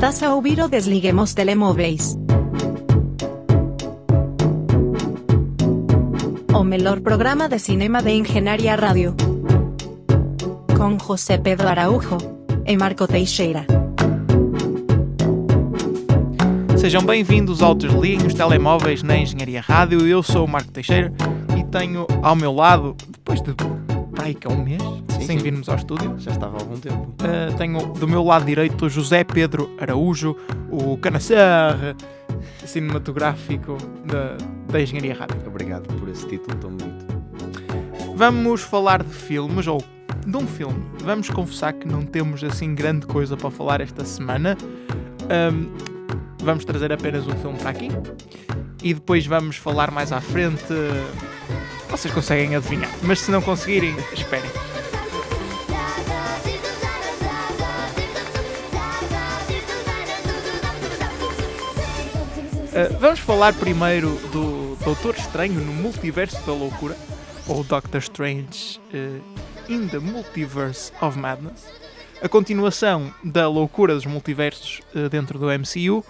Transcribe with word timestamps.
Estás 0.00 0.22
a 0.22 0.34
ouvir 0.34 0.58
o 0.62 0.66
Desliguemos 0.66 1.34
Telemóveis. 1.34 2.16
O 6.54 6.64
melhor 6.64 7.00
programa 7.00 7.50
de 7.50 7.58
cinema 7.58 8.00
de 8.00 8.12
Engenharia 8.12 8.76
Rádio. 8.76 9.14
Com 10.74 10.98
José 10.98 11.36
Pedro 11.36 11.68
Araújo 11.68 12.16
e 12.64 12.74
Marco 12.78 13.06
Teixeira. 13.06 13.66
Sejam 16.78 17.02
bem-vindos 17.02 17.60
ao 17.60 17.74
Desliguem 17.74 18.26
os 18.26 18.32
Telemóveis 18.32 19.02
na 19.02 19.18
Engenharia 19.18 19.60
Rádio. 19.60 20.08
Eu 20.08 20.22
sou 20.22 20.46
o 20.46 20.48
Marco 20.48 20.72
Teixeira 20.72 21.12
e 21.58 21.62
tenho 21.64 22.06
ao 22.22 22.34
meu 22.34 22.54
lado, 22.54 22.96
depois 23.06 23.42
de 23.42 23.52
pai 24.30 24.34
que 24.34 24.46
é 24.46 24.50
um 24.50 24.62
mês, 24.64 24.82
Sim, 24.82 25.20
sem 25.26 25.38
sim. 25.38 25.42
virmos 25.42 25.68
ao 25.68 25.76
estúdio, 25.76 26.14
Já 26.18 26.30
estava 26.32 26.56
há 26.56 26.60
algum 26.60 26.78
tempo. 26.78 27.14
uh, 27.22 27.56
tenho 27.56 27.78
do 27.94 28.06
meu 28.06 28.22
lado 28.22 28.44
direito 28.44 28.86
o 28.86 28.88
José 28.88 29.24
Pedro 29.24 29.70
Araújo, 29.80 30.36
o 30.70 30.96
canacer 30.98 31.40
cinematográfico 32.64 33.76
da, 34.04 34.36
da 34.70 34.80
Engenharia 34.80 35.14
Rádio. 35.14 35.36
Obrigado 35.46 35.86
por 35.98 36.08
esse 36.08 36.26
título 36.26 36.56
tão 36.58 36.70
bonito. 36.70 37.06
Vamos 38.14 38.62
falar 38.62 39.02
de 39.02 39.12
filmes, 39.12 39.66
ou 39.66 39.82
de 40.26 40.36
um 40.36 40.46
filme. 40.46 40.82
Vamos 41.02 41.30
confessar 41.30 41.72
que 41.72 41.86
não 41.88 42.02
temos 42.02 42.44
assim 42.44 42.74
grande 42.74 43.06
coisa 43.06 43.36
para 43.36 43.50
falar 43.50 43.80
esta 43.80 44.04
semana. 44.04 44.56
Ahm, 45.28 45.68
vamos 46.42 46.64
trazer 46.64 46.92
apenas 46.92 47.26
um 47.26 47.32
filme 47.36 47.58
para 47.58 47.70
aqui. 47.70 47.88
E 48.82 48.94
depois 48.94 49.26
vamos 49.26 49.56
falar 49.56 49.90
mais 49.90 50.12
à 50.12 50.20
frente. 50.20 50.62
Vocês 51.90 52.14
conseguem 52.14 52.54
adivinhar. 52.54 52.90
Mas 53.02 53.20
se 53.20 53.30
não 53.30 53.42
conseguirem, 53.42 53.94
esperem. 54.12 54.50
Ah, 62.72 62.96
vamos 62.98 63.18
falar 63.18 63.52
primeiro 63.52 64.10
do 64.30 64.76
Doutor 64.84 65.16
Estranho 65.16 65.60
no 65.60 65.72
Multiverso 65.72 66.40
da 66.46 66.52
Loucura, 66.52 66.96
ou 67.48 67.64
Doctor 67.64 68.00
Strange 68.00 68.80
eh, 68.94 69.20
in 69.68 69.88
the 69.88 69.98
Multiverse 69.98 70.92
of 71.02 71.18
Madness, 71.18 71.66
a 72.22 72.28
continuação 72.28 73.12
da 73.24 73.48
loucura 73.48 73.94
dos 73.94 74.06
multiversos 74.06 74.80
eh, 74.94 75.08
dentro 75.08 75.38
do 75.38 75.46
MCU. 75.46 76.04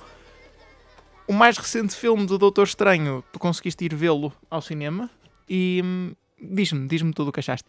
O 1.27 1.33
mais 1.33 1.57
recente 1.57 1.97
filme 1.97 2.27
do 2.27 2.37
Doutor 2.37 2.65
Estranho, 2.65 3.25
tu 3.33 3.39
conseguiste 3.39 3.85
ir 3.85 3.95
vê-lo 3.95 4.33
ao 4.51 4.61
cinema 4.61 5.09
e 5.51 5.83
hum, 5.85 6.13
diz-me, 6.41 6.87
diz-me 6.87 7.13
tudo 7.13 7.29
o 7.29 7.33
que 7.33 7.41
achaste. 7.41 7.69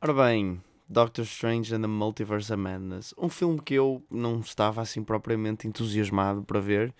Ora 0.00 0.14
bem, 0.14 0.60
Doctor 0.88 1.24
Strange 1.24 1.74
and 1.74 1.82
the 1.82 1.88
Multiverse 1.88 2.52
of 2.52 2.62
Madness. 2.62 3.12
Um 3.18 3.28
filme 3.28 3.60
que 3.60 3.74
eu 3.74 4.02
não 4.08 4.38
estava 4.38 4.80
assim 4.80 5.02
propriamente 5.02 5.66
entusiasmado 5.66 6.42
para 6.44 6.60
ver. 6.60 6.94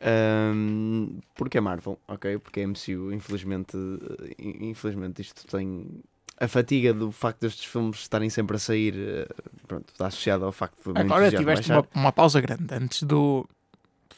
Ahm, 0.00 1.20
porque 1.34 1.56
é 1.56 1.60
Marvel, 1.62 1.98
ok? 2.06 2.38
Porque 2.38 2.60
é 2.60 2.66
MCU, 2.66 3.10
infelizmente, 3.10 3.74
eh, 3.76 4.34
infelizmente 4.38 5.22
isto 5.22 5.46
tem 5.46 5.86
a 6.38 6.48
fatiga 6.48 6.92
do 6.92 7.10
facto 7.10 7.40
destes 7.40 7.64
filmes 7.64 8.00
estarem 8.00 8.28
sempre 8.28 8.56
a 8.56 8.58
sair, 8.58 8.94
eh, 8.96 9.28
pronto, 9.66 9.86
está 9.92 10.08
associado 10.08 10.44
ao 10.44 10.52
facto 10.52 10.76
meu 10.84 11.00
Agora 11.00 11.30
tiveste 11.30 11.70
uma, 11.70 11.86
uma 11.94 12.12
pausa 12.12 12.40
grande 12.40 12.66
antes 12.74 13.02
do 13.04 13.48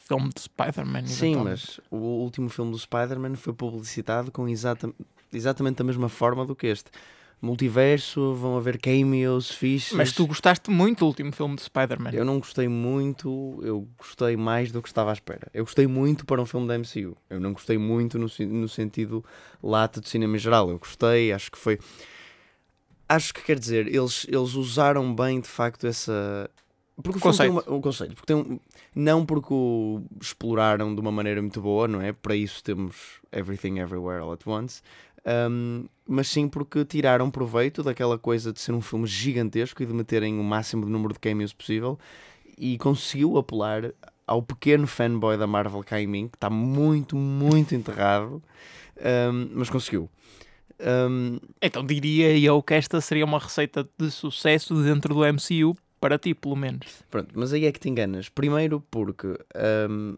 filme 0.07 0.29
de 0.33 0.41
Spider-Man. 0.41 1.05
Sim, 1.07 1.35
mas 1.37 1.79
o 1.91 1.97
último 1.97 2.49
filme 2.49 2.71
do 2.71 2.77
Spider-Man 2.77 3.35
foi 3.35 3.53
publicitado 3.53 4.31
com 4.31 4.47
exata, 4.47 4.91
exatamente 5.31 5.81
a 5.81 5.85
mesma 5.85 6.09
forma 6.09 6.45
do 6.45 6.55
que 6.55 6.67
este. 6.67 6.89
Multiverso, 7.39 8.33
vão 8.33 8.57
haver 8.57 8.79
cameos, 8.79 9.51
fichas. 9.51 9.95
Mas 9.95 10.11
tu 10.11 10.25
gostaste 10.25 10.71
muito 10.71 10.99
do 10.99 11.05
último 11.05 11.31
filme 11.31 11.55
de 11.55 11.61
Spider-Man. 11.61 12.09
Eu 12.11 12.25
não 12.25 12.39
gostei 12.39 12.67
muito, 12.67 13.59
eu 13.61 13.87
gostei 13.95 14.35
mais 14.35 14.71
do 14.71 14.81
que 14.81 14.87
estava 14.87 15.11
à 15.11 15.13
espera. 15.13 15.47
Eu 15.53 15.63
gostei 15.63 15.85
muito 15.85 16.25
para 16.25 16.41
um 16.41 16.45
filme 16.47 16.67
da 16.67 16.75
MCU. 16.79 17.15
Eu 17.29 17.39
não 17.39 17.53
gostei 17.53 17.77
muito 17.77 18.17
no, 18.17 18.27
no 18.47 18.67
sentido 18.67 19.23
lato 19.61 20.01
de 20.01 20.09
cinema 20.09 20.35
em 20.35 20.39
geral. 20.39 20.71
Eu 20.71 20.79
gostei, 20.79 21.31
acho 21.31 21.51
que 21.51 21.59
foi. 21.59 21.77
Acho 23.07 23.31
que 23.31 23.43
quer 23.43 23.59
dizer, 23.59 23.87
eles, 23.87 24.25
eles 24.27 24.55
usaram 24.55 25.13
bem 25.13 25.39
de 25.39 25.47
facto 25.47 25.85
essa. 25.85 26.49
Porque 27.01 27.19
o 27.19 27.21
Conceito. 27.21 27.51
uma- 27.51 27.63
um 27.69 27.79
conceito. 27.81 28.15
Porque 28.15 28.25
tem 28.33 28.35
um- 28.35 28.59
não 28.95 29.23
porque 29.25 29.53
o 29.53 30.01
exploraram 30.19 30.93
de 30.95 30.99
uma 30.99 31.11
maneira 31.11 31.39
muito 31.41 31.61
boa, 31.61 31.87
não 31.87 32.01
é? 32.01 32.11
Para 32.11 32.35
isso 32.35 32.63
temos 32.63 32.95
Everything 33.31 33.77
Everywhere 33.79 34.21
All 34.21 34.31
at 34.31 34.41
Once. 34.47 34.81
Um, 35.49 35.85
mas 36.07 36.27
sim 36.29 36.47
porque 36.47 36.83
tiraram 36.85 37.29
proveito 37.29 37.83
daquela 37.83 38.17
coisa 38.17 38.51
de 38.53 38.59
ser 38.61 38.71
um 38.71 38.81
filme 38.81 39.05
gigantesco 39.05 39.83
e 39.83 39.85
de 39.85 39.93
meterem 39.93 40.39
o 40.39 40.43
máximo 40.43 40.85
de 40.85 40.91
número 40.91 41.13
de 41.13 41.19
cameos 41.19 41.51
possível 41.53 41.99
e 42.57 42.77
conseguiu 42.77 43.37
apelar 43.37 43.91
ao 44.25 44.41
pequeno 44.41 44.87
fanboy 44.87 45.37
da 45.37 45.45
Marvel 45.45 45.83
cá 45.83 46.01
em 46.01 46.07
mim, 46.07 46.27
que 46.27 46.35
está 46.37 46.49
muito, 46.49 47.15
muito 47.15 47.75
enterrado, 47.75 48.41
um, 49.31 49.49
mas 49.53 49.69
conseguiu. 49.69 50.09
Um, 50.79 51.39
Então 51.61 51.85
diria 51.85 52.37
eu 52.37 52.61
que 52.63 52.73
esta 52.73 53.01
seria 53.01 53.25
uma 53.25 53.39
receita 53.39 53.87
de 53.97 54.09
sucesso 54.11 54.81
dentro 54.83 55.13
do 55.13 55.25
MCU, 55.25 55.75
para 55.99 56.17
ti, 56.17 56.33
pelo 56.33 56.55
menos. 56.55 57.03
Pronto, 57.09 57.29
mas 57.35 57.53
aí 57.53 57.65
é 57.65 57.71
que 57.71 57.79
te 57.79 57.89
enganas. 57.89 58.29
Primeiro 58.29 58.81
porque 58.91 59.27
hum, 59.89 60.17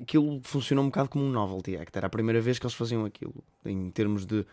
aquilo 0.00 0.40
funcionou 0.42 0.84
um 0.84 0.88
bocado 0.88 1.08
como 1.08 1.24
um 1.24 1.30
novelty 1.30 1.76
act. 1.76 1.96
Era 1.96 2.06
a 2.06 2.10
primeira 2.10 2.40
vez 2.40 2.58
que 2.58 2.66
eles 2.66 2.74
faziam 2.74 3.04
aquilo. 3.04 3.34
Em 3.64 3.90
termos 3.90 4.24
de 4.24 4.46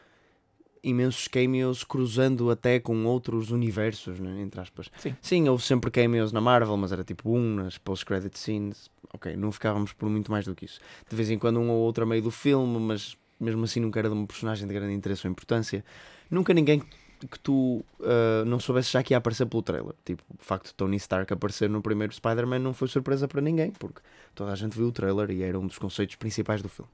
imensos 0.84 1.28
cameos 1.30 1.84
cruzando 1.84 2.52
até 2.52 2.80
com 2.80 3.06
outros 3.06 3.52
universos, 3.52 4.20
né, 4.20 4.42
entre 4.42 4.60
aspas. 4.60 4.92
Sim. 5.22 5.48
houve 5.48 5.64
sempre 5.64 5.90
cameos 5.90 6.34
na 6.34 6.42
Marvel, 6.42 6.76
mas 6.76 6.92
era 6.92 7.04
tipo 7.04 7.32
um 7.32 7.56
nas 7.56 7.78
post-credit 7.78 8.38
scenes. 8.38 8.90
Ok, 9.14 9.36
não 9.38 9.52
ficávamos 9.52 9.94
por 9.94 10.10
muito 10.10 10.30
mais 10.30 10.46
do 10.46 10.54
que 10.54 10.66
isso. 10.66 10.80
De 11.10 11.16
vez 11.16 11.30
em 11.30 11.38
quando 11.38 11.60
um 11.60 11.70
ou 11.70 11.80
outro 11.80 12.04
a 12.04 12.08
meio 12.08 12.22
do 12.22 12.32
filme, 12.32 12.80
mas 12.80 13.16
mesmo 13.40 13.64
assim 13.64 13.80
nunca 13.80 14.00
era 14.00 14.10
de 14.10 14.16
uma 14.16 14.28
personagem 14.28 14.68
de 14.68 14.74
grande 14.74 14.94
interesse 14.94 15.26
ou 15.26 15.32
importância. 15.32 15.86
Nunca 16.30 16.54
ninguém 16.54 16.82
que- 17.28 17.40
tu 17.40 17.84
ah, 18.02 18.44
não 18.46 18.60
soubesse 18.60 18.92
já 18.92 19.02
que 19.04 19.14
ia 19.14 19.18
aparecer 19.18 19.46
pelo 19.46 19.62
trailer. 19.64 19.94
Tipo, 20.06 20.24
o 20.40 20.44
facto 20.44 20.68
de 20.68 20.74
Tony 20.76 20.98
Stark 20.98 21.32
aparecer 21.34 21.70
no 21.70 21.82
primeiro 21.82 22.14
Spider-Man 22.14 22.60
não 22.60 22.74
foi 22.74 22.88
surpresa 22.88 23.28
para 23.28 23.42
ninguém, 23.42 23.72
porque 23.72 24.02
toda 24.36 24.52
a 24.52 24.56
gente 24.56 24.78
viu 24.78 24.88
o 24.88 24.92
trailer 24.92 25.30
e 25.32 25.42
era 25.44 25.60
um 25.60 25.68
dos 25.68 25.78
conceitos 25.78 26.16
principais 26.16 26.62
do 26.62 26.70
filme. 26.70 26.90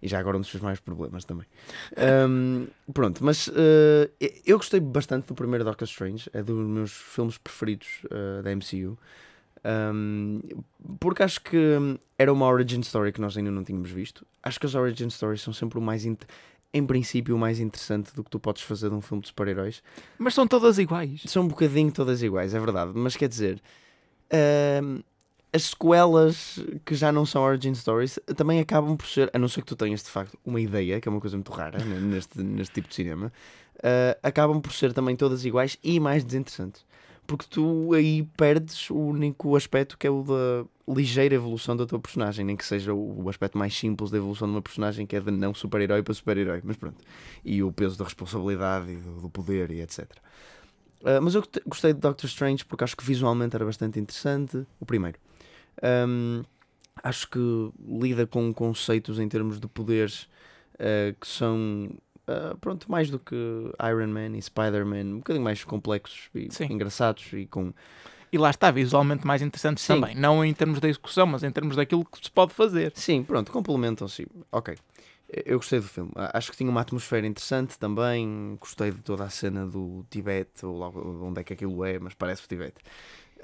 E 0.00 0.08
já 0.08 0.18
agora 0.18 0.36
um 0.36 0.40
dos 0.40 0.50
seus 0.50 0.60
maiores 0.60 0.80
problemas 0.80 1.24
também. 1.24 1.46
Ahm, 1.96 2.66
pronto, 2.92 3.24
mas 3.24 3.48
ah, 3.48 4.10
eu 4.44 4.56
gostei 4.58 4.80
bastante 4.80 5.28
do 5.28 5.34
primeiro 5.34 5.64
Doctor 5.64 5.86
Strange, 5.86 6.28
é 6.32 6.42
dos 6.42 6.56
meus 6.66 6.90
filmes 6.92 7.38
preferidos 7.38 8.02
ah, 8.10 8.42
da 8.42 8.50
MCU. 8.50 8.98
Ahm, 9.64 10.40
porque 10.98 11.22
acho 11.22 11.40
que 11.40 11.56
era 12.18 12.32
uma 12.32 12.46
origin 12.48 12.80
story 12.80 13.12
que 13.12 13.20
nós 13.20 13.36
ainda 13.36 13.50
não 13.50 13.62
tínhamos 13.62 13.90
visto. 13.90 14.26
Acho 14.42 14.58
que 14.58 14.66
as 14.66 14.74
origin 14.74 15.08
stories 15.08 15.40
são 15.40 15.52
sempre 15.52 15.78
o 15.78 15.80
mais, 15.82 16.04
int- 16.04 16.24
em 16.72 16.86
princípio, 16.86 17.36
o 17.36 17.38
mais 17.38 17.60
interessante 17.60 18.14
do 18.14 18.24
que 18.24 18.30
tu 18.30 18.40
podes 18.40 18.62
fazer 18.62 18.88
de 18.88 18.94
um 18.94 19.00
filme 19.00 19.20
de 19.20 19.28
super-heróis. 19.28 19.82
Mas 20.18 20.34
são 20.34 20.46
todas 20.46 20.78
iguais. 20.78 21.22
São 21.26 21.44
um 21.44 21.48
bocadinho 21.48 21.92
todas 21.92 22.22
iguais, 22.22 22.54
é 22.54 22.60
verdade, 22.60 22.92
mas 22.94 23.16
quer 23.16 23.28
dizer, 23.28 23.60
ahm, 24.30 25.00
as 25.52 25.64
sequelas 25.64 26.58
que 26.84 26.94
já 26.94 27.12
não 27.12 27.26
são 27.26 27.42
origin 27.42 27.74
stories 27.74 28.18
também 28.36 28.58
acabam 28.58 28.96
por 28.96 29.06
ser, 29.06 29.30
a 29.34 29.38
não 29.38 29.48
ser 29.48 29.60
que 29.60 29.66
tu 29.66 29.76
tenhas 29.76 30.02
de 30.02 30.08
facto 30.08 30.38
uma 30.44 30.60
ideia, 30.60 30.98
que 31.00 31.06
é 31.06 31.10
uma 31.10 31.20
coisa 31.20 31.36
muito 31.36 31.52
rara 31.52 31.78
né, 31.84 32.00
neste, 32.00 32.42
neste 32.42 32.72
tipo 32.72 32.88
de 32.88 32.94
cinema, 32.94 33.30
ah, 33.82 34.16
acabam 34.22 34.60
por 34.60 34.72
ser 34.72 34.92
também 34.94 35.14
todas 35.14 35.44
iguais 35.44 35.76
e 35.82 36.00
mais 36.00 36.24
desinteressantes. 36.24 36.84
Porque 37.32 37.46
tu 37.48 37.94
aí 37.94 38.24
perdes 38.36 38.90
o 38.90 38.98
único 38.98 39.56
aspecto 39.56 39.96
que 39.96 40.06
é 40.06 40.10
o 40.10 40.22
da 40.22 40.68
ligeira 40.86 41.34
evolução 41.34 41.74
da 41.74 41.86
tua 41.86 41.98
personagem, 41.98 42.44
nem 42.44 42.54
que 42.54 42.64
seja 42.66 42.92
o 42.92 43.26
aspecto 43.26 43.56
mais 43.56 43.74
simples 43.74 44.10
da 44.10 44.18
evolução 44.18 44.46
de 44.46 44.52
uma 44.54 44.60
personagem, 44.60 45.06
que 45.06 45.16
é 45.16 45.20
de 45.20 45.30
não 45.30 45.54
super-herói 45.54 46.02
para 46.02 46.12
super-herói, 46.12 46.60
mas 46.62 46.76
pronto. 46.76 47.02
E 47.42 47.62
o 47.62 47.72
peso 47.72 47.96
da 47.96 48.04
responsabilidade 48.04 48.92
e 48.92 48.96
do, 48.96 49.30
poder 49.30 49.70
e 49.70 49.80
etc. 49.80 50.10
Uh, 51.00 51.22
mas 51.22 51.34
eu 51.34 51.42
gostei 51.66 51.94
de 51.94 52.00
Doctor 52.00 52.26
Strange 52.26 52.66
porque 52.66 52.84
acho 52.84 52.94
que 52.94 53.02
visualmente 53.02 53.56
era 53.56 53.64
bastante 53.64 53.98
interessante. 53.98 54.66
O 54.78 54.84
primeiro. 54.84 55.18
Um, 55.82 56.42
acho 57.02 57.30
que 57.30 57.72
lida 57.82 58.26
com 58.26 58.52
conceitos 58.52 59.18
em 59.18 59.26
termos 59.26 59.58
de 59.58 59.66
poderes 59.68 60.24
uh, 60.74 61.18
que 61.18 61.26
são 61.26 61.88
uh, 62.28 62.56
pronto, 62.58 62.90
mais 62.90 63.10
do 63.10 63.18
que 63.18 63.34
Iron 63.88 64.08
Man 64.08 64.36
e 64.36 64.42
Spider-Man, 64.42 65.04
um 65.04 65.18
bocadinho 65.18 65.44
mais 65.44 65.64
complexos 65.64 66.28
e 66.34 66.48
Sim. 66.50 66.66
engraçados 66.70 67.32
e 67.32 67.46
com. 67.46 67.72
E 68.32 68.38
lá 68.38 68.50
está, 68.50 68.70
visualmente 68.70 69.26
mais 69.26 69.42
interessantes 69.42 69.84
Sim. 69.84 70.00
também. 70.00 70.14
Não 70.14 70.44
em 70.44 70.54
termos 70.54 70.80
da 70.80 70.88
execução, 70.88 71.26
mas 71.26 71.42
em 71.42 71.50
termos 71.50 71.76
daquilo 71.76 72.04
que 72.04 72.18
se 72.22 72.30
pode 72.30 72.54
fazer. 72.54 72.92
Sim, 72.94 73.22
pronto, 73.22 73.52
complementam-se. 73.52 74.26
Ok. 74.50 74.74
Eu 75.46 75.58
gostei 75.58 75.80
do 75.80 75.88
filme. 75.88 76.10
Acho 76.14 76.50
que 76.50 76.56
tinha 76.58 76.68
uma 76.68 76.82
atmosfera 76.82 77.26
interessante 77.26 77.78
também. 77.78 78.56
Gostei 78.60 78.90
de 78.90 78.98
toda 78.98 79.24
a 79.24 79.30
cena 79.30 79.66
do 79.66 80.04
Tibete, 80.10 80.64
ou 80.64 80.76
logo 80.76 81.26
onde 81.26 81.40
é 81.40 81.44
que 81.44 81.54
aquilo 81.54 81.82
é, 81.84 81.98
mas 81.98 82.12
parece 82.12 82.44
o 82.44 82.48
Tibete. 82.48 82.82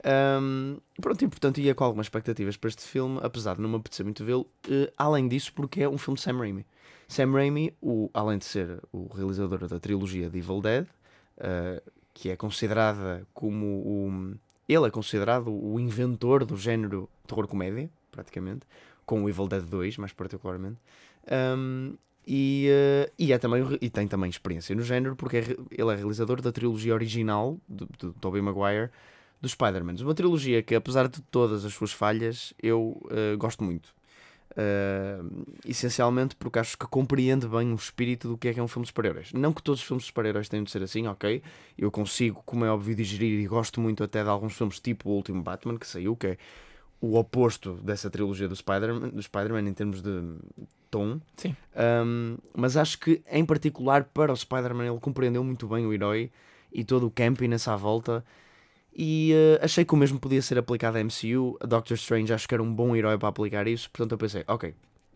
Ahm, 0.05 0.79
pronto, 1.01 1.25
e 1.25 1.29
portanto 1.29 1.59
ia 1.59 1.75
com 1.75 1.85
algumas 1.85 2.07
expectativas 2.07 2.57
para 2.57 2.69
este 2.69 2.83
filme, 2.83 3.19
apesar 3.23 3.57
de 3.57 3.63
não 3.63 3.69
me 3.69 3.77
apetecer 3.77 4.05
muito 4.05 4.25
vê-lo. 4.25 4.47
eh, 4.71 4.93
além 4.97 5.27
disso, 5.29 5.53
porque 5.53 5.83
é 5.83 5.89
um 5.89 5.99
filme 5.99 6.17
de 6.17 6.23
Sam 6.23 6.39
Raimi. 6.39 6.67
Sam 7.09 7.33
Raimi, 7.33 7.75
o, 7.81 8.11
além 8.13 8.39
de 8.39 8.45
ser 8.45 8.83
o 8.93 9.09
realizador 9.13 9.67
da 9.67 9.81
trilogia 9.81 10.29
de 10.29 10.39
Evil 10.39 10.61
Dead, 10.61 10.87
eh, 11.39 11.83
que 12.13 12.31
é 12.31 12.37
considerada 12.37 13.27
como 13.33 13.67
o, 13.67 14.35
ele 14.69 14.87
é 14.87 14.91
considerado 14.91 15.49
o 15.51 15.81
inventor 15.81 16.45
do 16.45 16.57
género 16.57 17.09
terror-comédia, 17.27 17.89
praticamente, 18.11 18.67
com 19.07 19.25
o 19.25 19.29
Evil 19.29 19.49
Dead 19.49 19.63
2, 19.63 19.97
mais 19.97 20.13
particularmente. 20.13 20.77
Um, 21.57 21.97
e, 22.27 22.69
uh, 22.69 23.11
e, 23.19 23.33
é 23.33 23.39
também, 23.39 23.65
e 23.81 23.89
tem 23.89 24.07
também 24.07 24.29
experiência 24.29 24.77
no 24.77 24.83
género, 24.83 25.17
porque 25.17 25.39
é, 25.39 25.41
ele 25.71 25.93
é 25.93 25.95
realizador 25.95 26.43
da 26.43 26.53
trilogia 26.53 26.93
original 26.93 27.57
de 27.67 27.87
Tobey 28.21 28.43
Maguire 28.43 28.91
dos 29.41 29.53
Spider-Man. 29.53 29.95
Uma 30.03 30.15
trilogia 30.15 30.63
que, 30.63 30.75
apesar 30.75 31.09
de 31.09 31.23
todas 31.23 31.65
as 31.65 31.73
suas 31.73 31.93
falhas, 31.93 32.53
eu 32.63 33.01
uh, 33.05 33.39
gosto 33.39 33.65
muito. 33.65 33.95
Uh, 34.59 35.47
essencialmente 35.65 36.35
porque 36.35 36.59
acho 36.59 36.77
que 36.77 36.85
compreende 36.89 37.47
bem 37.47 37.71
o 37.71 37.77
espírito 37.77 38.27
do 38.27 38.37
que 38.37 38.49
é 38.49 38.55
que 38.55 38.59
é 38.59 38.63
um 38.63 38.67
filme 38.67 38.83
de 38.83 38.89
super-heróis. 38.89 39.33
Não 39.33 39.53
que 39.53 39.63
todos 39.63 39.81
os 39.81 39.87
filmes 39.87 40.03
de 40.03 40.09
super-heróis 40.09 40.49
tenham 40.49 40.65
de 40.65 40.71
ser 40.73 40.83
assim, 40.83 41.07
ok? 41.07 41.41
Eu 41.79 41.93
consigo, 41.93 42.43
como 42.45 42.65
é 42.65 42.71
óbvio, 42.71 42.97
digerir 42.97 43.39
e 43.39 43.47
gosto 43.47 43.81
muito 43.81 44.03
até 44.03 44.21
de 44.25 44.29
alguns 44.29 44.57
filmes 44.57 44.81
tipo 44.81 45.11
o 45.11 45.13
último 45.13 45.41
Batman 45.43 45.79
que 45.79 45.87
saiu, 45.87 46.17
que 46.17 46.27
é 46.27 46.39
o 47.01 47.17
oposto 47.17 47.75
dessa 47.75 48.11
trilogia 48.11 48.49
do 48.49 48.57
Spider-Man 48.57 49.11
do 49.11 49.23
Spider 49.23 49.55
em 49.59 49.73
termos 49.73 50.03
de 50.03 50.37
tom. 50.91 51.21
Sim. 51.37 51.55
Um, 52.05 52.37
mas 52.53 52.77
acho 52.77 52.99
que, 52.99 53.23
em 53.31 53.45
particular, 53.45 54.03
para 54.05 54.33
o 54.33 54.37
Spider-Man, 54.37 54.87
ele 54.87 54.99
compreendeu 54.99 55.45
muito 55.45 55.69
bem 55.69 55.87
o 55.87 55.93
herói 55.93 56.33
e 56.73 56.83
todo 56.83 57.07
o 57.07 57.11
campiness 57.13 57.69
à 57.69 57.77
volta 57.77 58.25
e 59.01 59.33
uh, 59.33 59.65
achei 59.65 59.85
que 59.85 59.95
o 59.95 59.97
mesmo 59.97 60.19
podia 60.19 60.43
ser 60.43 60.59
aplicado 60.59 60.99
à 60.99 61.05
MCU. 61.05 61.57
A 61.61 61.67
Doctor 61.67 61.95
Strange 61.95 62.33
acho 62.33 62.49
que 62.49 62.55
era 62.55 62.63
um 62.63 62.75
bom 62.75 62.97
herói 62.97 63.17
para 63.17 63.29
aplicar 63.29 63.69
isso, 63.69 63.89
portanto 63.89 64.11
eu 64.11 64.19
pensei, 64.19 64.43
ok, 64.49 64.75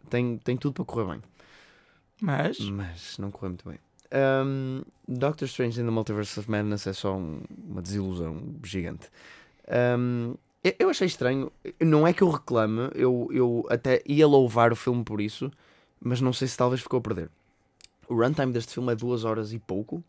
tem, 0.09 0.39
tem 0.39 0.57
tudo 0.57 0.75
para 0.75 0.85
correr 0.85 1.11
bem. 1.11 1.23
Mas. 2.21 2.61
Mas 2.61 3.19
não 3.19 3.33
correu 3.33 3.51
muito 3.51 3.69
bem. 3.69 3.79
Um, 4.15 4.83
Doctor 5.09 5.49
Strange 5.49 5.81
in 5.81 5.85
the 5.85 5.91
Multiverse 5.91 6.39
of 6.39 6.49
Madness 6.49 6.87
é 6.87 6.93
só 6.93 7.17
um, 7.17 7.41
uma 7.69 7.83
desilusão 7.83 8.41
gigante. 8.63 9.11
Um, 9.99 10.37
eu, 10.79 10.89
achei 10.89 11.09
estranho. 11.09 11.51
Não 11.81 12.07
é 12.07 12.13
que 12.13 12.23
eu 12.23 12.31
reclame, 12.31 12.89
eu, 12.95 13.29
eu 13.33 13.67
até 13.69 14.01
ia 14.07 14.29
louvar 14.29 14.71
o 14.71 14.77
filme 14.77 15.03
por 15.03 15.21
isso, 15.21 15.51
mas 16.01 16.21
não 16.21 16.33
sei 16.33 16.47
se 16.47 16.57
talvez 16.57 16.81
ficou 16.81 16.99
a 16.99 17.03
perder. 17.03 17.29
O 18.09 18.15
runtime 18.15 18.53
deste 18.53 18.75
filme 18.75 18.93
é 18.93 18.95
duas 18.95 19.25
horas 19.25 19.53
e 19.53 19.59
pouco. 19.59 20.05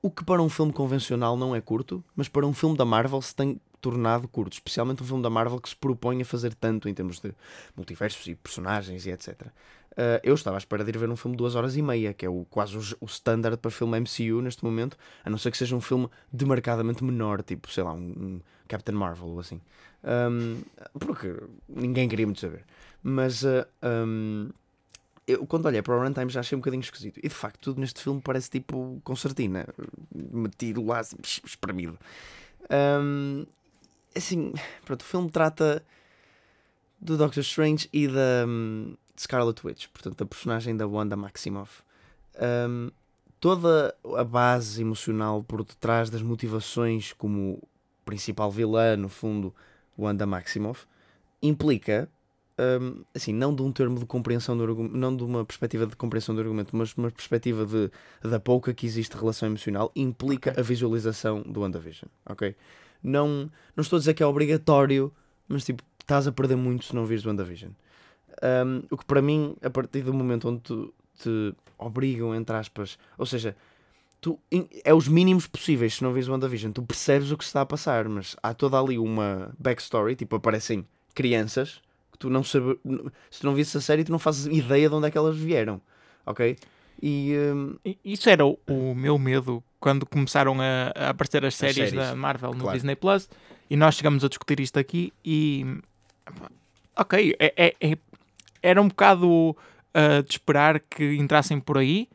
O 0.00 0.10
que 0.10 0.24
para 0.24 0.40
um 0.40 0.48
filme 0.48 0.72
convencional 0.72 1.36
não 1.36 1.54
é 1.54 1.60
curto, 1.60 2.04
mas 2.14 2.28
para 2.28 2.46
um 2.46 2.52
filme 2.52 2.76
da 2.76 2.84
Marvel 2.84 3.20
se 3.20 3.34
tem 3.34 3.60
tornado 3.80 4.28
curto, 4.28 4.52
especialmente 4.52 5.02
um 5.02 5.06
filme 5.06 5.22
da 5.22 5.30
Marvel 5.30 5.60
que 5.60 5.68
se 5.68 5.76
propõe 5.76 6.22
a 6.22 6.24
fazer 6.24 6.54
tanto 6.54 6.88
em 6.88 6.94
termos 6.94 7.20
de 7.20 7.32
multiversos 7.76 8.26
e 8.26 8.34
personagens 8.34 9.06
e 9.06 9.10
etc. 9.10 9.40
Uh, 9.40 9.44
eh, 9.96 10.20
eu 10.22 10.34
estava 10.34 10.56
à 10.56 10.58
espera 10.58 10.84
de 10.84 10.90
ir 10.90 10.98
ver 10.98 11.08
um 11.10 11.16
filme 11.16 11.36
de 11.36 11.38
duas 11.38 11.54
horas 11.54 11.76
e 11.76 11.82
meia, 11.82 12.12
que 12.14 12.24
é 12.24 12.28
o, 12.28 12.46
quase 12.48 12.76
o, 12.76 12.80
o 13.00 13.06
standard 13.06 13.58
para 13.58 13.70
filme 13.70 13.98
MCU 14.00 14.40
neste 14.40 14.64
momento, 14.64 14.96
a 15.24 15.30
não 15.30 15.38
ser 15.38 15.50
que 15.50 15.58
seja 15.58 15.74
um 15.74 15.80
filme 15.80 16.08
demarcadamente 16.32 17.02
menor, 17.02 17.42
tipo, 17.42 17.70
sei 17.70 17.82
lá, 17.82 17.92
um, 17.92 17.98
um 17.98 18.40
Captain 18.68 18.94
Marvel 18.94 19.28
ou 19.28 19.40
assim. 19.40 19.60
Um, 20.04 20.62
porque 20.98 21.34
ninguém 21.68 22.08
queria 22.08 22.26
muito 22.26 22.40
saber. 22.40 22.64
Mas 23.02 23.42
uh, 23.42 23.66
eh, 23.82 24.04
um, 24.04 24.50
eu, 25.28 25.46
quando 25.46 25.66
olhei 25.66 25.82
para 25.82 25.94
o 25.94 26.02
runtime 26.02 26.30
já 26.30 26.40
achei 26.40 26.56
um 26.56 26.60
bocadinho 26.60 26.80
esquisito. 26.80 27.18
E 27.18 27.28
de 27.28 27.34
facto, 27.34 27.60
tudo 27.60 27.80
neste 27.80 28.02
filme 28.02 28.18
parece 28.20 28.48
tipo 28.48 28.98
concertina, 29.04 29.68
metido 30.10 30.82
lá, 30.84 31.00
assim, 31.00 31.16
espremido. 31.44 31.98
Um, 32.70 33.46
assim, 34.16 34.54
pronto, 34.86 35.02
o 35.02 35.04
filme 35.04 35.30
trata 35.30 35.84
do 36.98 37.18
Doctor 37.18 37.42
Strange 37.42 37.88
e 37.92 38.08
da 38.08 38.46
um, 38.48 38.96
Scarlet 39.20 39.66
Witch, 39.66 39.88
portanto, 39.88 40.16
da 40.16 40.26
personagem 40.26 40.74
da 40.74 40.86
Wanda 40.86 41.14
Maximoff. 41.14 41.82
Um, 42.40 42.90
toda 43.38 43.94
a 44.16 44.24
base 44.24 44.80
emocional 44.80 45.44
por 45.44 45.62
detrás 45.62 46.08
das 46.08 46.22
motivações 46.22 47.12
como 47.12 47.62
principal 48.04 48.50
vilã, 48.50 48.96
no 48.96 49.10
fundo, 49.10 49.54
Wanda 49.98 50.26
Maximoff, 50.26 50.86
implica 51.42 52.08
um, 52.58 53.04
assim, 53.14 53.32
não 53.32 53.54
de 53.54 53.62
um 53.62 53.70
termo 53.70 53.98
de 53.98 54.06
compreensão 54.06 54.56
do 54.56 54.64
argumento, 54.64 54.96
não 54.96 55.16
de 55.16 55.22
uma 55.22 55.44
perspectiva 55.44 55.86
de 55.86 55.96
compreensão 55.96 56.34
do 56.34 56.40
argumento, 56.40 56.76
mas 56.76 56.94
uma 56.94 57.10
perspectiva 57.10 57.64
de, 57.64 57.90
da 58.28 58.40
pouca 58.40 58.74
que 58.74 58.84
existe 58.84 59.16
relação 59.16 59.48
emocional, 59.48 59.92
implica 59.94 60.50
okay. 60.50 60.60
a 60.60 60.64
visualização 60.64 61.42
do 61.42 61.60
WandaVision, 61.60 62.10
ok? 62.26 62.56
Não, 63.02 63.50
não 63.76 63.82
estou 63.82 63.96
a 63.96 64.00
dizer 64.00 64.14
que 64.14 64.22
é 64.22 64.26
obrigatório, 64.26 65.12
mas 65.46 65.64
tipo, 65.64 65.82
estás 66.00 66.26
a 66.26 66.32
perder 66.32 66.56
muito 66.56 66.84
se 66.84 66.94
não 66.94 67.06
vires 67.06 67.24
o 67.24 67.28
WandaVision. 67.28 67.70
Um, 68.42 68.82
o 68.90 68.96
que 68.96 69.04
para 69.04 69.22
mim, 69.22 69.56
a 69.62 69.70
partir 69.70 70.02
do 70.02 70.12
momento 70.12 70.48
onde 70.48 70.60
tu, 70.60 70.92
te 71.16 71.54
obrigam, 71.78 72.34
entre 72.34 72.56
aspas, 72.56 72.98
ou 73.16 73.26
seja, 73.26 73.56
tu, 74.20 74.38
é 74.84 74.92
os 74.92 75.06
mínimos 75.06 75.46
possíveis 75.46 75.94
se 75.94 76.02
não 76.02 76.12
vires 76.12 76.28
o 76.28 76.32
WandaVision, 76.32 76.72
tu 76.72 76.82
percebes 76.82 77.30
o 77.30 77.38
que 77.38 77.44
se 77.44 77.50
está 77.50 77.60
a 77.60 77.66
passar, 77.66 78.08
mas 78.08 78.34
há 78.42 78.52
toda 78.52 78.78
ali 78.78 78.98
uma 78.98 79.54
backstory, 79.58 80.16
tipo, 80.16 80.34
aparecem 80.34 80.84
crianças 81.14 81.80
tu 82.18 82.30
não. 82.30 82.42
Se 82.42 82.60
tu 82.60 83.44
não 83.44 83.54
visses 83.54 83.74
a 83.76 83.80
série, 83.80 84.04
tu 84.04 84.12
não 84.12 84.18
fazes 84.18 84.46
ideia 84.46 84.88
de 84.88 84.94
onde 84.94 85.08
é 85.08 85.10
que 85.10 85.18
elas 85.18 85.36
vieram. 85.36 85.80
Ok? 86.26 86.56
E, 87.02 87.34
um... 87.36 87.76
Isso 88.04 88.28
era 88.28 88.44
o, 88.44 88.58
o, 88.66 88.94
meu 88.94 89.18
medo 89.18 89.62
quando 89.78 90.04
começaram 90.04 90.60
a, 90.60 90.92
a 90.94 91.10
aparecer 91.10 91.44
as 91.44 91.54
séries, 91.54 91.78
as 91.78 91.90
séries, 91.90 92.08
da 92.08 92.16
Marvel 92.16 92.52
no 92.52 92.62
claro. 92.62 92.76
Disney 92.76 92.96
Plus 92.96 93.28
e 93.70 93.76
nós 93.76 93.94
chegamos 93.94 94.24
a 94.24 94.28
discutir 94.28 94.58
isto 94.58 94.78
aqui 94.78 95.12
e 95.24 95.64
ok, 96.96 97.36
é, 97.38 97.54
é, 97.56 97.76
é 97.80 97.98
era 98.60 98.82
um 98.82 98.88
bocado 98.88 99.50
uh, 99.50 100.22
de 100.26 100.32
esperar 100.32 100.80
que 100.80 101.14
entrassem 101.14 101.60
por 101.60 101.78
aí. 101.78 102.08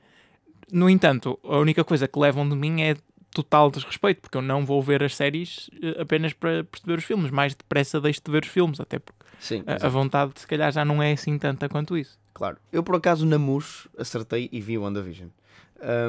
No 0.71 0.89
entanto, 0.89 1.39
a 1.43 1.57
única 1.57 1.83
coisa 1.83 2.07
que 2.07 2.19
levam 2.19 2.47
de 2.47 2.55
mim 2.55 2.81
é 2.81 2.95
total 3.31 3.71
desrespeito, 3.71 4.21
porque 4.21 4.37
eu 4.37 4.41
não 4.41 4.65
vou 4.65 4.81
ver 4.81 5.01
as 5.03 5.15
séries 5.15 5.69
uh, 5.69 6.01
apenas 6.01 6.33
para 6.33 6.63
perceber 6.65 6.97
os 6.99 7.05
filmes. 7.05 7.31
Mais 7.31 7.55
depressa 7.55 8.01
deixo 8.01 8.21
de 8.23 8.31
ver 8.31 8.43
os 8.43 8.49
filmes, 8.49 8.79
até 8.79 8.99
porque 8.99 9.22
Sim, 9.43 9.61
a, 9.67 9.85
a, 9.85 9.89
vontade, 9.89 10.39
se 10.39 10.47
calhar, 10.47 10.71
já 10.71 10.85
não 10.85 11.03
é 11.03 11.11
assim 11.11 11.37
tanta 11.37 11.67
quanto 11.67 11.97
isso. 11.97 12.17
Claro. 12.33 12.57
Eu, 12.71 12.81
por 12.81 12.95
acaso, 12.95 13.25
na 13.25 13.37
MUS, 13.37 13.89
acertei 13.97 14.47
e 14.53 14.61
vi 14.61 14.77
o 14.77 14.83
WandaVision. 14.83 15.27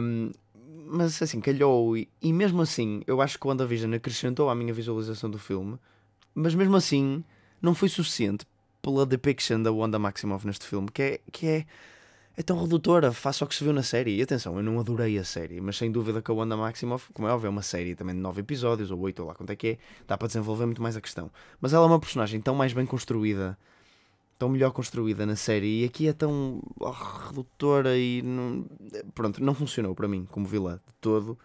Um, 0.00 0.30
mas, 0.86 1.20
assim, 1.20 1.40
calhou. 1.40 1.96
E, 1.96 2.08
e 2.22 2.32
mesmo 2.32 2.62
assim, 2.62 3.02
eu 3.08 3.20
acho 3.20 3.36
que 3.36 3.44
o 3.44 3.48
WandaVision 3.48 3.92
acrescentou 3.92 4.48
à 4.48 4.54
minha 4.54 4.72
visualização 4.72 5.28
do 5.28 5.36
filme. 5.36 5.76
Mas, 6.32 6.54
mesmo 6.54 6.76
assim, 6.76 7.24
não 7.60 7.74
foi 7.74 7.88
suficiente 7.88 8.46
pela 8.80 9.04
depiction 9.04 9.60
da 9.60 9.72
Wanda 9.72 9.98
Maximoff 9.98 10.46
neste 10.46 10.66
filme, 10.66 10.88
que 10.92 11.02
é... 11.02 11.20
Que 11.32 11.46
é 11.48 11.66
é 12.36 12.42
tão 12.42 12.60
redutora, 12.60 13.12
faça 13.12 13.44
o 13.44 13.48
que 13.48 13.54
se 13.54 13.62
viu 13.62 13.72
na 13.72 13.82
série. 13.82 14.16
E 14.16 14.22
atenção, 14.22 14.56
eu 14.56 14.62
não 14.62 14.80
adorei 14.80 15.18
a 15.18 15.24
série, 15.24 15.60
mas 15.60 15.76
sem 15.76 15.90
dúvida 15.90 16.20
que 16.20 16.30
a 16.30 16.34
Wanda 16.34 16.56
Maximoff, 16.56 17.12
como 17.12 17.28
é 17.28 17.32
óbvio, 17.32 17.46
é 17.46 17.50
uma 17.50 17.62
série 17.62 17.94
também 17.94 18.14
de 18.14 18.20
9 18.20 18.40
episódios, 18.40 18.90
ou 18.90 18.98
8, 19.00 19.20
ou 19.20 19.28
lá 19.28 19.34
quanto 19.34 19.50
é 19.50 19.56
que 19.56 19.68
é, 19.68 19.78
dá 20.06 20.18
para 20.18 20.26
desenvolver 20.26 20.66
muito 20.66 20.82
mais 20.82 20.96
a 20.96 21.00
questão. 21.00 21.30
Mas 21.60 21.72
ela 21.72 21.84
é 21.84 21.88
uma 21.88 22.00
personagem 22.00 22.40
tão 22.40 22.54
mais 22.54 22.72
bem 22.72 22.86
construída, 22.86 23.56
tão 24.36 24.48
melhor 24.48 24.72
construída 24.72 25.24
na 25.24 25.36
série, 25.36 25.82
e 25.82 25.84
aqui 25.84 26.08
é 26.08 26.12
tão 26.12 26.60
oh, 26.80 26.90
redutora 26.90 27.96
e. 27.96 28.20
Não, 28.22 28.66
pronto, 29.14 29.42
não 29.42 29.54
funcionou 29.54 29.94
para 29.94 30.08
mim 30.08 30.26
como 30.30 30.46
vilã 30.46 30.76
de 30.76 30.94
todo. 31.00 31.38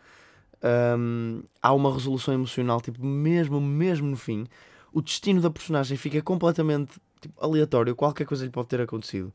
Um, 0.98 1.44
há 1.62 1.72
uma 1.72 1.94
resolução 1.94 2.34
emocional, 2.34 2.82
tipo, 2.82 3.06
mesmo, 3.06 3.62
mesmo 3.62 4.08
no 4.08 4.18
fim, 4.18 4.48
o 4.92 5.02
destino 5.02 5.40
da 5.40 5.50
personagem 5.52 5.96
fica 5.98 6.22
completamente 6.22 6.94
tipo, 7.22 7.34
aleatório, 7.40 7.96
qualquer 7.96 8.26
coisa 8.26 8.44
lhe 8.44 8.52
pode 8.52 8.68
ter 8.68 8.82
acontecido 8.82 9.32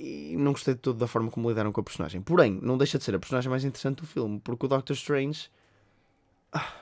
e 0.00 0.34
não 0.36 0.52
gostei 0.52 0.74
de 0.74 0.80
todo 0.80 0.98
da 0.98 1.06
forma 1.06 1.30
como 1.30 1.48
lidaram 1.48 1.70
com 1.70 1.80
a 1.80 1.84
personagem. 1.84 2.22
Porém, 2.22 2.58
não 2.62 2.78
deixa 2.78 2.96
de 2.96 3.04
ser 3.04 3.14
a 3.14 3.18
personagem 3.18 3.50
mais 3.50 3.64
interessante 3.64 3.98
do 3.98 4.06
filme, 4.06 4.40
porque 4.42 4.64
o 4.64 4.68
Doctor 4.68 4.96
Strange 4.96 5.50
ah, 6.52 6.72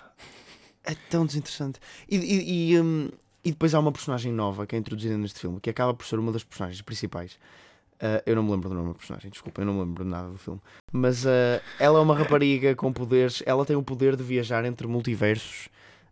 é 0.84 0.94
tão 1.10 1.26
desinteressante. 1.26 1.80
E, 2.08 2.16
e, 2.16 2.72
e, 2.72 2.80
um, 2.80 3.08
e, 3.44 3.50
depois 3.50 3.74
há 3.74 3.80
uma 3.80 3.90
personagem 3.90 4.32
nova 4.32 4.66
que 4.66 4.76
é 4.76 4.78
introduzida 4.78 5.18
neste 5.18 5.40
filme, 5.40 5.60
que 5.60 5.68
acaba 5.68 5.92
por 5.92 6.06
ser 6.06 6.18
uma 6.18 6.30
das 6.30 6.44
personagens 6.44 6.80
principais. 6.80 7.38
Uh, 7.96 8.22
eu 8.24 8.36
não 8.36 8.44
me 8.44 8.52
lembro 8.52 8.68
do 8.68 8.76
nome 8.76 8.88
da 8.88 8.94
personagem, 8.94 9.28
desculpa, 9.28 9.60
eu 9.60 9.66
não 9.66 9.74
me 9.74 9.80
lembro 9.80 10.04
nada 10.04 10.28
do 10.28 10.38
filme. 10.38 10.60
Mas 10.92 11.24
uh, 11.24 11.60
ela 11.80 11.98
é 11.98 12.02
uma 12.02 12.14
rapariga 12.14 12.76
com 12.76 12.92
poderes, 12.92 13.42
ela 13.44 13.66
tem 13.66 13.74
o 13.74 13.82
poder 13.82 14.14
de 14.14 14.22
viajar 14.22 14.64
entre 14.64 14.86
multiversos, 14.86 15.66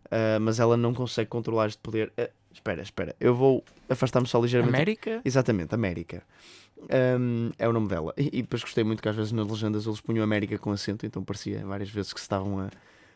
uh, 0.07 0.37
mas 0.41 0.59
ela 0.59 0.75
não 0.75 0.93
consegue 0.93 1.29
controlar 1.29 1.67
este 1.67 1.79
poder. 1.79 2.11
espera, 2.51 2.81
espera, 2.81 3.15
eu 3.21 3.33
vou 3.33 3.63
afastar-me 3.89 4.27
só 4.27 4.41
ligeiramente. 4.41 4.75
América? 4.75 5.21
Exatamente, 5.23 5.73
América. 5.73 6.23
Um, 7.19 7.51
é 7.57 7.67
o 7.67 7.73
nome 7.73 7.87
dela. 7.87 8.13
E, 8.17 8.27
e, 8.27 8.41
depois 8.41 8.61
gostei 8.61 8.83
muito 8.83 9.01
que 9.01 9.09
às 9.09 9.15
vezes 9.15 9.31
nas 9.31 9.47
legendas 9.47 9.85
eles 9.85 9.99
punham 9.99 10.23
América 10.23 10.57
com 10.57 10.71
acento, 10.71 11.05
então 11.05 11.23
parecia 11.23 11.65
várias 11.65 11.89
vezes 11.89 12.13
que 12.13 12.19
se 12.19 12.25
estavam 12.25 12.59
a 12.59 12.69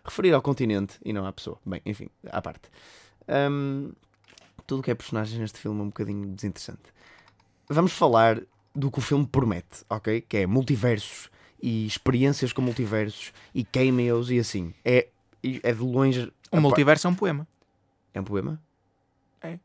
referir 0.04 0.34
ao 0.34 0.42
continente 0.42 1.00
e 1.04 1.14
não 1.14 1.26
à 1.26 1.32
pessoa. 1.32 1.58
Bem, 1.66 1.82
enfim, 1.86 2.10
à 2.30 2.42
parte. 2.42 2.70
Um, 3.28 3.92
tudo 4.66 4.84
que 4.84 4.92
é 4.92 4.96
personagem 4.96 5.40
neste 5.40 5.60
filme 5.60 5.80
é 5.80 5.84
um 5.84 5.88
bocadinho 5.88 6.28
desinteressante. 6.28 6.94
Vamos 7.70 7.94
falar 7.94 8.42
do 8.76 8.90
que 8.90 9.00
o 9.00 9.02
filme 9.02 9.26
promete, 9.26 9.86
ok? 9.90 10.22
Que 10.22 10.38
é 10.38 10.48
multiversos 10.48 11.30
e 11.62 11.86
experiências 11.86 12.52
com 12.52 12.62
multiversos 12.62 13.32
e 13.54 13.64
cameos 13.64 14.32
e 14.32 14.40
assim. 14.40 14.74
É, 14.84 15.08
é 15.44 15.74
de 15.74 15.82
longe. 15.82 16.32
O 16.52 16.60
multiverso 16.60 17.08
é 17.08 17.10
um 17.10 17.16
poema. 17.16 17.48
É 18.14 18.20
um 18.20 18.24
poema? 18.24 18.62
É. 19.42 19.60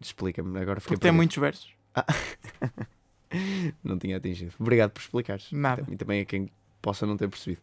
Explica-me, 0.00 0.58
agora 0.60 0.80
fiquei 0.80 0.96
Porque 0.96 1.02
tem 1.08 1.12
muitos 1.12 1.36
versos. 1.36 1.72
Ah. 1.94 2.04
não 3.82 3.98
tinha 3.98 4.16
atingido. 4.16 4.54
Obrigado 4.58 4.90
por 4.90 5.00
explicares. 5.00 5.50
Nada. 5.52 5.84
E 5.90 5.96
também 5.96 6.20
a 6.20 6.24
quem 6.24 6.50
possa 6.80 7.06
não 7.06 7.16
ter 7.16 7.28
percebido. 7.28 7.60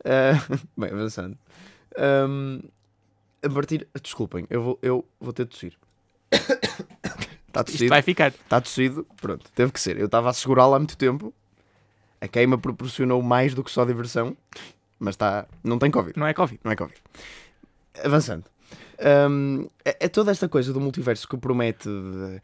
Uh, 0.00 0.58
bem, 0.76 0.90
avançando. 0.90 1.36
Um, 1.98 2.60
a 3.42 3.50
partir. 3.50 3.86
Desculpem, 4.02 4.46
eu 4.50 4.62
vou, 4.62 4.78
eu 4.82 5.04
vou 5.20 5.32
ter 5.32 5.44
de 5.44 5.50
tossir. 5.50 5.78
Está 6.30 7.60
Isto 7.60 7.72
tossido. 7.72 7.88
vai 7.88 8.02
ficar. 8.02 8.28
Está 8.28 8.60
tossido. 8.60 9.06
Pronto, 9.20 9.50
teve 9.54 9.72
que 9.72 9.80
ser. 9.80 9.98
Eu 9.98 10.06
estava 10.06 10.30
a 10.30 10.32
segurá-lo 10.32 10.74
há 10.74 10.78
muito 10.78 10.96
tempo. 10.96 11.32
A 12.20 12.28
queima 12.28 12.56
proporcionou 12.56 13.22
mais 13.22 13.54
do 13.54 13.62
que 13.62 13.70
só 13.70 13.84
diversão. 13.84 14.36
Mas 14.98 15.14
está. 15.14 15.46
Não 15.62 15.78
tem 15.78 15.90
Covid. 15.90 16.18
Não 16.18 16.26
é 16.26 16.32
Covid. 16.32 16.60
Não 16.64 16.72
é 16.72 16.76
Covid. 16.76 17.00
Avançando. 18.02 18.44
Hum, 19.28 19.68
é, 19.84 20.06
é 20.06 20.08
toda 20.08 20.30
esta 20.30 20.48
coisa 20.48 20.72
do 20.72 20.80
multiverso 20.80 21.28
que 21.28 21.36
promete 21.36 21.88
de 21.88 22.40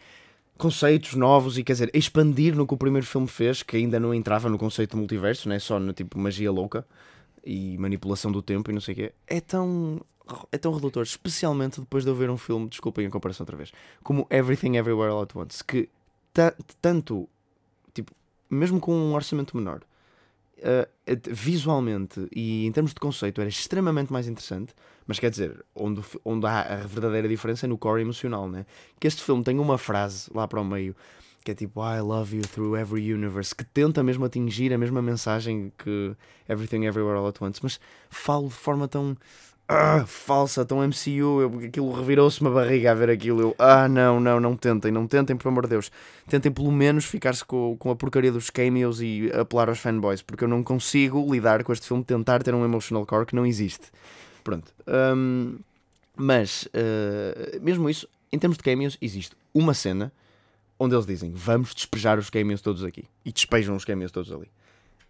conceitos 0.61 1.14
novos 1.14 1.59
e 1.59 1.64
quer 1.64 1.73
dizer, 1.73 1.90
expandir 1.95 2.55
no 2.55 2.67
que 2.67 2.75
o 2.75 2.76
primeiro 2.76 3.07
filme 3.07 3.26
fez, 3.26 3.62
que 3.62 3.76
ainda 3.76 3.99
não 3.99 4.14
entrava 4.14 4.49
no 4.49 4.59
conceito 4.59 4.93
de 4.93 4.97
multiverso, 4.99 5.49
não 5.49 5.57
é 5.57 5.59
só 5.59 5.81
no 5.81 5.93
tipo 5.93 6.19
magia 6.19 6.52
louca 6.52 6.87
e 7.45 7.76
manipulação 7.79 8.31
do 8.31 8.43
tempo 8.43 8.71
e 8.71 8.75
não 8.75 8.81
sei 8.81 8.93
o 8.93 8.97
quê. 8.97 9.12
É 9.26 9.40
tão. 9.40 10.00
É 10.52 10.59
tão 10.59 10.73
redutor, 10.73 11.02
especialmente 11.02 11.81
depois 11.81 12.05
de 12.05 12.11
eu 12.11 12.14
ver 12.14 12.31
um 12.31 12.37
filme, 12.37 12.69
desculpem 12.69 13.05
a 13.05 13.11
comparação 13.11 13.43
outra 13.43 13.57
vez, 13.57 13.73
como 14.05 14.29
Everything 14.31 14.76
Everywhere 14.76 15.11
All 15.11 15.23
at 15.23 15.35
Once, 15.35 15.64
que 15.64 15.88
ta- 16.33 16.55
tanto, 16.81 17.29
tipo, 17.93 18.12
mesmo 18.49 18.79
com 18.79 18.95
um 18.95 19.12
orçamento 19.14 19.57
menor, 19.57 19.81
uh, 20.61 21.21
visualmente 21.31 22.29
e 22.35 22.67
em 22.67 22.73
termos 22.73 22.93
de 22.93 23.00
conceito 23.00 23.40
era 23.40 23.49
extremamente 23.49 24.12
mais 24.12 24.29
interessante, 24.29 24.75
mas 25.07 25.19
quer 25.19 25.31
dizer, 25.31 25.64
onde, 25.75 26.02
onde 26.25 26.47
há 26.47 26.61
a 26.61 26.76
verdadeira 26.87 27.29
diferença 27.29 27.67
é 27.67 27.69
no 27.69 27.79
core 27.79 28.02
emocional, 28.02 28.49
né? 28.49 28.64
Que 28.99 29.07
este 29.07 29.23
filme 29.23 29.43
tem 29.43 29.59
uma 29.59 29.76
frase 29.79 30.31
lá 30.33 30.47
para 30.47 30.61
o 30.61 30.64
meio 30.64 30.95
que 31.43 31.50
é 31.50 31.55
tipo 31.55 31.81
I 31.83 32.00
love 32.00 32.37
you 32.37 32.43
through 32.43 32.76
every 32.76 33.12
universe, 33.12 33.55
que 33.55 33.64
tenta 33.64 34.02
mesmo 34.02 34.25
atingir 34.25 34.73
a 34.73 34.79
mesma 34.79 35.00
mensagem 35.00 35.73
que 35.79 36.14
Everything 36.49 36.85
Everywhere 36.85 37.19
All 37.19 37.29
at 37.29 37.40
Once, 37.40 37.61
mas 37.62 37.81
falo 38.11 38.49
de 38.49 38.55
forma 38.55 38.87
tão 38.87 39.17
ah, 39.73 40.05
falsa, 40.05 40.65
tão 40.65 40.79
MCU, 40.85 41.41
eu, 41.41 41.61
aquilo 41.65 41.93
revirou-se 41.93 42.41
uma 42.41 42.50
barriga 42.50 42.91
a 42.91 42.95
ver 42.95 43.09
aquilo. 43.09 43.41
Eu, 43.41 43.55
ah, 43.57 43.87
não, 43.89 44.19
não, 44.19 44.41
não 44.41 44.57
tentem, 44.57 44.91
não 44.91 45.07
tentem, 45.07 45.37
por 45.37 45.47
amor 45.47 45.62
de 45.62 45.71
Deus. 45.71 45.93
Tentem 46.29 46.50
pelo 46.50 46.73
menos 46.73 47.05
ficar-se 47.05 47.45
com, 47.45 47.77
com 47.79 47.89
a 47.89 47.95
porcaria 47.95 48.33
dos 48.33 48.50
cameos 48.50 49.00
e 49.00 49.31
apelar 49.33 49.69
aos 49.69 49.79
fanboys, 49.79 50.23
porque 50.23 50.43
eu 50.43 50.49
não 50.49 50.65
consigo 50.65 51.25
lidar 51.33 51.62
com 51.62 51.73
este 51.73 51.87
filme, 51.87 52.03
tentar 52.03 52.43
ter 52.43 52.53
um 52.53 52.65
emotional 52.65 53.07
core 53.07 53.27
que 53.27 53.37
não 53.37 53.47
existe. 53.47 53.93
Pronto. 54.43 54.75
Hum, 54.89 55.59
mas, 56.17 56.65
uh, 56.75 57.62
mesmo 57.62 57.89
isso, 57.89 58.09
em 58.33 58.41
termos 58.41 58.57
de 58.57 58.65
cameos, 58.65 58.99
existe 59.00 59.37
uma 59.55 59.73
cena 59.73 60.12
onde 60.81 60.97
eles 60.97 61.07
dizem 61.07 61.31
vamos 61.33 61.77
despejar 61.77 62.19
os 62.19 62.29
cameos 62.29 62.61
todos 62.61 62.83
aqui. 62.83 63.05
E 63.25 63.31
despejam 63.31 63.77
os 63.77 63.85
cameos 63.85 64.11
todos 64.11 64.33
ali. 64.33 64.50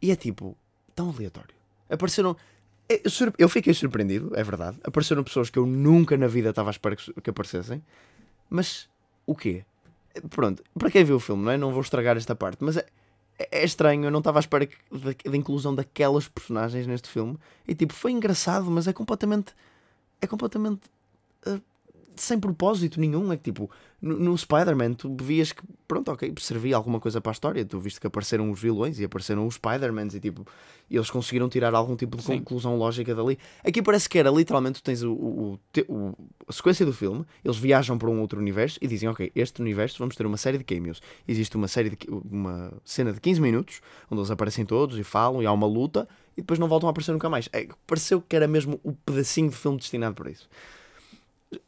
E 0.02 0.10
é 0.10 0.16
tipo, 0.16 0.54
tão 0.94 1.08
aleatório. 1.08 1.54
Apareceram. 1.88 2.36
Eu, 3.04 3.10
sur- 3.10 3.32
eu 3.38 3.48
fiquei 3.48 3.72
surpreendido, 3.72 4.32
é 4.34 4.42
verdade. 4.42 4.78
Apareceram 4.82 5.22
pessoas 5.22 5.48
que 5.48 5.58
eu 5.58 5.66
nunca 5.66 6.16
na 6.16 6.26
vida 6.26 6.50
estava 6.50 6.70
à 6.70 6.72
espera 6.72 6.96
que, 6.96 7.30
aparecessem. 7.30 7.82
Mas 8.48 8.88
o 9.26 9.34
quê? 9.34 9.64
Pronto, 10.30 10.62
para 10.76 10.90
quem 10.90 11.04
viu 11.04 11.16
o 11.16 11.20
filme, 11.20 11.44
não 11.44 11.52
é? 11.52 11.56
Não 11.56 11.70
vou 11.72 11.80
estragar 11.82 12.16
esta 12.16 12.34
parte, 12.34 12.64
mas 12.64 12.76
é, 12.76 12.86
é 13.38 13.64
estranho. 13.64 14.04
Eu 14.06 14.10
não 14.10 14.18
estava 14.18 14.38
à 14.38 14.40
espera 14.40 14.68
da, 14.90 15.30
da 15.30 15.36
inclusão 15.36 15.72
daquelas 15.74 16.26
personagens 16.28 16.86
neste 16.86 17.08
filme. 17.08 17.38
E 17.66 17.74
tipo, 17.76 17.92
foi 17.94 18.10
engraçado, 18.10 18.68
mas 18.70 18.88
é 18.88 18.92
completamente. 18.92 19.54
É 20.20 20.26
completamente. 20.26 20.80
ah, 21.46 21.60
sem 22.22 22.38
propósito 22.38 23.00
nenhum. 23.00 23.32
É 23.32 23.36
que 23.36 23.44
tipo, 23.44 23.70
no, 24.00 24.18
no 24.18 24.36
Spider-Man, 24.38 24.94
tu 24.94 25.14
vias 25.20 25.52
que, 25.52 25.62
pronto, 25.86 26.10
ok, 26.12 26.32
servia 26.38 26.76
alguma 26.76 26.98
coisa 27.00 27.20
para 27.20 27.30
a 27.30 27.34
história. 27.34 27.64
Tu 27.64 27.78
viste 27.78 28.00
que 28.00 28.06
apareceram 28.06 28.50
os 28.50 28.60
vilões 28.60 28.98
e 28.98 29.04
apareceram 29.04 29.46
os 29.46 29.54
Spider-Mans 29.54 30.14
e 30.14 30.20
tipo, 30.20 30.46
eles 30.90 31.10
conseguiram 31.10 31.48
tirar 31.48 31.74
algum 31.74 31.96
tipo 31.96 32.16
de 32.16 32.22
Sim. 32.22 32.38
conclusão 32.38 32.76
lógica 32.76 33.14
dali. 33.14 33.38
Aqui 33.64 33.80
parece 33.82 34.08
que 34.08 34.18
era 34.18 34.30
literalmente, 34.30 34.80
tu 34.80 34.84
tens 34.84 35.02
o, 35.02 35.12
o- 35.12 35.58
o 35.88 36.14
a 36.48 36.52
sequência 36.52 36.84
do 36.84 36.92
filme, 36.92 37.24
eles 37.44 37.56
viajam 37.56 37.96
para 37.96 38.10
um 38.10 38.20
outro 38.20 38.40
universo 38.40 38.78
e 38.82 38.86
dizem, 38.88 39.08
ok, 39.08 39.30
este 39.34 39.60
universo 39.60 39.98
vamos 39.98 40.16
ter 40.16 40.26
uma 40.26 40.36
série 40.36 40.58
de 40.58 40.64
cameos. 40.64 41.00
Existe 41.28 41.56
uma 41.56 41.68
série 41.68 41.90
de, 41.90 41.98
uma 42.10 42.72
cena 42.84 43.12
de 43.12 43.20
15 43.20 43.40
minutos, 43.40 43.80
onde 44.10 44.20
eles 44.20 44.30
aparecem 44.30 44.64
todos 44.66 44.98
e 44.98 45.04
falam 45.04 45.42
e 45.42 45.46
há 45.46 45.52
uma 45.52 45.66
luta 45.66 46.08
e 46.36 46.40
depois 46.40 46.58
não 46.58 46.66
voltam 46.68 46.88
a 46.88 46.90
aparecer 46.90 47.12
nunca 47.12 47.28
mais. 47.28 47.48
É, 47.52 47.68
pareceu 47.86 48.20
que 48.20 48.34
era 48.34 48.48
mesmo 48.48 48.80
o 48.82 48.92
pedacinho 48.92 49.48
de 49.50 49.56
filme 49.56 49.78
destinado 49.78 50.14
para 50.16 50.30
isso. 50.30 50.48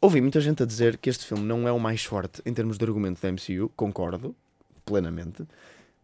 Ouvi 0.01 0.21
muita 0.21 0.41
gente 0.41 0.63
a 0.63 0.67
dizer 0.67 0.97
que 0.97 1.11
este 1.11 1.27
filme 1.27 1.45
não 1.45 1.67
é 1.67 1.73
o 1.73 1.79
mais 1.81 2.05
forte 2.05 2.41
em 2.47 2.55
termos 2.55 2.79
de 2.79 2.85
argumento 2.85 3.21
da 3.21 3.29
MCU, 3.33 3.69
concordo 3.75 4.35
plenamente, 4.85 5.45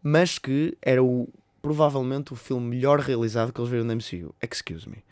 mas 0.03 0.37
que 0.37 0.77
era 0.81 1.01
o 1.03 1.29
provavelmente 1.61 2.31
o 2.33 2.35
filme 2.35 2.67
melhor 2.75 2.99
realizado 2.99 3.51
que 3.53 3.59
eles 3.59 3.69
viram 3.69 3.85
da 3.87 3.93
MCU. 3.95 4.33
Excuse 4.41 4.87
me. 4.87 5.03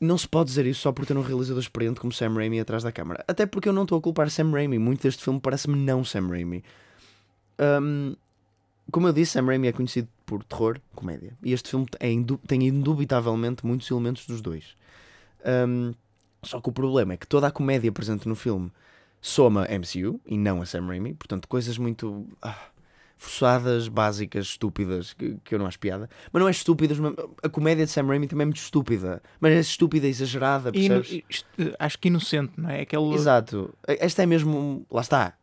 Não 0.00 0.16
se 0.16 0.28
pode 0.28 0.48
dizer 0.48 0.64
isso 0.66 0.80
só 0.80 0.92
por 0.92 1.04
ter 1.04 1.16
um 1.16 1.22
realizador 1.22 1.60
experiente 1.60 1.98
como 1.98 2.12
Sam 2.12 2.34
Raimi 2.34 2.60
atrás 2.60 2.84
da 2.84 2.92
câmara. 2.92 3.24
Até 3.26 3.44
porque 3.46 3.68
eu 3.68 3.72
não 3.72 3.82
estou 3.82 3.98
a 3.98 4.00
culpar 4.00 4.30
Sam 4.30 4.52
Raimi. 4.52 4.78
Muito 4.78 5.02
deste 5.02 5.24
filme 5.24 5.40
parece-me 5.40 5.76
não 5.76 6.04
Sam 6.04 6.28
Raimi. 6.28 6.62
Hum, 7.82 8.14
como 8.92 9.08
eu 9.08 9.12
disse, 9.12 9.32
Sam 9.32 9.46
Raimi 9.46 9.66
é 9.66 9.72
conhecido 9.72 10.08
por 10.24 10.44
terror, 10.44 10.80
comédia. 10.94 11.32
E 11.42 11.52
este 11.52 11.70
filme 11.70 11.86
é 11.98 12.10
indu- 12.10 12.40
tem 12.46 12.64
indubitavelmente 12.68 13.66
muitos 13.66 13.90
elementos 13.90 14.24
dos 14.26 14.40
dois. 14.40 14.76
Hum, 15.44 15.92
só 16.42 16.60
que 16.60 16.68
o 16.68 16.72
problema 16.72 17.14
é 17.14 17.16
que 17.16 17.26
toda 17.26 17.46
a 17.46 17.50
comédia 17.50 17.90
presente 17.90 18.28
no 18.28 18.34
filme 18.34 18.70
soma 19.20 19.66
MCU 19.66 20.20
e 20.26 20.38
não 20.38 20.62
a 20.62 20.66
Sam 20.66 20.86
Raimi. 20.86 21.14
Portanto, 21.14 21.48
coisas 21.48 21.76
muito 21.76 22.26
ah, 22.40 22.56
forçadas, 23.16 23.88
básicas, 23.88 24.46
estúpidas, 24.46 25.12
que, 25.12 25.36
que 25.44 25.54
eu 25.54 25.58
não 25.58 25.66
acho 25.66 25.78
piada. 25.78 26.08
Mas 26.32 26.40
não 26.40 26.48
é 26.48 26.50
estúpidas, 26.50 26.98
a 27.42 27.48
comédia 27.48 27.84
de 27.84 27.90
Sam 27.90 28.06
Raimi 28.06 28.28
também 28.28 28.42
é 28.42 28.46
muito 28.46 28.60
estúpida. 28.60 29.20
Mas 29.40 29.52
é 29.52 29.60
estúpida, 29.60 30.06
exagerada, 30.06 30.70
percebes? 30.70 31.22
acho 31.78 31.98
que 31.98 32.08
inocente, 32.08 32.52
não 32.56 32.70
é? 32.70 32.82
Aquele, 32.82 33.12
Exato. 33.14 33.74
Esta 33.86 34.22
é 34.22 34.26
mesmo. 34.26 34.86
Lá 34.90 35.00
está. 35.00 35.37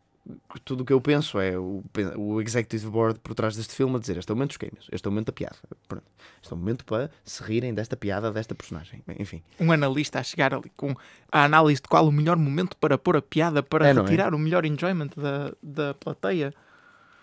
Tudo 0.64 0.80
o 0.80 0.84
que 0.84 0.92
eu 0.92 1.00
penso 1.00 1.38
é 1.38 1.56
o, 1.56 1.84
o 2.16 2.40
executive 2.40 2.88
board 2.88 3.20
por 3.20 3.34
trás 3.34 3.54
deste 3.54 3.74
filme 3.74 3.94
a 3.96 3.98
dizer 4.00 4.16
este 4.16 4.30
é 4.30 4.32
o 4.32 4.36
momento 4.36 4.48
dos 4.50 4.56
cameos, 4.56 4.88
este 4.90 5.06
é 5.06 5.08
o 5.08 5.12
momento 5.12 5.26
da 5.26 5.32
piada. 5.32 5.56
Pronto. 5.86 6.04
Este 6.42 6.52
é 6.52 6.56
o 6.56 6.58
momento 6.58 6.84
para 6.84 7.10
se 7.24 7.42
rirem 7.44 7.72
desta 7.72 7.96
piada, 7.96 8.32
desta 8.32 8.54
personagem. 8.54 9.02
Enfim. 9.18 9.42
um 9.60 9.70
analista 9.70 10.18
a 10.18 10.22
chegar 10.24 10.52
ali 10.52 10.70
com 10.76 10.94
a 11.30 11.44
análise 11.44 11.80
de 11.80 11.88
qual 11.88 12.08
o 12.08 12.12
melhor 12.12 12.36
momento 12.36 12.76
para 12.76 12.98
pôr 12.98 13.16
a 13.16 13.22
piada, 13.22 13.62
para 13.62 13.86
É, 13.86 13.90
é? 13.90 13.92
retirar 13.92 14.34
o 14.34 14.38
melhor 14.38 14.64
enjoyment 14.64 15.10
da, 15.16 15.52
da 15.62 15.94
plateia. 15.94 16.52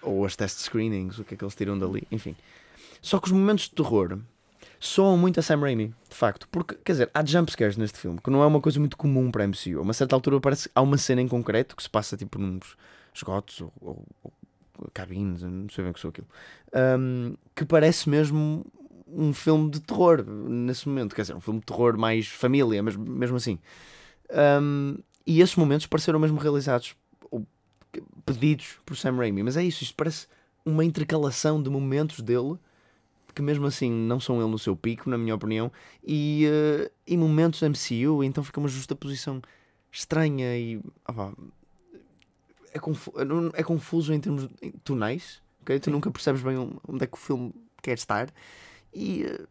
Ou 0.02 0.26
as 0.26 0.36
test 0.36 0.60
screenings, 0.60 1.20
o 1.20 1.24
que 1.24 1.34
é 1.34 1.38
que 1.38 1.44
eles 1.44 1.56
tiram 1.56 1.78
dali. 1.78 2.08
Enfim. 2.12 2.36
Só 3.02 3.20
que 3.20 3.26
os 3.28 3.32
momentos 3.34 3.66
de 3.66 3.72
terror 3.72 4.18
soam 4.86 5.18
muito 5.18 5.40
a 5.40 5.44
Sam 5.44 5.60
Raimi, 5.60 5.94
de 6.10 6.16
facto. 6.16 6.48
Porque, 6.50 6.76
quer 6.84 6.92
dizer, 6.92 7.12
há 7.14 7.24
jumpscares 7.26 7.78
neste 7.78 7.98
filme, 7.98 8.20
que 8.22 8.30
não 8.30 8.44
é 8.44 8.46
uma 8.46 8.60
coisa 8.60 8.80
muito 8.80 8.98
comum 8.98 9.32
para 9.32 9.44
a 9.44 9.48
MCU. 9.48 9.80
A 9.80 9.82
uma 9.82 9.94
certa 9.94 10.16
altura 10.16 10.40
parece 10.40 10.70
há 10.76 10.82
uma 10.82 10.98
cena 10.98 11.22
em 11.22 11.28
concreto 11.28 11.76
que 11.76 11.84
se 11.84 11.90
passa 11.90 12.18
tipo 12.18 12.38
nos 12.38 12.76
esgotos 13.14 13.62
ou, 13.62 13.74
ou, 13.80 14.06
ou 14.24 14.34
cabines, 14.94 15.42
não 15.42 15.70
sei 15.70 15.84
bem 15.84 15.92
o 15.92 15.94
que 15.94 16.00
sou 16.00 16.10
aquilo, 16.10 16.28
hum, 17.00 17.36
que 17.56 17.64
parece 17.64 18.10
mesmo 18.10 18.66
um 19.08 19.32
filme 19.34 19.70
de 19.70 19.80
terror 19.80 20.26
nesse 20.26 20.88
momento. 20.90 21.16
Quer 21.16 21.22
dizer, 21.22 21.36
um 21.36 21.42
filme 21.42 21.60
de 21.60 21.66
terror 21.66 21.98
mais 21.98 22.28
família, 22.28 22.82
mas 22.84 22.96
mesmo 22.96 23.38
assim. 23.38 23.60
Hum, 24.62 24.98
e 25.26 25.40
esses 25.40 25.56
momentos 25.56 25.88
pareceram 25.88 26.20
mesmo 26.20 26.38
realizados, 26.38 26.96
ou 27.32 27.46
pedidos 28.26 28.80
por 28.86 28.98
Sam 28.98 29.16
Raimi. 29.16 29.44
Mas 29.44 29.56
é 29.56 29.64
isso, 29.64 29.84
isto 29.84 29.96
parece 29.96 30.28
uma 30.66 30.84
intercalação 30.84 31.62
de 31.62 31.70
momentos 31.70 32.20
dele 32.20 32.58
que 33.34 33.42
mesmo 33.42 33.66
assim 33.66 33.92
não 33.92 34.20
são 34.20 34.40
ele 34.42 34.50
no 34.50 34.60
seu 34.60 34.76
pico, 34.76 35.10
na 35.10 35.18
minha 35.18 35.36
opinião, 35.36 35.72
e, 36.04 36.46
eh, 36.46 36.92
e 37.08 37.18
momentos 37.18 37.62
MCU, 37.62 38.24
então 38.24 38.44
fica 38.44 38.60
uma 38.60 38.70
justa 38.70 38.96
posição 38.96 39.42
estranha 39.92 40.58
e 40.58 40.82
é, 42.74 42.80
confu- 42.80 43.14
é 43.54 43.64
confuso 43.64 44.14
em 44.14 44.20
termos 44.20 44.48
de- 44.48 44.56
em 44.62 44.72
tonais, 44.84 45.42
ok? 45.62 45.80
Tu 45.80 45.92
nunca 45.92 46.10
percebes 46.12 46.42
bem 46.42 46.58
onde 46.88 47.04
é 47.04 47.08
que 47.08 47.14
o 47.16 47.20
filme 47.20 47.54
quer 47.82 47.94
estar 47.94 48.30
e, 48.94 49.24
eh, 49.26 49.46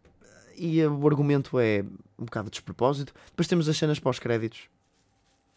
e 0.57 0.85
o 0.87 1.07
argumento 1.07 1.59
é 1.59 1.85
um 2.19 2.25
bocado 2.25 2.47
de 2.47 2.53
despropósito. 2.53 3.15
Depois 3.27 3.47
temos 3.49 3.69
as 3.69 3.77
cenas 3.77 3.99
pós-créditos, 3.99 4.69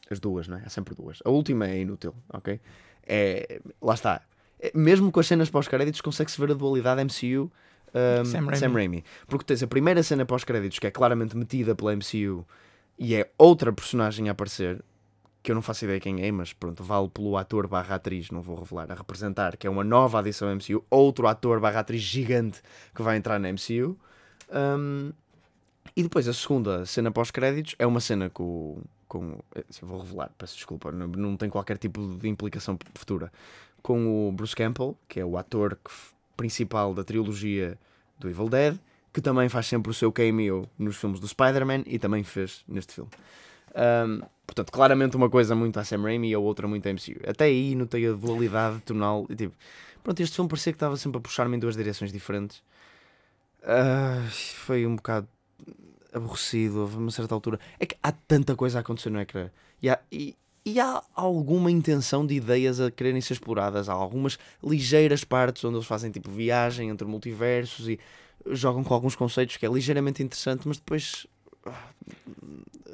as 0.10 0.20
duas, 0.20 0.48
não 0.48 0.58
é? 0.58 0.64
Há 0.66 0.70
sempre 0.70 0.94
duas. 0.96 1.20
A 1.26 1.30
última 1.30 1.68
é 1.68 1.80
inútil, 1.82 2.14
ok? 2.30 2.60
É, 3.04 3.62
lá 3.82 3.94
está. 3.94 4.22
É, 4.60 4.72
Mesmo 4.76 5.12
com 5.12 5.20
as 5.20 5.28
cenas 5.28 5.50
pós-créditos, 5.50 6.02
consegue-se 6.02 6.40
ver 6.40 6.52
a 6.52 6.54
dualidade 6.54 7.02
MCU 7.02 7.52
um, 7.96 8.26
Sam 8.26 8.46
Raimi. 8.46 8.58
Sam 8.58 8.74
Raimi. 8.74 9.04
Porque 9.28 9.46
tens 9.46 9.64
a 9.64 9.68
primeira 9.68 10.04
cena 10.04 10.26
pós-créditos 10.26 10.80
que 10.80 10.88
é 10.88 10.92
claramente 10.92 11.36
metida 11.38 11.74
pela 11.74 11.96
MCU 11.96 12.46
e 13.00 13.16
é 13.16 13.30
outra 13.38 13.72
personagem 13.72 14.28
a 14.30 14.34
aparecer, 14.34 14.84
que 15.42 15.52
eu 15.52 15.56
não 15.56 15.62
faço 15.62 15.86
ideia 15.86 16.00
quem 16.00 16.26
é, 16.26 16.32
mas 16.32 16.54
pronto, 16.54 16.84
vale 16.84 17.10
pelo 17.10 17.38
ator 17.38 17.68
barra 17.68 17.96
atriz, 17.96 18.32
não 18.32 18.42
vou 18.42 18.58
revelar, 18.60 18.92
a 18.92 18.96
representar, 18.96 19.58
que 19.58 19.68
é 19.68 19.70
uma 19.70 19.84
nova 19.84 20.20
adição 20.20 20.50
à 20.50 20.56
MCU, 20.56 20.84
outro 20.90 21.28
ator 21.28 21.60
barra 21.60 21.82
atriz 21.82 22.02
gigante 22.02 22.62
que 22.94 23.02
vai 23.02 23.18
entrar 23.18 23.40
na 23.40 23.50
MCU. 23.52 23.98
Um, 24.52 25.12
e 25.96 26.04
depois 26.04 26.28
a 26.28 26.34
segunda 26.34 26.86
cena 26.86 27.12
pós-créditos 27.12 27.76
é 27.80 27.86
uma 27.88 28.00
cena 28.00 28.30
com. 28.30 28.82
com 29.08 29.40
assim, 29.70 29.86
vou 29.86 30.00
revelar, 30.02 30.32
peço 30.38 30.56
desculpa, 30.56 30.92
não, 30.92 31.08
não 31.08 31.38
tem 31.38 31.50
qualquer 31.50 31.78
tipo 31.78 32.18
de 32.18 32.28
implicação 32.28 32.78
futura. 32.96 33.32
Com 33.82 34.28
o 34.28 34.32
Bruce 34.32 34.56
Campbell, 34.56 34.98
que 35.08 35.20
é 35.20 35.26
o 35.26 35.38
ator 35.38 35.78
que 35.84 35.92
principal 36.36 36.94
da 36.94 37.04
trilogia 37.04 37.78
do 38.20 38.30
Evil 38.30 38.50
Dead, 38.50 38.78
que 39.14 39.22
também 39.22 39.48
faz 39.50 39.68
sempre 39.68 39.92
o 39.92 39.94
seu 39.94 40.12
cameo 40.12 40.68
nos 40.78 40.98
filmes 40.98 41.20
do 41.20 41.28
Spider-Man 41.28 41.84
e 41.86 41.98
também 41.98 42.24
fez 42.24 42.64
neste 42.68 42.94
filme. 42.94 43.10
Um, 43.76 44.22
portanto, 44.46 44.72
claramente 44.72 45.16
uma 45.16 45.30
coisa 45.30 45.56
muito 45.56 45.80
a 45.80 45.84
Sam 45.84 46.02
Raimi 46.02 46.30
e 46.30 46.34
a 46.34 46.40
outra 46.40 46.68
muito 46.68 46.88
a 46.88 46.94
MCU. 46.94 47.20
Até 47.28 47.46
aí 47.46 47.76
notei 47.76 48.08
a 48.08 48.14
dualidade 48.14 48.80
tonal. 48.82 49.26
E, 49.30 49.36
tipo, 49.36 49.56
pronto, 50.04 50.20
este 50.22 50.36
filme 50.36 50.50
parecia 50.50 50.74
que 50.74 50.78
estava 50.78 50.98
sempre 50.98 51.18
a 51.18 51.22
puxar-me 51.22 51.56
em 51.56 51.60
duas 51.60 51.76
direções 51.76 52.12
diferentes. 52.12 52.64
Uh, 53.62 54.30
foi 54.30 54.86
um 54.86 54.96
bocado 54.96 55.28
aborrecido 56.14 56.82
a 56.82 56.86
uma 56.86 57.12
certa 57.12 57.34
altura. 57.34 57.60
É 57.80 57.86
que 57.86 57.98
há 58.02 58.12
tanta 58.12 58.56
coisa 58.56 58.80
a 58.80 58.82
acontecer 58.82 59.10
no 59.10 59.20
ecrã. 59.20 59.50
E 59.82 59.90
há, 59.90 60.00
e, 60.12 60.36
e 60.66 60.80
há 60.80 61.04
alguma 61.14 61.70
intenção 61.70 62.26
de 62.26 62.34
ideias 62.34 62.80
a 62.80 62.90
quererem 62.90 63.22
ser 63.22 63.34
exploradas. 63.34 63.88
Há 63.88 63.94
algumas 63.94 64.40
ligeiras 64.64 65.24
partes 65.24 65.64
onde 65.64 65.76
eles 65.76 65.86
fazem 65.86 66.10
tipo 66.10 66.32
viagem 66.32 66.90
entre 66.90 67.06
multiversos 67.06 67.88
e 67.88 68.00
jogam 68.48 68.84
com 68.84 68.94
alguns 68.94 69.16
conceitos 69.16 69.58
que 69.58 69.66
é 69.66 69.70
ligeiramente 69.70 70.24
interessante, 70.24 70.68
mas 70.68 70.78
depois. 70.78 71.28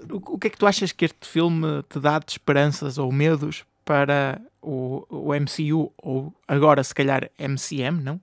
O, 0.10 0.38
que 0.38 0.48
é 0.48 0.50
que 0.50 0.58
tu 0.58 0.66
achas 0.66 0.92
que 0.92 1.06
este 1.06 1.26
filme 1.26 1.84
te 1.88 2.00
dá 2.00 2.20
de 2.20 2.32
esperanças 2.32 2.98
ou 2.98 3.10
medos 3.12 3.64
para 3.86 4.42
o, 4.62 5.06
o 5.10 5.34
MCU 5.34 5.94
ou 5.98 6.34
agora 6.48 6.84
se 6.84 6.94
calhar 6.94 7.30
MCM, 7.40 8.02
não? 8.02 8.20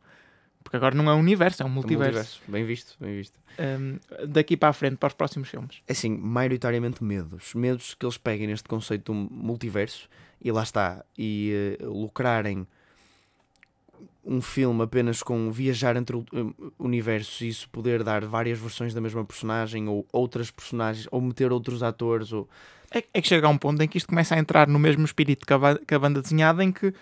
Porque 0.68 0.76
agora 0.76 0.94
não 0.94 1.08
é 1.08 1.14
um 1.14 1.20
universo, 1.20 1.62
é 1.62 1.66
um 1.66 1.70
multiverso. 1.70 2.04
É 2.04 2.10
um 2.10 2.12
multiverso. 2.12 2.42
Bem 2.46 2.62
visto, 2.62 2.94
bem 3.00 3.16
visto. 3.16 3.40
Um, 3.58 3.96
daqui 4.28 4.54
para 4.54 4.68
a 4.68 4.72
frente, 4.74 4.96
para 4.96 5.06
os 5.06 5.14
próximos 5.14 5.48
filmes. 5.48 5.78
É 5.88 5.92
assim, 5.92 6.14
maioritariamente 6.14 7.02
medos. 7.02 7.54
Medos 7.54 7.94
que 7.94 8.04
eles 8.04 8.18
peguem 8.18 8.48
neste 8.48 8.68
conceito 8.68 9.10
do 9.10 9.14
multiverso 9.14 10.10
e 10.38 10.52
lá 10.52 10.62
está, 10.62 11.02
e 11.16 11.78
uh, 11.80 11.90
lucrarem 11.90 12.66
um 14.22 14.42
filme 14.42 14.82
apenas 14.82 15.22
com 15.22 15.50
viajar 15.50 15.96
entre 15.96 16.22
universos 16.78 17.40
e 17.40 17.48
isso 17.48 17.66
poder 17.70 18.04
dar 18.04 18.26
várias 18.26 18.58
versões 18.58 18.92
da 18.92 19.00
mesma 19.00 19.24
personagem 19.24 19.88
ou 19.88 20.06
outras 20.12 20.50
personagens 20.50 21.08
ou 21.10 21.18
meter 21.22 21.50
outros 21.50 21.82
atores 21.82 22.30
ou... 22.30 22.46
é, 22.90 23.02
é, 23.14 23.22
que 23.22 23.26
chega 23.26 23.46
a 23.46 23.50
um 23.50 23.56
ponto 23.56 23.82
em 23.82 23.88
que 23.88 23.96
isto 23.96 24.08
começa 24.08 24.34
a 24.34 24.38
entrar 24.38 24.68
no 24.68 24.78
mesmo 24.78 25.02
espírito 25.06 25.46
que 25.46 25.52
a, 25.54 25.78
que 25.78 25.94
a 25.94 25.98
banda 25.98 26.20
desenhada 26.20 26.62
em 26.62 26.70
que 26.70 26.92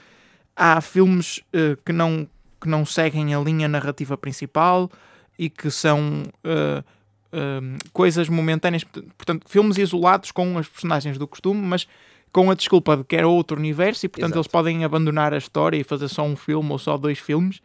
há 0.55 0.81
filmes 0.81 1.39
uh, 1.53 1.77
que 1.85 1.93
não 1.93 2.29
que 2.67 2.71
não 2.71 2.85
seguem 2.85 3.33
a 3.33 3.39
linha 3.39 3.69
narrativa 3.69 4.19
principal 4.19 4.91
e 5.39 5.49
que 5.49 5.71
são 5.71 6.25
uh, 6.45 6.85
uh, 7.33 7.79
coisas 7.93 8.29
momentâneas, 8.29 8.83
portanto, 8.83 9.49
filmes 9.49 9.79
isolados 9.79 10.33
com 10.33 10.59
as 10.59 10.69
personagens 10.69 11.17
do 11.17 11.29
costume, 11.29 11.61
mas 11.61 11.87
com 12.33 12.51
a 12.51 12.55
desculpa 12.55 12.97
de 12.97 13.05
que 13.05 13.15
era 13.15 13.29
outro 13.29 13.57
universo 13.57 14.05
e, 14.05 14.09
portanto, 14.09 14.33
Exato. 14.33 14.39
eles 14.41 14.49
podem 14.49 14.85
abandonar 14.85 15.33
a 15.33 15.39
história 15.39 15.79
e 15.79 15.85
fazer 15.85 16.09
só 16.09 16.25
um 16.25 16.35
filme 16.35 16.71
ou 16.73 16.79
só 16.79 16.99
dois 16.99 17.21
filmes. 17.21 17.63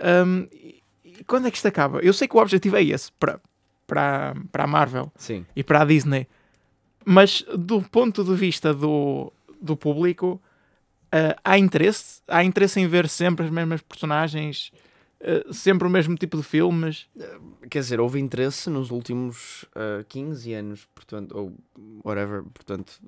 Um, 0.00 0.46
e, 0.52 0.80
e 1.04 1.24
quando 1.24 1.48
é 1.48 1.50
que 1.50 1.56
isto 1.56 1.66
acaba? 1.66 1.98
Eu 1.98 2.12
sei 2.12 2.28
que 2.28 2.36
o 2.36 2.40
objetivo 2.40 2.76
é 2.76 2.84
esse 2.84 3.10
para, 3.18 3.40
para, 3.84 4.34
para 4.52 4.64
a 4.64 4.66
Marvel 4.66 5.10
Sim. 5.16 5.44
e 5.56 5.64
para 5.64 5.82
a 5.82 5.84
Disney, 5.84 6.28
mas 7.04 7.44
do 7.56 7.82
ponto 7.82 8.22
de 8.22 8.34
vista 8.34 8.72
do, 8.72 9.32
do 9.60 9.76
público, 9.76 10.40
uh, 11.06 11.38
há 11.44 11.58
interesse, 11.58 12.20
há 12.28 12.44
interesse 12.44 12.80
em 12.80 12.86
ver 12.86 13.08
sempre 13.08 13.46
as 13.46 13.50
mesmas 13.50 13.80
personagens, 13.82 14.70
uh, 15.20 15.52
sempre 15.52 15.86
o 15.86 15.90
mesmo 15.90 16.16
tipo 16.16 16.36
de 16.36 16.42
filmes. 16.42 17.06
Quer 17.70 17.80
dizer, 17.80 18.00
houve 18.00 18.18
interesse 18.18 18.70
nos 18.70 18.90
últimos 18.90 19.64
uh, 19.74 20.04
15 20.08 20.52
anos, 20.54 20.88
portanto, 20.94 21.36
ou 21.36 21.52
whatever, 22.04 22.42
portanto, 22.44 23.00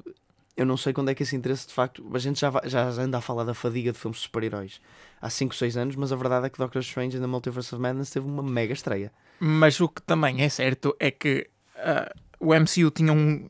eu 0.56 0.66
não 0.66 0.76
sei 0.76 0.92
quando 0.92 1.08
é 1.08 1.14
que 1.14 1.22
esse 1.22 1.36
interesse 1.36 1.68
de 1.68 1.72
facto. 1.72 2.04
A 2.12 2.18
gente 2.18 2.40
já, 2.40 2.52
já 2.64 2.88
anda 3.00 3.18
a 3.18 3.20
falar 3.20 3.44
da 3.44 3.54
fadiga 3.54 3.92
de 3.92 3.98
filmes 3.98 4.18
de 4.18 4.24
super-heróis 4.24 4.80
há 5.22 5.30
5, 5.30 5.54
6 5.54 5.76
anos, 5.76 5.96
mas 5.96 6.12
a 6.12 6.16
verdade 6.16 6.46
é 6.46 6.50
que 6.50 6.58
Doctor 6.58 6.82
Strange 6.82 7.16
and 7.16 7.20
the 7.20 7.26
Multiverse 7.28 7.72
of 7.72 7.80
Madness 7.80 8.10
teve 8.10 8.26
uma 8.26 8.42
mega 8.42 8.72
estreia. 8.72 9.12
Mas 9.38 9.80
o 9.80 9.88
que 9.88 10.02
também 10.02 10.42
é 10.42 10.48
certo 10.48 10.96
é 10.98 11.12
que 11.12 11.48
uh, 11.76 12.12
o 12.40 12.52
MCU 12.52 12.90
tinha 12.90 13.12
um, 13.12 13.48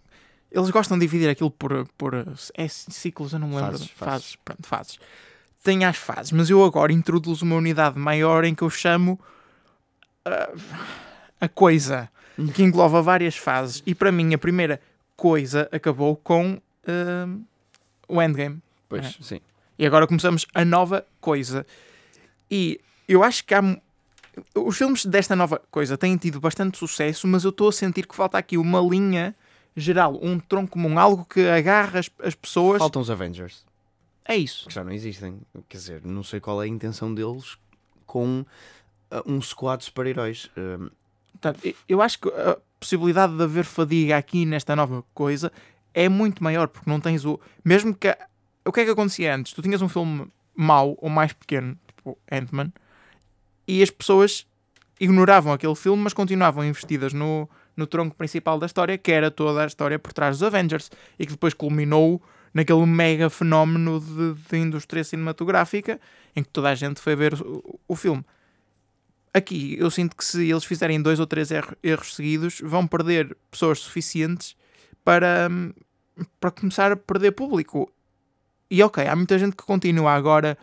eles 0.50 0.70
gostam 0.70 0.98
de 0.98 1.06
dividir 1.06 1.28
aquilo 1.28 1.50
por, 1.50 1.86
por 1.96 2.14
é, 2.14 2.68
ciclos, 2.68 3.32
eu 3.32 3.38
não 3.38 3.48
me 3.48 3.56
lembro. 3.56 3.72
Fases, 3.72 3.90
fases. 3.90 3.96
fases. 3.96 4.36
Pronto, 4.36 4.66
fases. 4.66 4.98
Tem 5.62 5.84
as 5.84 5.96
fases, 5.96 6.32
mas 6.32 6.48
eu 6.48 6.64
agora 6.64 6.92
introduzo 6.92 7.44
uma 7.44 7.56
unidade 7.56 7.98
maior 7.98 8.44
em 8.44 8.54
que 8.54 8.62
eu 8.62 8.70
chamo 8.70 9.18
uh, 10.26 10.60
a 11.40 11.48
coisa, 11.48 12.08
que 12.54 12.62
engloba 12.62 13.02
várias 13.02 13.36
fases. 13.36 13.82
E 13.84 13.94
para 13.94 14.12
mim, 14.12 14.32
a 14.32 14.38
primeira 14.38 14.80
coisa 15.16 15.68
acabou 15.72 16.16
com 16.16 16.54
uh, 16.54 17.44
o 18.08 18.22
Endgame. 18.22 18.62
Pois, 18.88 19.04
é? 19.04 19.14
sim. 19.20 19.40
E 19.78 19.84
agora 19.84 20.06
começamos 20.06 20.46
a 20.54 20.64
nova 20.64 21.04
coisa. 21.20 21.66
E 22.50 22.80
eu 23.06 23.22
acho 23.22 23.44
que 23.44 23.54
há. 23.54 23.62
Os 24.54 24.78
filmes 24.78 25.04
desta 25.04 25.34
nova 25.34 25.60
coisa 25.70 25.98
têm 25.98 26.16
tido 26.16 26.40
bastante 26.40 26.78
sucesso, 26.78 27.26
mas 27.26 27.42
eu 27.44 27.50
estou 27.50 27.68
a 27.68 27.72
sentir 27.72 28.06
que 28.06 28.14
falta 28.14 28.38
aqui 28.38 28.56
uma 28.56 28.80
linha 28.80 29.34
geral, 29.78 30.18
um 30.22 30.38
tronco 30.38 30.72
comum, 30.72 30.98
algo 30.98 31.24
que 31.24 31.46
agarra 31.48 32.00
as, 32.00 32.10
as 32.22 32.34
pessoas. 32.34 32.78
Faltam 32.78 33.02
os 33.02 33.10
Avengers. 33.10 33.64
É 34.24 34.36
isso. 34.36 34.68
Que 34.68 34.74
já 34.74 34.84
não 34.84 34.92
existem. 34.92 35.40
Quer 35.68 35.76
dizer, 35.76 36.04
não 36.04 36.22
sei 36.22 36.40
qual 36.40 36.62
é 36.62 36.66
a 36.66 36.68
intenção 36.68 37.14
deles 37.14 37.56
com 38.06 38.44
uh, 39.10 39.22
um 39.26 39.40
squad 39.40 39.78
de 39.78 39.84
super-heróis. 39.86 40.50
Uh... 40.56 40.90
eu 41.88 42.02
acho 42.02 42.18
que 42.20 42.28
a 42.28 42.58
possibilidade 42.78 43.36
de 43.36 43.42
haver 43.42 43.64
fadiga 43.64 44.16
aqui 44.16 44.44
nesta 44.44 44.74
nova 44.74 45.04
coisa 45.14 45.52
é 45.94 46.08
muito 46.08 46.42
maior, 46.42 46.68
porque 46.68 46.88
não 46.88 47.00
tens 47.00 47.24
o. 47.24 47.40
Mesmo 47.64 47.94
que. 47.94 48.16
O 48.64 48.72
que 48.72 48.80
é 48.80 48.84
que 48.84 48.90
acontecia 48.90 49.34
antes? 49.34 49.52
Tu 49.52 49.62
tinhas 49.62 49.80
um 49.80 49.88
filme 49.88 50.30
mau 50.54 50.98
ou 51.00 51.08
mais 51.08 51.32
pequeno, 51.32 51.78
tipo 51.86 52.18
Ant-Man, 52.30 52.72
e 53.66 53.82
as 53.82 53.90
pessoas 53.90 54.46
ignoravam 55.00 55.52
aquele 55.52 55.74
filme, 55.74 56.02
mas 56.02 56.12
continuavam 56.12 56.64
investidas 56.64 57.12
no, 57.12 57.48
no 57.76 57.86
tronco 57.86 58.16
principal 58.16 58.58
da 58.58 58.66
história, 58.66 58.98
que 58.98 59.12
era 59.12 59.30
toda 59.30 59.62
a 59.62 59.66
história 59.66 59.98
por 59.98 60.12
trás 60.12 60.38
dos 60.38 60.46
Avengers, 60.46 60.90
e 61.18 61.24
que 61.24 61.32
depois 61.32 61.54
culminou 61.54 62.22
naquele 62.52 62.84
mega 62.86 63.30
fenómeno 63.30 64.00
de, 64.00 64.34
de 64.34 64.58
indústria 64.58 65.04
cinematográfica 65.04 66.00
em 66.34 66.42
que 66.42 66.48
toda 66.48 66.70
a 66.70 66.74
gente 66.74 67.00
foi 67.00 67.14
ver 67.14 67.34
o, 67.34 67.80
o, 67.86 67.96
filme. 67.96 68.24
Aqui 69.32 69.76
eu 69.78 69.90
sinto 69.90 70.16
que 70.16 70.24
se 70.24 70.48
eles 70.50 70.64
fizerem 70.64 71.00
dois 71.00 71.20
ou 71.20 71.26
três 71.26 71.50
erros, 71.50 71.74
erros 71.82 72.14
seguidos, 72.14 72.60
vão 72.62 72.86
perder 72.86 73.36
pessoas 73.50 73.80
suficientes 73.80 74.56
para, 75.04 75.48
para 76.40 76.50
começar 76.50 76.92
a 76.92 76.96
perder 76.96 77.32
público. 77.32 77.92
E 78.70 78.82
ok, 78.82 79.06
há 79.06 79.14
muita 79.16 79.38
gente 79.38 79.56
que 79.56 79.62
continua 79.62 80.12
agora 80.12 80.56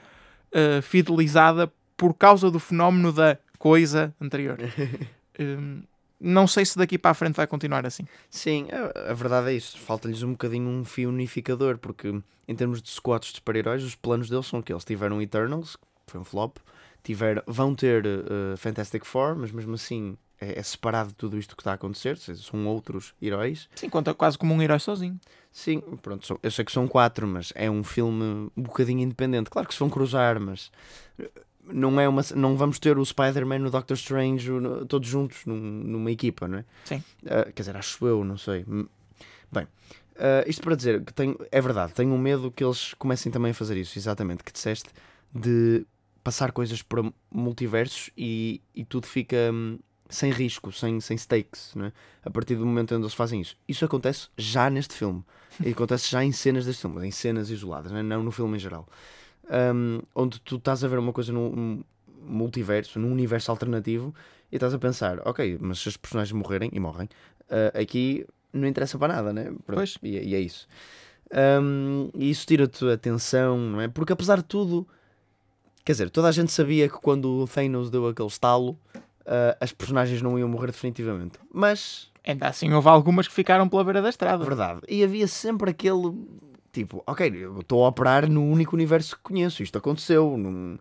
uh, 0.52 0.82
fidelizada 0.82 1.71
por 1.98 2.13
causa 2.13 2.52
do 2.52 2.60
fenómeno 2.60 3.12
da 3.12 3.38
coisa 3.65 4.13
anterior. 4.21 4.60
um, 5.39 5.82
não 6.19 6.45
sei 6.45 6.63
se 6.63 6.78
daqui 6.78 6.99
para 6.99 7.10
a 7.10 7.13
frente 7.15 7.34
vai 7.34 7.47
continuar 7.47 7.84
assim. 7.84 8.06
Sim, 8.30 8.67
a, 8.71 9.10
a 9.10 9.13
verdade 9.15 9.49
é 9.49 9.54
isso. 9.54 9.80
Falta-lhes 9.80 10.21
um 10.21 10.34
bocadinho 10.34 10.69
um 10.69 10.86
fio 10.86 11.10
unificador, 11.10 11.80
porque 11.80 12.13
em 12.47 12.56
termos 12.56 12.80
de 12.80 12.91
squads 12.91 13.30
de 13.30 13.38
super-heróis, 13.38 13.84
os 13.84 13.95
planos 13.95 14.30
deles 14.30 14.45
são 14.45 14.60
aqueles. 14.60 14.86
Tiveram 14.86 15.19
Eternals, 15.19 15.78
que 15.78 16.12
foi 16.12 16.21
um 16.21 16.23
flop, 16.23 16.58
tiver, 17.04 17.43
vão 17.47 17.73
ter 17.73 18.06
uh, 18.06 18.56
Fantastic 18.56 19.04
Four, 19.04 19.36
mas 19.36 19.51
mesmo 19.51 19.73
assim 19.73 20.15
é, 20.39 20.60
é, 20.60 20.63
separado 20.63 21.10
de 21.10 21.15
tudo 21.15 21.36
isto 21.36 21.56
que 21.56 21.62
está 21.63 21.71
a 21.71 21.75
acontecer, 21.75 22.17
são 22.17 22.67
outros 22.67 23.15
heróis. 23.19 23.67
Sim, 23.73 23.89
conta 23.89 24.13
quase 24.13 24.38
como 24.38 24.54
um 24.54 24.62
herói 24.62 24.78
sozinho. 24.78 25.19
Sim, 25.51 25.82
pronto, 26.04 26.28
são, 26.28 26.38
eu 26.43 26.51
sei 26.51 26.63
que 26.63 26.71
são 26.71 26.88
quatro, 26.88 27.25
mas 27.25 27.51
é 27.56 27.71
um 27.71 27.84
filme 27.84 28.51
um 28.56 28.62
bocadinho 28.62 28.99
independente. 28.99 29.49
Claro 29.49 29.67
que 29.67 29.73
se 29.73 29.80
vão 29.80 29.89
cruzar, 29.89 30.39
mas 30.39 30.69
não 31.71 31.99
é 31.99 32.08
uma 32.08 32.21
não 32.36 32.56
vamos 32.56 32.80
ter 32.80 32.97
o 32.97 33.06
Spider-Man 33.06 33.65
o 33.67 33.69
Doctor 33.69 33.95
Strange 33.95 34.49
todos 34.88 35.08
juntos 35.08 35.45
num, 35.45 35.56
numa 35.56 36.12
equipa 36.12 36.47
não 36.47 36.60
é? 36.60 36.65
Sim. 36.84 37.04
Uh, 37.23 37.51
quer 37.54 37.62
dizer 37.62 37.78
acho 37.78 38.06
eu 38.06 38.23
não 38.23 38.38
sei. 38.38 38.65
Bem 39.51 39.63
uh, 39.63 40.47
isto 40.47 40.62
para 40.62 40.75
dizer 40.75 41.04
que 41.04 41.13
tenho 41.13 41.38
é 41.51 41.62
verdade 41.62 41.93
tenho 41.93 42.13
um 42.13 42.17
medo 42.17 42.51
que 42.51 42.63
eles 42.63 42.93
comecem 42.95 43.32
também 43.32 43.51
a 43.51 43.54
fazer 43.54 43.78
isso 43.78 43.97
exatamente 43.97 44.43
que 44.43 44.51
disseste 44.51 44.89
de 45.34 45.86
passar 46.23 46.51
coisas 46.51 46.82
para 46.82 47.04
multiversos 47.32 48.10
e, 48.17 48.62
e 48.73 48.84
tudo 48.84 49.06
fica 49.06 49.51
hum, 49.54 49.78
sem 50.10 50.32
risco 50.32 50.71
sem, 50.71 50.99
sem 50.99 51.17
stakes 51.17 51.73
não 51.75 51.86
é? 51.86 51.93
a 52.23 52.30
partir 52.30 52.56
do 52.56 52.65
momento 52.65 52.95
onde 52.95 53.04
eles 53.04 53.13
fazem 53.13 53.41
isso. 53.41 53.56
Isso 53.67 53.86
acontece 53.86 54.30
já 54.38 54.69
neste 54.69 54.93
filme. 54.93 55.23
E 55.63 55.69
acontece 55.69 56.12
já 56.12 56.21
em 56.21 56.34
cenas 56.34 56.65
deste 56.65 56.82
filme 56.82 57.08
em 57.08 57.12
cenas 57.12 57.49
isoladas 57.49 57.91
não, 57.91 57.99
é? 57.99 58.04
não 58.04 58.21
no 58.23 58.32
filme 58.32 58.58
em 58.58 58.60
geral 58.60 58.88
um, 59.50 60.02
onde 60.14 60.40
tu 60.42 60.56
estás 60.56 60.84
a 60.84 60.88
ver 60.88 61.00
uma 61.00 61.14
coisa 61.14 61.32
num 61.32 61.84
multiverso, 62.22 63.00
num 63.00 63.12
universo 63.12 63.52
alternativo, 63.52 64.14
e 64.52 64.56
estás 64.56 64.74
a 64.74 64.80
pensar, 64.80 65.20
ok, 65.28 65.58
mas 65.60 65.80
se 65.80 65.88
os 65.88 65.98
personagens 65.98 66.32
morrerem, 66.32 66.70
e 66.74 66.80
morrem, 66.80 67.08
uh, 67.50 67.80
aqui 67.80 68.26
não 68.52 68.68
interessa 68.68 68.98
para 68.98 69.14
nada, 69.14 69.34
né? 69.34 69.54
Pois. 69.66 69.98
E, 70.02 70.18
e 70.18 70.36
é 70.36 70.40
isso. 70.40 70.68
Um, 71.62 72.10
e 72.14 72.30
isso 72.30 72.46
tira-te 72.46 72.86
a 72.86 72.94
atenção, 72.94 73.58
não 73.58 73.82
é? 73.82 73.88
Porque 73.88 74.14
apesar 74.14 74.38
de 74.38 74.46
tudo, 74.46 74.88
quer 75.84 75.92
dizer, 75.94 76.10
toda 76.10 76.28
a 76.28 76.32
gente 76.32 76.52
sabia 76.52 76.88
que 76.88 76.96
quando 76.96 77.42
o 77.42 77.48
Thanos 77.48 77.90
deu 77.90 78.08
aquele 78.08 78.28
estalo, 78.28 78.72
uh, 79.26 79.58
as 79.60 79.72
personagens 79.72 80.22
não 80.22 80.40
iam 80.40 80.48
morrer 80.48 80.68
definitivamente. 80.68 81.38
Mas. 81.54 82.12
Ainda 82.28 82.48
assim, 82.48 82.74
houve 82.74 82.88
algumas 82.88 83.28
que 83.28 83.34
ficaram 83.34 83.70
pela 83.70 83.84
beira 83.84 84.02
da 84.02 84.10
estrada. 84.10 84.44
Verdade. 84.44 84.82
E 84.88 85.04
havia 85.04 85.28
sempre 85.28 85.70
aquele 85.70 86.12
Tipo, 86.76 87.02
ok, 87.08 87.32
estou 87.62 87.86
a 87.86 87.88
operar 87.88 88.30
no 88.30 88.44
único 88.44 88.76
universo 88.76 89.16
que 89.16 89.22
conheço, 89.22 89.64
isto 89.64 89.78
aconteceu. 89.78 90.38
Num... 90.38 90.78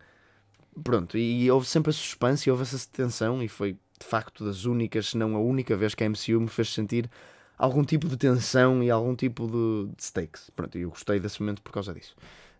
Pronto, 0.82 1.16
e 1.16 1.48
houve 1.48 1.68
sempre 1.68 1.90
a 1.90 1.92
suspense 1.92 2.48
e 2.48 2.50
houve 2.50 2.64
essa 2.64 2.76
tensão, 2.90 3.40
e 3.40 3.46
foi 3.46 3.74
de 3.74 4.04
facto 4.04 4.44
das 4.44 4.64
únicas, 4.64 5.10
se 5.10 5.16
não 5.16 5.36
a 5.36 5.38
única 5.38 5.76
vez 5.76 5.94
que 5.94 6.02
a 6.02 6.08
MCU 6.08 6.40
me 6.40 6.48
fez 6.48 6.74
sentir 6.74 7.08
algum 7.56 7.84
tipo 7.84 8.08
de 8.08 8.16
tensão 8.16 8.82
e 8.82 8.90
algum 8.90 9.14
tipo 9.14 9.46
de, 9.46 9.94
de 9.94 10.02
stakes. 10.02 10.50
Pronto, 10.56 10.76
e 10.76 10.80
eu 10.80 10.90
gostei 10.90 11.20
desse 11.20 11.40
momento 11.40 11.62
por 11.62 11.70
causa 11.70 11.94
disso. 11.94 12.16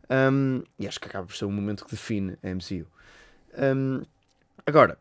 Um, 0.09 0.63
e 0.79 0.87
acho 0.87 1.01
que 1.01 1.09
acaba 1.09 1.27
por 1.27 1.35
ser 1.35 1.47
um 1.47 1.51
momento 1.51 1.85
que 1.85 1.91
define 1.91 2.39
a 2.41 2.55
MCU. 2.55 2.87
Um, 3.59 4.03
agora, 4.65 4.97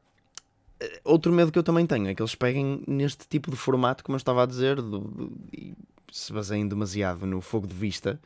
eh, 0.80 1.02
outro 1.04 1.32
medo 1.32 1.52
que 1.52 1.60
eu 1.60 1.64
também 1.64 1.86
tenho 1.86 2.08
é 2.08 2.16
que 2.16 2.22
eles 2.24 2.34
peguem 2.34 2.84
neste 2.88 3.28
tipo 3.28 3.52
de 3.52 3.58
formato, 3.58 4.04
como 4.04 4.16
eu 4.16 4.18
estava 4.18 4.42
a 4.42 4.48
dizer, 4.48 4.78
do, 4.78 5.02
do, 5.02 5.32
se 6.14 6.32
baseiem 6.32 6.68
demasiado 6.68 7.26
no 7.26 7.42
fogo 7.42 7.66
de 7.66 7.74
vista 7.74 8.20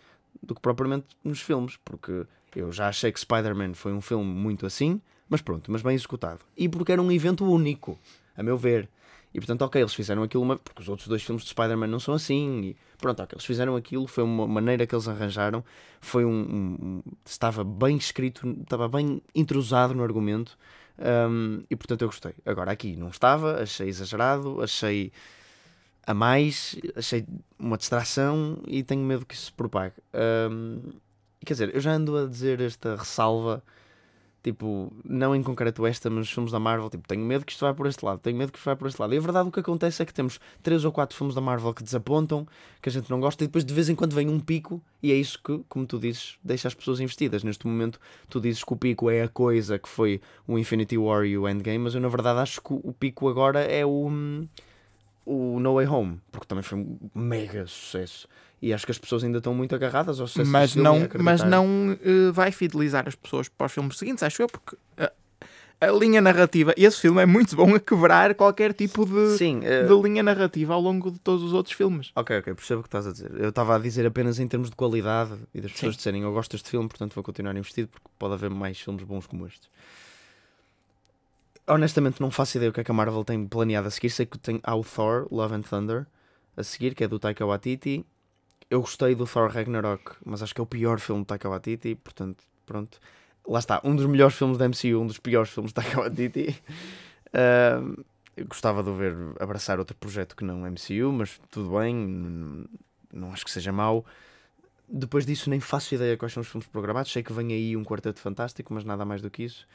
do 0.43 0.53
que 0.53 0.59
propriamente 0.59 1.05
nos 1.23 1.39
filmes, 1.39 1.77
porque 1.85 2.25
eu 2.53 2.69
já 2.69 2.89
achei 2.89 3.13
que 3.13 3.19
Spider-Man 3.19 3.75
foi 3.75 3.93
um 3.93 4.01
filme 4.01 4.25
muito 4.25 4.65
assim, 4.65 5.01
mas 5.29 5.41
pronto, 5.41 5.71
mas 5.71 5.81
bem 5.81 5.95
executado. 5.95 6.41
E 6.57 6.67
porque 6.67 6.91
era 6.91 7.01
um 7.01 7.09
evento 7.09 7.49
único, 7.49 7.97
a 8.35 8.43
meu 8.43 8.57
ver. 8.57 8.89
E 9.33 9.39
portanto, 9.39 9.61
ok, 9.61 9.81
eles 9.81 9.93
fizeram 9.93 10.21
aquilo, 10.21 10.43
uma... 10.43 10.57
porque 10.57 10.81
os 10.81 10.89
outros 10.89 11.07
dois 11.07 11.23
filmes 11.23 11.43
de 11.43 11.49
Spider-Man 11.51 11.87
não 11.87 11.99
são 11.99 12.13
assim. 12.13 12.61
E 12.61 12.77
pronto, 12.97 13.23
ok, 13.23 13.35
eles 13.35 13.45
fizeram 13.45 13.77
aquilo, 13.77 14.05
foi 14.05 14.23
uma 14.25 14.45
maneira 14.45 14.85
que 14.85 14.93
eles 14.93 15.07
arranjaram, 15.07 15.63
foi 16.01 16.25
um. 16.25 16.41
um... 16.81 17.03
estava 17.25 17.63
bem 17.63 17.95
escrito, 17.95 18.45
estava 18.63 18.89
bem 18.89 19.21
intrusado 19.33 19.95
no 19.95 20.03
argumento. 20.03 20.57
Um, 20.99 21.61
e 21.69 21.75
portanto 21.75 22.01
eu 22.01 22.09
gostei. 22.09 22.33
Agora 22.45 22.69
aqui 22.69 22.97
não 22.97 23.07
estava, 23.07 23.61
achei 23.61 23.87
exagerado, 23.87 24.61
achei 24.61 25.13
a 26.07 26.13
mais, 26.13 26.75
achei 26.95 27.25
uma 27.59 27.77
distração 27.77 28.57
e 28.65 28.81
tenho 28.81 29.03
medo 29.03 29.25
que 29.25 29.35
isso 29.35 29.45
se 29.45 29.53
propague. 29.53 29.93
Um, 30.49 30.81
quer 31.45 31.53
dizer, 31.53 31.75
eu 31.75 31.79
já 31.79 31.91
ando 31.91 32.17
a 32.17 32.25
dizer 32.25 32.61
esta 32.61 32.95
ressalva 32.95 33.61
Tipo, 34.47 34.93
não 35.03 35.35
em 35.35 35.43
concreto 35.43 35.85
esta, 35.85 36.09
mas 36.09 36.27
os 36.27 36.31
filmes 36.31 36.53
da 36.53 36.57
Marvel, 36.57 36.89
tipo, 36.89 37.05
tenho 37.05 37.21
medo 37.21 37.43
que 37.43 37.51
isto 37.51 37.65
vá 37.65 37.73
por 37.73 37.85
este 37.85 38.05
lado, 38.05 38.19
tenho 38.19 38.37
medo 38.37 38.49
que 38.49 38.57
isto 38.57 38.65
vá 38.65 38.77
por 38.77 38.87
este 38.87 38.97
lado. 38.97 39.13
E 39.13 39.17
a 39.17 39.19
verdade 39.19 39.49
o 39.49 39.51
que 39.51 39.59
acontece 39.59 40.01
é 40.01 40.05
que 40.05 40.13
temos 40.13 40.39
três 40.63 40.85
ou 40.85 40.91
quatro 40.93 41.17
filmes 41.17 41.35
da 41.35 41.41
Marvel 41.41 41.73
que 41.73 41.83
desapontam, 41.83 42.47
que 42.81 42.87
a 42.87 42.91
gente 42.91 43.09
não 43.09 43.19
gosta, 43.19 43.43
e 43.43 43.47
depois 43.47 43.65
de 43.65 43.73
vez 43.73 43.89
em 43.89 43.95
quando 43.95 44.15
vem 44.15 44.29
um 44.29 44.39
pico, 44.39 44.81
e 45.03 45.11
é 45.11 45.15
isso 45.15 45.37
que, 45.43 45.61
como 45.67 45.85
tu 45.85 45.99
dizes, 45.99 46.37
deixa 46.41 46.69
as 46.69 46.73
pessoas 46.73 47.01
investidas. 47.01 47.43
Neste 47.43 47.67
momento, 47.67 47.99
tu 48.29 48.39
dizes 48.39 48.63
que 48.63 48.71
o 48.71 48.77
pico 48.77 49.09
é 49.09 49.23
a 49.23 49.27
coisa 49.27 49.77
que 49.77 49.89
foi 49.89 50.21
o 50.47 50.57
Infinity 50.57 50.97
War 50.97 51.25
e 51.25 51.37
o 51.37 51.49
Endgame, 51.49 51.79
mas 51.79 51.93
eu 51.93 51.99
na 51.99 52.07
verdade 52.07 52.39
acho 52.39 52.61
que 52.61 52.71
o 52.71 52.93
pico 52.93 53.27
agora 53.27 53.59
é 53.59 53.85
o, 53.85 54.09
o 55.27 55.59
No 55.59 55.75
Way 55.75 55.87
Home, 55.87 56.21
porque 56.31 56.47
também 56.47 56.63
foi 56.63 56.77
um 56.77 56.97
mega 57.13 57.67
sucesso. 57.67 58.27
E 58.61 58.73
acho 58.73 58.85
que 58.85 58.91
as 58.91 58.97
pessoas 58.97 59.23
ainda 59.23 59.39
estão 59.39 59.53
muito 59.53 59.75
agarradas 59.75 60.19
ao 60.19 60.27
sucesso 60.27 60.49
mas 60.49 60.73
não 60.73 61.07
mas 61.19 61.43
não 61.43 61.91
uh, 61.91 62.33
vai 62.33 62.51
fidelizar 62.51 63.07
as 63.07 63.13
pessoas 63.13 63.47
para 63.47 63.67
os 63.67 63.71
filmes 63.71 63.95
seguintes 63.99 64.23
acho 64.23 64.41
eu 64.41 64.47
porque 64.47 64.75
uh, 64.75 65.11
a 65.79 65.91
linha 65.91 66.19
narrativa 66.19 66.73
esse 66.75 66.99
filme 66.99 67.21
é 67.21 67.25
muito 67.27 67.55
bom 67.55 67.75
a 67.75 67.79
quebrar 67.79 68.33
qualquer 68.33 68.73
tipo 68.73 69.05
de, 69.05 69.37
Sim, 69.37 69.59
uh... 69.59 69.87
de 69.87 70.01
linha 70.01 70.23
narrativa 70.23 70.73
ao 70.73 70.81
longo 70.81 71.11
de 71.11 71.19
todos 71.19 71.43
os 71.43 71.53
outros 71.53 71.75
filmes. 71.75 72.11
Ok 72.15 72.35
ok 72.39 72.55
percebo 72.55 72.79
o 72.79 72.83
que 72.83 72.87
estás 72.87 73.05
a 73.05 73.11
dizer. 73.11 73.31
Eu 73.37 73.49
estava 73.49 73.75
a 73.75 73.77
dizer 73.77 74.07
apenas 74.07 74.39
em 74.39 74.47
termos 74.47 74.71
de 74.71 74.75
qualidade 74.75 75.35
e 75.53 75.61
das 75.61 75.71
pessoas 75.71 75.93
Sim. 75.93 75.97
disserem 75.97 76.23
eu 76.23 76.33
gosto 76.33 76.53
deste 76.53 76.71
filme 76.71 76.87
portanto 76.89 77.13
vou 77.13 77.23
continuar 77.23 77.55
investido 77.55 77.89
porque 77.89 78.07
pode 78.17 78.33
haver 78.33 78.49
mais 78.49 78.79
filmes 78.79 79.03
bons 79.03 79.27
como 79.27 79.45
este 79.45 79.69
honestamente 81.67 82.21
não 82.21 82.31
faço 82.31 82.57
ideia 82.57 82.69
o 82.69 82.73
que 82.73 82.81
é 82.81 82.83
que 82.83 82.91
a 82.91 82.93
Marvel 82.93 83.23
tem 83.23 83.45
planeado 83.47 83.87
a 83.87 83.91
seguir 83.91 84.09
sei 84.09 84.25
que 84.25 84.37
tem 84.37 84.59
ao 84.63 84.83
Thor 84.83 85.27
Love 85.31 85.55
and 85.55 85.61
Thunder 85.61 86.07
a 86.55 86.63
seguir 86.63 86.95
que 86.95 87.03
é 87.03 87.07
do 87.07 87.19
Taika 87.19 87.45
Waititi 87.45 88.05
eu 88.69 88.81
gostei 88.81 89.15
do 89.15 89.25
Thor 89.25 89.49
Ragnarok, 89.49 90.15
mas 90.25 90.43
acho 90.43 90.53
que 90.53 90.59
é 90.59 90.63
o 90.63 90.67
pior 90.67 90.99
filme 90.99 91.21
de 91.21 91.27
Taika 91.27 91.49
Waititi, 91.49 91.95
portanto, 91.95 92.43
pronto. 92.65 92.99
Lá 93.47 93.59
está, 93.59 93.79
um 93.83 93.95
dos 93.95 94.05
melhores 94.05 94.35
filmes 94.35 94.57
da 94.57 94.67
MCU, 94.67 94.99
um 94.99 95.07
dos 95.07 95.19
piores 95.19 95.49
filmes 95.49 95.71
de 95.71 95.75
Taika 95.75 95.99
Waititi. 96.01 96.61
Uh, 97.27 98.03
gostava 98.45 98.83
de 98.83 98.89
o 98.89 98.93
ver 98.93 99.15
abraçar 99.39 99.79
outro 99.79 99.95
projeto 99.95 100.35
que 100.35 100.43
não 100.43 100.69
MCU, 100.69 101.11
mas 101.13 101.39
tudo 101.49 101.77
bem, 101.77 102.67
não 103.13 103.31
acho 103.31 103.45
que 103.45 103.51
seja 103.51 103.71
mau. 103.71 104.05
Depois 104.89 105.25
disso, 105.25 105.49
nem 105.49 105.59
faço 105.59 105.95
ideia 105.95 106.17
quais 106.17 106.33
são 106.33 106.41
os 106.41 106.47
filmes 106.47 106.67
programados. 106.67 107.11
Sei 107.11 107.23
que 107.23 107.31
vem 107.33 107.53
aí 107.53 107.75
um 107.75 107.83
quarteto 107.83 108.19
fantástico, 108.19 108.73
mas 108.73 108.83
nada 108.83 109.05
mais 109.05 109.21
do 109.21 109.29
que 109.29 109.43
isso. 109.43 109.65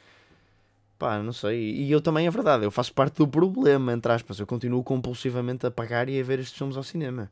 Pá, 0.97 1.19
não 1.19 1.33
sei. 1.33 1.59
E 1.59 1.91
eu 1.91 2.01
também, 2.01 2.27
é 2.27 2.31
verdade, 2.31 2.63
eu 2.63 2.71
faço 2.71 2.93
parte 2.93 3.17
do 3.17 3.27
problema, 3.27 3.93
entre 3.93 4.11
aspas. 4.11 4.39
Eu 4.39 4.47
continuo 4.47 4.83
compulsivamente 4.83 5.65
a 5.65 5.71
pagar 5.71 6.07
e 6.09 6.19
a 6.19 6.23
ver 6.23 6.39
estes 6.39 6.57
filmes 6.57 6.77
ao 6.77 6.83
cinema 6.83 7.29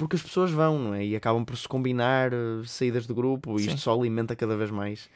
porque 0.00 0.16
as 0.16 0.22
pessoas 0.22 0.50
vão, 0.50 0.78
não 0.78 0.94
é? 0.94 1.04
E 1.04 1.14
acabam 1.14 1.44
por 1.44 1.54
se 1.58 1.68
combinar 1.68 2.32
uh, 2.32 2.64
saídas 2.64 3.06
do 3.06 3.14
grupo 3.14 3.60
e 3.60 3.66
isto 3.66 3.78
só 3.78 3.92
alimenta 3.92 4.34
cada 4.34 4.56
vez 4.56 4.70
mais 4.70 5.10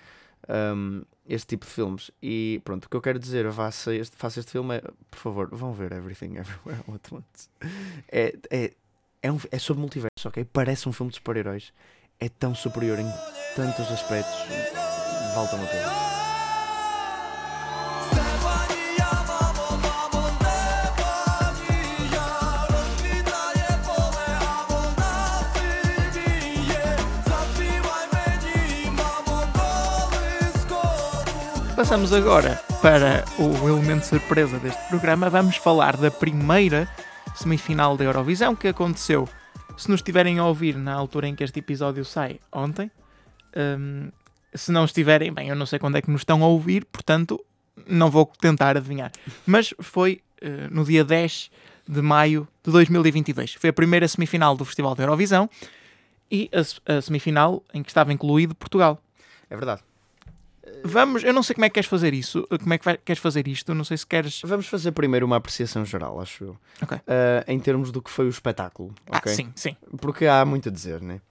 um, 0.48 1.02
este 1.26 1.48
tipo 1.48 1.64
de 1.64 1.72
filmes. 1.72 2.10
E 2.22 2.60
pronto, 2.64 2.84
o 2.84 2.88
que 2.88 2.96
eu 2.96 3.00
quero 3.00 3.18
dizer, 3.18 3.50
faça 3.52 3.94
este, 3.94 4.16
faça 4.16 4.40
este 4.40 4.52
filme 4.52 4.76
é, 4.76 4.82
por 5.10 5.18
favor, 5.18 5.48
vão 5.50 5.72
ver 5.72 5.92
Everything 5.92 6.36
Everywhere 6.36 6.82
All 6.88 6.94
At 6.96 7.12
Once. 7.12 7.48
É, 8.10 8.36
é, 8.50 8.72
é, 9.22 9.32
um, 9.32 9.38
é 9.50 9.58
sobre 9.58 9.80
multiverso, 9.80 10.28
ok? 10.28 10.44
Parece 10.52 10.88
um 10.88 10.92
filme 10.92 11.10
de 11.10 11.16
super-heróis. 11.16 11.72
É 12.20 12.28
tão 12.28 12.54
superior 12.54 12.98
em 12.98 13.10
tantos 13.56 13.90
aspectos. 13.90 14.34
Voltam 15.34 15.62
a 15.62 15.66
todos. 15.66 16.13
Passamos 31.76 32.12
agora 32.12 32.62
para 32.80 33.24
o 33.36 33.68
elemento 33.68 34.06
surpresa 34.06 34.60
deste 34.60 34.80
programa. 34.88 35.28
Vamos 35.28 35.56
falar 35.56 35.96
da 35.96 36.08
primeira 36.08 36.88
semifinal 37.34 37.96
da 37.96 38.04
Eurovisão 38.04 38.54
que 38.54 38.68
aconteceu. 38.68 39.28
Se 39.76 39.90
nos 39.90 39.98
estiverem 39.98 40.38
a 40.38 40.46
ouvir 40.46 40.76
na 40.76 40.94
altura 40.94 41.26
em 41.26 41.34
que 41.34 41.42
este 41.42 41.58
episódio 41.58 42.04
sai, 42.04 42.38
ontem. 42.52 42.88
Um, 43.56 44.08
se 44.54 44.70
não 44.70 44.84
estiverem, 44.84 45.32
bem, 45.32 45.48
eu 45.48 45.56
não 45.56 45.66
sei 45.66 45.80
quando 45.80 45.96
é 45.96 46.02
que 46.02 46.10
nos 46.10 46.20
estão 46.20 46.44
a 46.44 46.46
ouvir, 46.46 46.84
portanto, 46.84 47.44
não 47.88 48.08
vou 48.08 48.30
tentar 48.40 48.76
adivinhar. 48.76 49.10
Mas 49.44 49.74
foi 49.80 50.22
uh, 50.42 50.72
no 50.72 50.84
dia 50.84 51.04
10 51.04 51.50
de 51.88 52.00
maio 52.00 52.46
de 52.62 52.70
2022. 52.70 53.54
Foi 53.54 53.70
a 53.70 53.72
primeira 53.72 54.06
semifinal 54.06 54.56
do 54.56 54.64
Festival 54.64 54.94
da 54.94 55.02
Eurovisão 55.02 55.50
e 56.30 56.48
a, 56.52 56.94
a 56.98 57.02
semifinal 57.02 57.64
em 57.74 57.82
que 57.82 57.90
estava 57.90 58.12
incluído 58.12 58.54
Portugal. 58.54 59.02
É 59.50 59.56
verdade. 59.56 59.82
Vamos, 60.86 61.24
eu 61.24 61.32
não 61.32 61.42
sei 61.42 61.54
como 61.54 61.64
é 61.64 61.70
que 61.70 61.74
queres 61.74 61.88
fazer 61.88 62.12
isso, 62.12 62.46
como 62.46 62.74
é 62.74 62.78
que 62.78 62.84
vai, 62.84 62.98
queres 62.98 63.20
fazer 63.20 63.48
isto, 63.48 63.74
não 63.74 63.84
sei 63.84 63.96
se 63.96 64.06
queres. 64.06 64.42
Vamos 64.44 64.66
fazer 64.66 64.92
primeiro 64.92 65.24
uma 65.24 65.36
apreciação 65.36 65.82
geral, 65.82 66.20
acho 66.20 66.44
eu. 66.44 66.50
Uh, 66.82 66.98
em 67.48 67.58
termos 67.58 67.90
do 67.90 68.02
que 68.02 68.10
foi 68.10 68.26
o 68.26 68.28
espetáculo. 68.28 68.94
Ah, 69.10 69.16
okay? 69.16 69.32
sim, 69.32 69.50
sim. 69.56 69.74
Porque 69.98 70.26
há 70.26 70.44
muito 70.44 70.68
a 70.68 70.72
dizer, 70.72 71.00
né? 71.00 71.22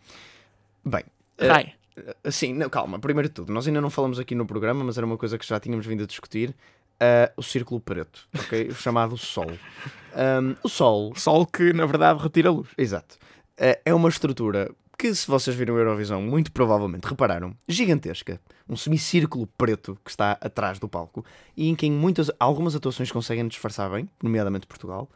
Bem. 0.83 1.03
Vai. 1.37 1.73
Uh, 1.95 2.31
sim, 2.31 2.51
não, 2.55 2.67
calma, 2.67 2.97
primeiro 2.97 3.29
de 3.29 3.35
tudo, 3.35 3.53
nós 3.53 3.67
ainda 3.67 3.79
não 3.79 3.91
falamos 3.91 4.17
aqui 4.17 4.33
no 4.33 4.45
programa, 4.47 4.83
mas 4.83 4.97
era 4.97 5.05
uma 5.05 5.17
coisa 5.17 5.37
que 5.37 5.45
já 5.47 5.59
tínhamos 5.59 5.85
vindo 5.85 6.03
a 6.03 6.07
discutir. 6.07 6.55
Uh, 6.93 7.29
o 7.37 7.43
círculo 7.43 7.79
preto, 7.79 8.27
ok? 8.33 8.69
o 8.71 8.75
chamado 8.75 9.17
Sol. 9.17 9.51
Um, 9.51 10.55
o 10.63 10.69
Sol. 10.69 11.13
Sol 11.15 11.45
que 11.45 11.73
na 11.73 11.85
verdade 11.85 12.23
retira 12.23 12.49
a 12.49 12.51
luz. 12.51 12.69
Exato. 12.75 13.17
Uh, 13.59 13.77
é 13.85 13.93
uma 13.93 14.09
estrutura 14.09 14.71
que, 14.97 15.13
se 15.13 15.27
vocês 15.27 15.55
viram 15.55 15.75
a 15.75 15.79
Eurovisão, 15.79 16.21
muito 16.21 16.51
provavelmente 16.51 17.05
repararam, 17.05 17.55
gigantesca. 17.67 18.39
Um 18.67 18.75
semicírculo 18.75 19.47
preto 19.57 19.97
que 20.03 20.11
está 20.11 20.37
atrás 20.39 20.79
do 20.79 20.87
palco 20.87 21.25
e 21.55 21.67
em 21.69 21.75
que 21.75 21.89
muitas, 21.89 22.31
algumas 22.39 22.75
atuações 22.75 23.11
conseguem 23.11 23.47
disfarçar 23.47 23.89
bem, 23.89 24.09
nomeadamente 24.21 24.67
Portugal. 24.67 25.09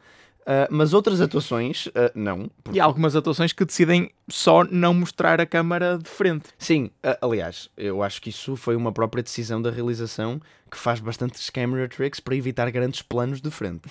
Uh, 0.47 0.63
mas 0.69 0.93
outras 0.93 1.19
atuações, 1.19 1.87
uh, 1.87 2.09
não. 2.15 2.49
Porque... 2.63 2.77
E 2.77 2.81
algumas 2.81 3.17
atuações 3.17 3.51
que 3.51 3.65
decidem 3.65 4.09
só 4.29 4.63
não 4.63 4.93
mostrar 4.93 5.41
a 5.41 5.45
câmara 5.45 5.97
de 5.97 6.09
frente. 6.09 6.45
Sim, 6.57 6.85
uh, 7.05 7.17
aliás, 7.21 7.69
eu 7.75 8.01
acho 8.01 8.21
que 8.21 8.29
isso 8.29 8.55
foi 8.55 8.73
uma 8.77 8.93
própria 8.93 9.21
decisão 9.21 9.61
da 9.61 9.69
realização 9.69 10.39
que 10.71 10.77
faz 10.77 11.01
bastantes 11.01 11.49
camera 11.49 11.89
tricks 11.89 12.21
para 12.21 12.33
evitar 12.33 12.71
grandes 12.71 13.01
planos 13.01 13.41
de 13.41 13.51
frente. 13.51 13.89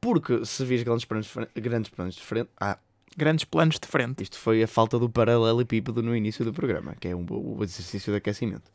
porque 0.00 0.42
se 0.46 0.64
vis 0.64 0.82
grandes 0.82 1.04
planos, 1.04 1.30
grandes 1.54 1.90
planos 1.90 2.14
de 2.14 2.22
frente. 2.22 2.48
Ah, 2.58 2.78
grandes 3.16 3.44
planos 3.44 3.78
de 3.78 3.86
frente. 3.86 4.22
Isto 4.22 4.38
foi 4.38 4.62
a 4.62 4.68
falta 4.68 4.98
do 4.98 5.08
paralelepípedo 5.08 6.02
no 6.02 6.14
início 6.14 6.44
do 6.44 6.52
programa, 6.52 6.94
que 6.98 7.08
é 7.08 7.16
um, 7.16 7.26
o 7.28 7.62
exercício 7.62 8.12
de 8.12 8.18
aquecimento. 8.18 8.70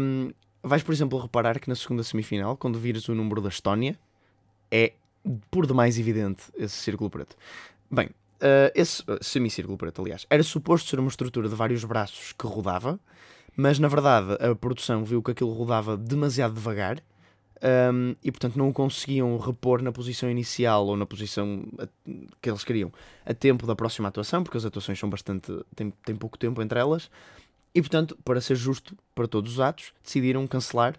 Um, 0.00 0.30
vais, 0.62 0.82
por 0.82 0.92
exemplo, 0.92 1.18
reparar 1.18 1.58
que 1.58 1.68
na 1.68 1.74
segunda 1.74 2.02
semifinal, 2.02 2.56
quando 2.56 2.78
vires 2.78 3.08
o 3.08 3.14
número 3.14 3.40
da 3.40 3.48
Estónia, 3.48 3.98
é 4.70 4.92
por 5.50 5.66
demais 5.66 5.98
evidente 5.98 6.44
esse 6.56 6.74
círculo 6.76 7.10
preto. 7.10 7.36
Bem, 7.90 8.06
uh, 8.06 8.72
esse 8.74 9.02
uh, 9.02 9.22
semicírculo 9.22 9.76
preto, 9.76 10.02
aliás, 10.02 10.26
era 10.28 10.42
suposto 10.42 10.88
ser 10.88 10.98
uma 10.98 11.08
estrutura 11.08 11.48
de 11.48 11.54
vários 11.54 11.84
braços 11.84 12.32
que 12.32 12.46
rodava, 12.46 12.98
mas 13.56 13.78
na 13.78 13.88
verdade 13.88 14.32
a 14.40 14.54
produção 14.54 15.04
viu 15.04 15.22
que 15.22 15.30
aquilo 15.30 15.52
rodava 15.52 15.96
demasiado 15.96 16.54
devagar 16.54 17.02
um, 17.62 18.16
e 18.22 18.32
portanto 18.32 18.56
não 18.56 18.68
o 18.68 18.72
conseguiam 18.72 19.36
repor 19.38 19.82
na 19.82 19.92
posição 19.92 20.28
inicial 20.28 20.86
ou 20.86 20.96
na 20.96 21.06
posição 21.06 21.64
que 22.40 22.50
eles 22.50 22.64
queriam 22.64 22.92
a 23.24 23.32
tempo 23.32 23.66
da 23.66 23.76
próxima 23.76 24.08
atuação, 24.08 24.42
porque 24.42 24.58
as 24.58 24.64
atuações 24.64 24.98
são 24.98 25.08
bastante. 25.08 25.52
têm, 25.74 25.92
têm 26.04 26.16
pouco 26.16 26.36
tempo 26.36 26.60
entre 26.60 26.78
elas, 26.78 27.08
e 27.74 27.80
portanto, 27.80 28.18
para 28.24 28.40
ser 28.40 28.56
justo 28.56 28.96
para 29.14 29.28
todos 29.28 29.52
os 29.52 29.60
atos, 29.60 29.92
decidiram 30.02 30.46
cancelar 30.46 30.96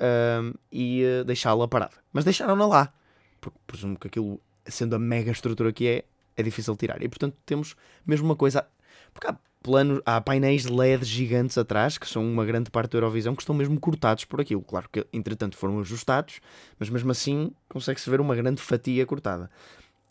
um, 0.00 0.52
e 0.72 1.02
uh, 1.04 1.24
deixá-la 1.24 1.68
parada. 1.68 1.94
Mas 2.12 2.24
deixaram-na 2.24 2.66
lá, 2.66 2.92
porque 3.40 3.58
presumo 3.66 3.98
que 3.98 4.08
aquilo 4.08 4.40
sendo 4.66 4.96
a 4.96 4.98
mega 4.98 5.30
estrutura 5.30 5.72
que 5.72 5.86
é, 5.86 6.04
é 6.36 6.42
difícil 6.42 6.76
tirar. 6.76 7.02
E 7.02 7.08
portanto 7.08 7.36
temos 7.46 7.76
mesmo 8.04 8.26
uma 8.26 8.36
coisa. 8.36 8.66
Porque 9.12 9.28
há 9.28 9.36
planos, 9.62 10.00
há 10.04 10.20
painéis 10.20 10.66
LED 10.66 11.04
gigantes 11.04 11.56
atrás, 11.58 11.98
que 11.98 12.08
são 12.08 12.24
uma 12.24 12.44
grande 12.44 12.70
parte 12.70 12.92
da 12.92 12.98
Eurovisão, 12.98 13.34
que 13.34 13.42
estão 13.42 13.54
mesmo 13.54 13.78
cortados 13.78 14.24
por 14.24 14.40
aquilo. 14.40 14.62
Claro 14.62 14.88
que 14.90 15.06
entretanto 15.12 15.56
foram 15.56 15.78
ajustados, 15.80 16.40
mas 16.78 16.88
mesmo 16.88 17.10
assim 17.10 17.52
consegue-se 17.68 18.08
ver 18.08 18.20
uma 18.20 18.34
grande 18.34 18.60
fatia 18.60 19.04
cortada. 19.06 19.50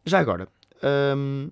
Já 0.05 0.19
agora, 0.19 0.47
hum, 1.15 1.49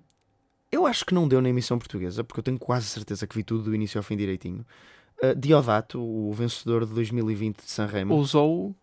eu 0.70 0.86
acho 0.86 1.04
que 1.04 1.14
não 1.14 1.26
deu 1.26 1.40
na 1.40 1.48
emissão 1.48 1.78
portuguesa, 1.78 2.22
porque 2.22 2.40
eu 2.40 2.44
tenho 2.44 2.58
quase 2.58 2.86
certeza 2.86 3.26
que 3.26 3.34
vi 3.34 3.42
tudo 3.42 3.64
do 3.64 3.74
início 3.74 3.98
ao 3.98 4.02
fim 4.02 4.16
direitinho. 4.16 4.64
Uh, 5.22 5.34
Diodato, 5.34 6.00
o 6.00 6.32
vencedor 6.32 6.86
de 6.86 6.94
2020 6.94 7.64
de 7.64 7.70
Sanremo. 7.70 8.14
Usou 8.14 8.74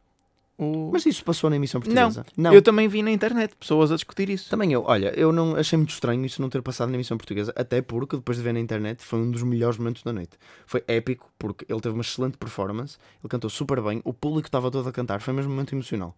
o. 0.57 0.89
Mas 0.91 1.05
isso 1.05 1.23
passou 1.23 1.49
na 1.49 1.55
emissão 1.55 1.81
portuguesa? 1.81 2.25
Não, 2.37 2.53
eu 2.53 2.61
também 2.61 2.87
vi 2.87 3.03
na 3.03 3.11
internet 3.11 3.55
pessoas 3.55 3.91
a 3.91 3.95
discutir 3.95 4.29
isso. 4.29 4.49
Também 4.49 4.71
eu, 4.71 4.83
olha, 4.83 5.13
eu 5.19 5.31
não 5.31 5.55
achei 5.55 5.77
muito 5.77 5.91
estranho 5.91 6.23
isso 6.25 6.41
não 6.41 6.49
ter 6.49 6.61
passado 6.61 6.89
na 6.89 6.95
emissão 6.95 7.17
portuguesa, 7.17 7.53
até 7.55 7.81
porque 7.81 8.15
depois 8.15 8.37
de 8.37 8.43
ver 8.43 8.53
na 8.53 8.59
internet 8.59 9.03
foi 9.03 9.19
um 9.19 9.31
dos 9.31 9.43
melhores 9.43 9.77
momentos 9.77 10.03
da 10.03 10.13
noite. 10.13 10.37
Foi 10.65 10.83
épico, 10.87 11.29
porque 11.37 11.65
ele 11.67 11.81
teve 11.81 11.93
uma 11.93 12.01
excelente 12.01 12.37
performance, 12.37 12.97
ele 13.21 13.29
cantou 13.29 13.49
super 13.49 13.81
bem, 13.81 14.01
o 14.03 14.13
público 14.13 14.47
estava 14.47 14.71
todo 14.71 14.87
a 14.87 14.91
cantar, 14.91 15.21
foi 15.21 15.33
mesmo 15.33 15.51
um 15.51 15.55
momento 15.55 15.73
emocional. 15.73 16.15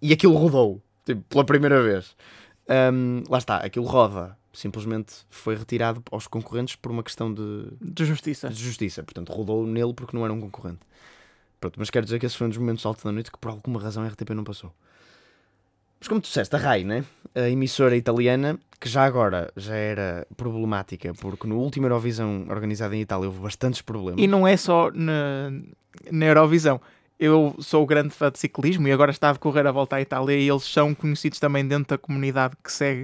E 0.00 0.12
aquilo 0.12 0.34
rodou, 0.34 0.80
tipo, 1.04 1.22
pela 1.22 1.44
primeira 1.44 1.82
vez. 1.82 2.16
Um, 2.68 3.22
lá 3.28 3.38
está, 3.38 3.56
aquilo 3.56 3.86
roda. 3.86 4.38
Simplesmente 4.52 5.14
foi 5.28 5.54
retirado 5.54 6.02
aos 6.10 6.26
concorrentes 6.26 6.74
por 6.74 6.90
uma 6.90 7.04
questão 7.04 7.32
de, 7.32 7.68
de 7.80 8.04
justiça. 8.04 8.48
De 8.48 8.62
justiça. 8.62 9.02
Portanto, 9.02 9.30
rodou 9.32 9.64
nele 9.64 9.94
porque 9.94 10.16
não 10.16 10.24
era 10.24 10.32
um 10.32 10.40
concorrente. 10.40 10.80
Pronto, 11.60 11.74
mas 11.78 11.90
quero 11.90 12.04
dizer 12.04 12.18
que 12.18 12.26
esse 12.26 12.36
foi 12.36 12.46
um 12.46 12.50
dos 12.50 12.58
momentos 12.58 12.86
altos 12.86 13.04
da 13.04 13.12
noite 13.12 13.30
que 13.30 13.38
por 13.38 13.50
alguma 13.50 13.80
razão 13.80 14.02
a 14.02 14.08
RTP 14.08 14.30
não 14.30 14.44
passou. 14.44 14.72
Mas 16.00 16.08
como 16.08 16.20
tu 16.20 16.24
disseste, 16.24 16.56
a 16.56 16.58
RAI, 16.58 16.82
né? 16.82 17.04
a 17.34 17.48
emissora 17.48 17.94
italiana, 17.94 18.58
que 18.80 18.88
já 18.88 19.04
agora 19.04 19.52
já 19.54 19.74
era 19.74 20.26
problemática, 20.36 21.12
porque 21.12 21.46
no 21.46 21.58
último 21.58 21.86
Eurovisão 21.86 22.46
organizado 22.48 22.94
em 22.94 23.02
Itália 23.02 23.28
houve 23.28 23.40
bastantes 23.40 23.82
problemas. 23.82 24.22
E 24.22 24.26
não 24.26 24.48
é 24.48 24.56
só 24.56 24.90
na, 24.92 25.52
na 26.10 26.24
Eurovisão. 26.24 26.80
Eu 27.18 27.54
sou 27.58 27.84
grande 27.84 28.14
fã 28.14 28.30
de 28.30 28.38
ciclismo 28.38 28.88
e 28.88 28.92
agora 28.92 29.10
está 29.10 29.28
a 29.28 29.32
decorrer 29.34 29.66
a 29.66 29.72
volta 29.72 29.96
à 29.96 30.00
Itália 30.00 30.34
e 30.34 30.48
eles 30.48 30.62
são 30.62 30.94
conhecidos 30.94 31.38
também 31.38 31.66
dentro 31.68 31.88
da 31.88 31.98
comunidade 31.98 32.56
que 32.64 32.72
segue 32.72 33.02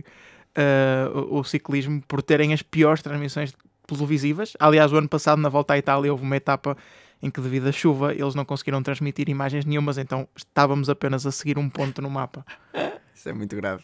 uh, 0.56 1.18
o, 1.18 1.40
o 1.40 1.44
ciclismo 1.44 2.02
por 2.08 2.22
terem 2.22 2.54
as 2.54 2.62
piores 2.62 3.02
transmissões 3.02 3.54
televisivas. 3.86 4.54
Aliás, 4.58 4.90
o 4.90 4.96
ano 4.96 5.08
passado, 5.08 5.38
na 5.38 5.50
volta 5.50 5.74
à 5.74 5.78
Itália, 5.78 6.10
houve 6.10 6.24
uma 6.24 6.36
etapa 6.36 6.74
em 7.22 7.30
que, 7.30 7.40
devido 7.40 7.68
à 7.68 7.72
chuva, 7.72 8.12
eles 8.12 8.34
não 8.34 8.44
conseguiram 8.44 8.82
transmitir 8.82 9.28
imagens 9.28 9.64
nenhumas, 9.64 9.98
então 9.98 10.28
estávamos 10.36 10.88
apenas 10.88 11.26
a 11.26 11.32
seguir 11.32 11.58
um 11.58 11.68
ponto 11.68 12.02
no 12.02 12.10
mapa. 12.10 12.44
Isso 13.14 13.28
é 13.28 13.32
muito 13.32 13.56
grave. 13.56 13.82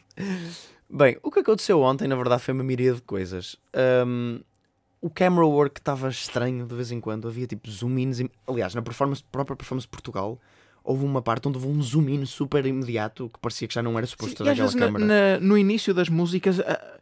Bem, 0.88 1.16
o 1.23 1.31
que 1.31 1.40
aconteceu 1.40 1.81
ontem, 1.81 2.07
na 2.07 2.14
verdade, 2.14 2.42
foi 2.42 2.53
uma 2.53 2.62
miríade 2.62 2.97
de 2.97 3.03
coisas. 3.03 3.57
Um, 4.07 4.40
o 5.01 5.09
camera 5.09 5.47
work 5.47 5.81
estava 5.81 6.09
estranho 6.11 6.66
de 6.66 6.75
vez 6.75 6.92
em 6.92 7.01
quando, 7.01 7.27
havia 7.27 7.47
tipo 7.47 7.68
zoom-ins. 7.71 8.23
Aliás, 8.47 8.75
na 8.75 8.83
performance, 8.83 9.25
própria 9.33 9.57
performance 9.57 9.87
de 9.87 9.90
Portugal, 9.90 10.38
houve 10.85 11.05
uma 11.05 11.23
parte 11.23 11.49
onde 11.49 11.57
houve 11.57 11.68
um 11.68 11.83
zoom-in 11.83 12.27
super 12.27 12.66
imediato 12.66 13.31
que 13.31 13.38
parecia 13.40 13.66
que 13.66 13.75
já 13.75 13.83
não 13.83 13.97
era 13.97 14.07
suposto 14.07 14.45
Sim, 14.45 14.51
aquela 14.51 14.73
câmera. 14.73 15.05
Na, 15.05 15.40
no 15.40 15.57
início 15.57 15.95
das 15.95 16.11
músicas, 16.11 16.61
a, 16.61 16.99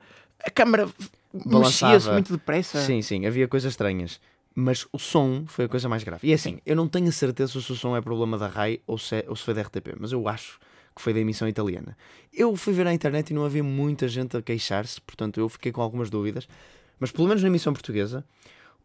a 0.47 0.51
câmera 0.51 0.89
mexia-se 1.35 2.11
muito 2.11 2.33
depressa. 2.33 2.81
Sim, 2.81 3.03
sim, 3.03 3.27
havia 3.27 3.49
coisas 3.49 3.73
estranhas 3.73 4.21
mas 4.55 4.87
o 4.93 4.99
som 4.99 5.45
foi 5.47 5.67
a 5.67 5.69
coisa 5.69 5.89
mais 5.89 6.03
grave. 6.03 6.29
E 6.29 6.33
é 6.33 6.35
assim, 6.35 6.59
eu 6.67 6.77
não 6.77 6.89
tenho 6.89 7.09
a 7.09 7.13
certeza 7.13 7.61
se 7.61 7.73
o 7.73 7.77
som 7.77 7.97
é 7.97 8.01
problema 8.01 8.37
da 8.37 8.47
RAI 8.49 8.81
ou 8.87 8.99
se, 8.99 9.17
é, 9.17 9.25
ou 9.29 9.37
se 9.37 9.43
foi 9.43 9.55
da 9.55 9.63
RTP, 9.63 9.97
mas 9.99 10.13
eu 10.13 10.27
acho 10.29 10.59
que 10.95 11.01
foi 11.01 11.15
da 11.15 11.21
emissão 11.21 11.49
italiana. 11.49 11.97
Eu 12.33 12.55
fui 12.57 12.73
ver 12.73 12.85
na 12.85 12.93
internet 12.93 13.31
e 13.31 13.35
não 13.35 13.45
havia 13.45 13.63
muita 13.63 14.09
gente 14.09 14.37
a 14.37 14.43
queixar-se, 14.43 15.01
portanto 15.01 15.39
eu 15.39 15.49
fiquei 15.49 15.73
com 15.73 15.81
algumas 15.81 16.11
dúvidas, 16.11 16.49
mas 16.99 17.11
pelo 17.11 17.29
menos 17.29 17.43
na 17.43 17.49
emissão 17.49 17.73
portuguesa 17.73 18.25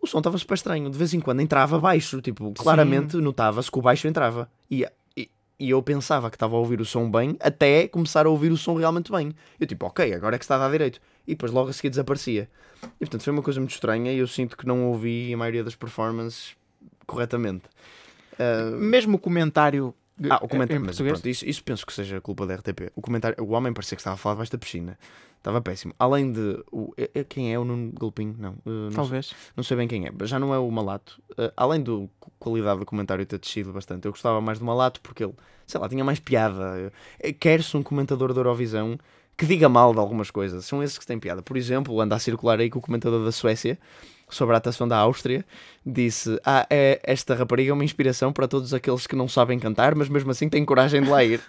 o 0.01 0.08
som 0.08 0.19
estava 0.19 0.38
super 0.38 0.54
estranho. 0.54 0.89
De 0.89 0.97
vez 0.97 1.13
em 1.13 1.19
quando 1.19 1.41
entrava 1.41 1.80
baixo, 1.80 2.21
tipo, 2.21 2.51
claramente 2.54 3.17
notava-se 3.17 3.71
que 3.71 3.80
o 3.80 3.82
baixo 3.82 4.08
entrava. 4.08 4.49
E, 4.69 4.86
e, 5.17 5.30
e 5.60 5.69
eu 5.69 5.82
pensava 5.82 6.30
que 6.30 6.36
estava 6.36 6.56
a 6.56 6.60
ouvir 6.60 6.80
o 6.80 6.86
som 6.86 7.10
bem 7.10 7.36
até 7.39 7.88
começar 7.88 8.25
a 8.25 8.30
ouvir 8.30 8.51
o 8.51 8.58
som 8.58 8.75
realmente 8.75 9.12
bem. 9.12 9.34
Eu 9.60 9.67
tipo, 9.67 9.86
ok, 9.86 10.13
agora 10.13 10.36
é 10.36 10.39
que 10.39 10.45
está 10.45 10.56
a 10.56 10.60
dar 10.60 10.71
direito. 10.71 10.99
E 11.27 11.31
depois 11.31 11.51
logo 11.51 11.69
a 11.69 11.73
seguir 11.73 11.89
desaparecia. 11.89 12.49
E 12.83 12.99
portanto 12.99 13.23
foi 13.23 13.33
uma 13.33 13.41
coisa 13.41 13.59
muito 13.59 13.73
estranha 13.73 14.11
e 14.11 14.17
eu 14.17 14.27
sinto 14.27 14.57
que 14.57 14.65
não 14.65 14.85
ouvi 14.85 15.33
a 15.33 15.38
maioria 15.38 15.63
das 15.63 15.75
performances 15.75 16.55
corretamente. 17.05 17.63
Uh... 18.33 18.77
Mesmo 18.77 19.17
o 19.17 19.19
comentário. 19.19 19.93
Ah, 20.29 20.39
o 20.41 20.47
comentário. 20.47 20.83
Mas, 20.85 20.97
pronto, 20.97 21.27
isso, 21.27 21.45
isso, 21.45 21.63
penso 21.63 21.85
que 21.85 21.91
seja 21.91 22.21
culpa 22.21 22.45
da 22.45 22.55
RTP. 22.55 22.91
O 22.95 23.01
comentário, 23.01 23.43
o 23.43 23.51
homem 23.51 23.73
parecia 23.73 23.95
que 23.95 24.01
estava 24.01 24.13
a 24.13 24.17
falar 24.17 24.35
debaixo 24.35 24.51
da 24.51 24.57
piscina. 24.57 24.97
Estava 25.38 25.61
péssimo. 25.61 25.93
Além 25.99 26.31
de. 26.31 26.63
O, 26.71 26.93
é, 26.97 27.09
é, 27.13 27.23
quem 27.23 27.53
é 27.53 27.59
o 27.59 27.65
Nuno 27.65 27.91
Galpinho? 27.99 28.35
Não. 28.39 28.53
Uh, 28.65 28.88
não 28.88 28.91
Talvez. 28.91 29.27
Sei, 29.27 29.38
não 29.55 29.63
sei 29.63 29.77
bem 29.77 29.88
quem 29.88 30.07
é. 30.07 30.11
Já 30.23 30.39
não 30.39 30.53
é 30.53 30.57
o 30.57 30.71
Malato. 30.71 31.21
Uh, 31.31 31.51
além 31.55 31.83
da 31.83 31.91
qualidade 32.39 32.79
do 32.79 32.85
comentário 32.85 33.25
ter 33.25 33.38
descido 33.38 33.71
bastante, 33.71 34.05
eu 34.05 34.11
gostava 34.11 34.39
mais 34.41 34.57
do 34.57 34.65
Malato 34.65 35.01
porque 35.01 35.23
ele, 35.23 35.35
sei 35.67 35.79
lá, 35.79 35.89
tinha 35.89 36.03
mais 36.03 36.19
piada. 36.19 36.91
Quer-se 37.39 37.75
um 37.75 37.83
comentador 37.83 38.33
da 38.33 38.39
Eurovisão 38.39 38.97
que 39.38 39.45
diga 39.45 39.67
mal 39.67 39.93
de 39.93 40.00
algumas 40.00 40.32
coisas. 40.32 40.65
São 40.65 40.82
esses 40.82 40.98
que 40.98 41.06
têm 41.06 41.19
piada. 41.19 41.41
Por 41.41 41.58
exemplo, 41.58 42.00
anda 42.00 42.15
a 42.15 42.19
circular 42.19 42.60
aí 42.60 42.69
que 42.69 42.78
o 42.78 42.82
comentador 42.82 43.24
da 43.24 43.32
Suécia, 43.32 43.78
sobre 44.30 44.56
a 44.56 44.58
atuação 44.58 44.88
da 44.88 44.98
Áustria, 44.98 45.45
disse: 45.86 46.39
Ah, 46.43 46.65
é, 46.69 47.00
esta 47.04 47.36
rapariga 47.36 47.71
é 47.71 47.74
uma 47.74 47.84
inspiração 47.84 48.32
para 48.32 48.48
todos 48.48 48.74
aqueles 48.74 49.06
que 49.06 49.15
não 49.15 49.28
sabem 49.28 49.60
cantar, 49.60 49.95
mas 49.95 50.10
mesmo 50.10 50.32
assim 50.32 50.50
têm 50.50 50.63
coragem 50.63 51.02
de 51.02 51.10
lá 51.10 51.24
ir. 51.24 51.41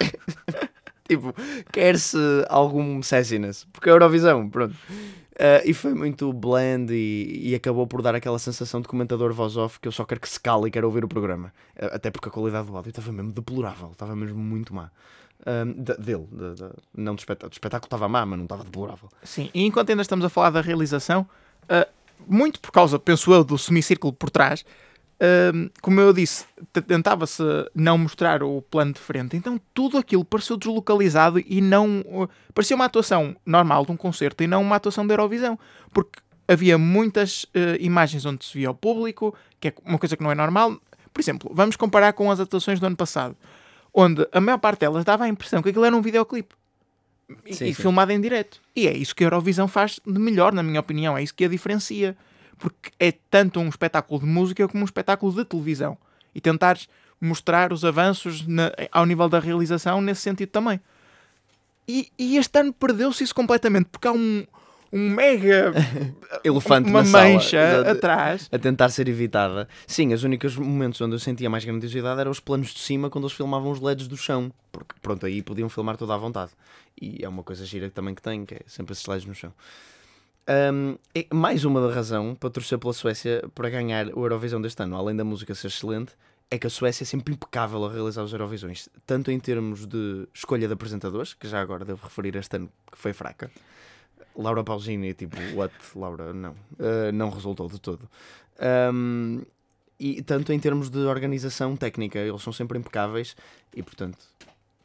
tipo, 1.07 1.33
quer-se 1.71 2.17
algum 2.49 3.01
sassiness, 3.01 3.65
porque 3.71 3.89
é 3.89 3.93
Eurovisão, 3.93 4.49
pronto. 4.49 4.75
Uh, 5.37 5.61
e 5.65 5.71
foi 5.71 5.93
muito 5.93 6.33
bland 6.33 6.91
e, 6.91 7.51
e, 7.51 7.53
acabou 7.53 7.85
por 7.85 8.01
dar 8.01 8.15
aquela 8.15 8.39
sensação 8.39 8.81
de 8.81 8.87
comentador 8.87 9.31
voz 9.31 9.55
off 9.55 9.79
que 9.79 9.87
eu 9.87 9.91
só 9.91 10.03
quero 10.03 10.19
que 10.19 10.27
se 10.27 10.39
cale 10.39 10.67
e 10.67 10.71
quero 10.71 10.87
ouvir 10.87 11.05
o 11.05 11.07
programa. 11.07 11.53
Uh, 11.75 11.93
até 11.93 12.09
porque 12.09 12.27
a 12.27 12.31
qualidade 12.31 12.65
do 12.65 12.75
áudio 12.75 12.89
estava 12.89 13.11
mesmo 13.11 13.31
deplorável, 13.31 13.91
estava 13.91 14.15
mesmo 14.15 14.39
muito 14.39 14.73
má 14.73 14.89
um, 15.45 15.71
de, 15.73 15.93
dele, 15.97 16.27
de, 16.31 16.55
de, 16.55 16.69
não 16.95 17.15
do 17.15 17.19
espetáculo. 17.19 17.51
O 17.51 17.53
espetáculo 17.53 17.87
estava 17.87 18.07
má, 18.07 18.25
mas 18.25 18.37
não 18.37 18.45
estava 18.45 18.63
deplorável. 18.63 19.09
Sim, 19.23 19.49
e 19.53 19.65
enquanto 19.65 19.89
ainda 19.89 20.01
estamos 20.01 20.25
a 20.25 20.29
falar 20.29 20.49
da 20.49 20.61
realização, 20.61 21.27
uh, 21.63 21.87
muito 22.27 22.59
por 22.59 22.71
causa, 22.71 22.97
penso 22.97 23.31
eu, 23.33 23.43
do 23.43 23.57
semicírculo 23.57 24.11
por 24.13 24.29
trás, 24.29 24.65
uh, 25.21 25.71
como 25.81 25.99
eu 25.99 26.11
disse, 26.11 26.45
tentava-se 26.87 27.43
não 27.73 27.97
mostrar 27.97 28.41
o 28.43 28.61
plano 28.61 28.93
de 28.93 28.99
frente, 28.99 29.37
então 29.37 29.59
tudo 29.73 29.97
aquilo 29.97 30.25
pareceu 30.25 30.57
deslocalizado 30.57 31.39
e 31.39 31.61
não. 31.61 32.01
Uh, 32.01 32.29
parecia 32.53 32.75
uma 32.75 32.85
atuação 32.85 33.35
normal 33.45 33.85
de 33.85 33.91
um 33.91 33.97
concerto 33.97 34.43
e 34.43 34.47
não 34.47 34.61
uma 34.61 34.75
atuação 34.75 35.05
da 35.05 35.13
Eurovisão, 35.13 35.57
porque 35.93 36.19
havia 36.49 36.77
muitas 36.77 37.45
imagens 37.77 38.25
onde 38.25 38.45
se 38.45 38.53
via 38.53 38.71
o 38.71 38.73
público, 38.73 39.35
que 39.59 39.67
é 39.67 39.73
uma 39.83 39.99
coisa 39.99 40.15
que 40.15 40.23
não 40.23 40.31
é 40.31 40.35
normal. 40.35 40.79
Por 41.13 41.19
exemplo, 41.19 41.51
vamos 41.53 41.75
comparar 41.75 42.13
com 42.13 42.31
as 42.31 42.39
atuações 42.39 42.79
do 42.79 42.85
ano 42.85 42.95
passado 42.95 43.35
onde 43.99 44.27
a 44.31 44.39
maior 44.39 44.59
parte 44.59 44.81
delas 44.81 45.03
dava 45.03 45.23
a 45.23 45.27
impressão 45.27 45.59
que 45.59 45.69
aquilo 45.69 45.83
era 45.83 45.95
um 45.95 46.01
videoclipe 46.03 46.53
e, 47.43 47.55
sim, 47.55 47.65
e 47.65 47.73
filmado 47.73 48.11
em 48.11 48.21
direto. 48.21 48.61
E 48.75 48.87
é 48.87 48.95
isso 48.95 49.15
que 49.15 49.23
a 49.23 49.25
Eurovisão 49.25 49.67
faz 49.67 49.99
de 50.05 50.19
melhor, 50.19 50.53
na 50.53 50.61
minha 50.61 50.79
opinião, 50.79 51.17
é 51.17 51.23
isso 51.23 51.33
que 51.33 51.43
a 51.43 51.47
diferencia. 51.47 52.15
Porque 52.59 52.91
é 52.99 53.11
tanto 53.11 53.59
um 53.59 53.67
espetáculo 53.67 54.19
de 54.19 54.27
música 54.27 54.67
como 54.67 54.83
um 54.83 54.85
espetáculo 54.85 55.33
de 55.33 55.43
televisão. 55.43 55.97
E 56.33 56.39
tentares 56.39 56.87
mostrar 57.19 57.73
os 57.73 57.83
avanços 57.83 58.45
na, 58.45 58.71
ao 58.91 59.05
nível 59.05 59.27
da 59.27 59.39
realização 59.39 59.99
nesse 59.99 60.21
sentido 60.21 60.49
também. 60.49 60.79
E, 61.87 62.11
e 62.19 62.37
este 62.37 62.59
ano 62.59 62.73
perdeu-se 62.73 63.23
isso 63.23 63.33
completamente, 63.33 63.87
porque 63.91 64.07
há 64.07 64.11
um, 64.11 64.45
um 64.97 65.09
mega 65.11 65.73
elefante 66.43 66.89
uma 66.89 67.03
mancha 67.03 67.71
sala, 67.71 67.91
atrás 67.91 68.49
a 68.51 68.57
tentar 68.57 68.89
ser 68.89 69.07
evitada. 69.07 69.67
Sim, 69.85 70.13
os 70.13 70.23
únicos 70.23 70.57
momentos 70.57 70.99
onde 71.01 71.15
eu 71.15 71.19
sentia 71.19 71.49
mais 71.49 71.63
grandiosidade 71.63 72.19
eram 72.19 72.31
os 72.31 72.39
planos 72.39 72.73
de 72.73 72.79
cima 72.79 73.09
quando 73.09 73.25
eles 73.25 73.37
filmavam 73.37 73.71
os 73.71 73.79
LEDs 73.79 74.07
do 74.07 74.17
chão, 74.17 74.51
porque 74.71 74.95
pronto, 75.01 75.25
aí 75.25 75.43
podiam 75.43 75.69
filmar 75.69 75.97
toda 75.97 76.15
à 76.15 76.17
vontade. 76.17 76.51
E 76.99 77.23
é 77.23 77.29
uma 77.29 77.43
coisa 77.43 77.63
gira 77.63 77.89
também 77.91 78.15
que 78.15 78.21
tem, 78.21 78.43
que 78.43 78.55
é 78.55 78.61
sempre 78.65 78.93
esses 78.93 79.05
LEDs 79.05 79.25
no 79.25 79.35
chão. 79.35 79.53
Um, 80.49 80.97
mais 81.31 81.65
uma 81.65 81.93
razão 81.93 82.33
para 82.33 82.49
torcer 82.49 82.79
pela 82.79 82.93
Suécia 82.93 83.43
para 83.53 83.69
ganhar 83.69 84.07
o 84.07 84.23
Eurovisão 84.23 84.61
deste 84.61 84.81
ano, 84.81 84.95
além 84.95 85.15
da 85.15 85.23
música 85.23 85.53
ser 85.53 85.67
excelente, 85.67 86.13
é 86.49 86.57
que 86.57 86.65
a 86.65 86.69
Suécia 86.69 87.03
é 87.03 87.05
sempre 87.05 87.33
impecável 87.33 87.83
a 87.85 87.91
realizar 87.91 88.23
os 88.23 88.31
Eurovisões, 88.31 88.87
tanto 89.05 89.29
em 89.29 89.39
termos 89.39 89.85
de 89.85 90.27
escolha 90.33 90.65
de 90.65 90.73
apresentadores, 90.73 91.33
que 91.33 91.47
já 91.47 91.61
agora 91.61 91.83
devo 91.83 92.01
referir 92.01 92.35
este 92.37 92.55
ano 92.55 92.69
que 92.89 92.97
foi 92.97 93.11
fraca, 93.11 93.51
Laura 94.37 94.63
Pausini, 94.63 95.13
tipo, 95.13 95.35
what, 95.55 95.73
Laura? 95.95 96.33
Não, 96.33 96.51
uh, 96.51 97.11
não 97.13 97.29
resultou 97.29 97.67
de 97.67 97.79
todo. 97.79 98.07
Um, 98.93 99.41
e 99.99 100.21
tanto 100.21 100.53
em 100.53 100.59
termos 100.59 100.89
de 100.89 100.99
organização 100.99 101.75
técnica, 101.75 102.19
eles 102.19 102.41
são 102.41 102.53
sempre 102.53 102.77
impecáveis 102.77 103.35
e, 103.75 103.81
portanto, 103.81 104.19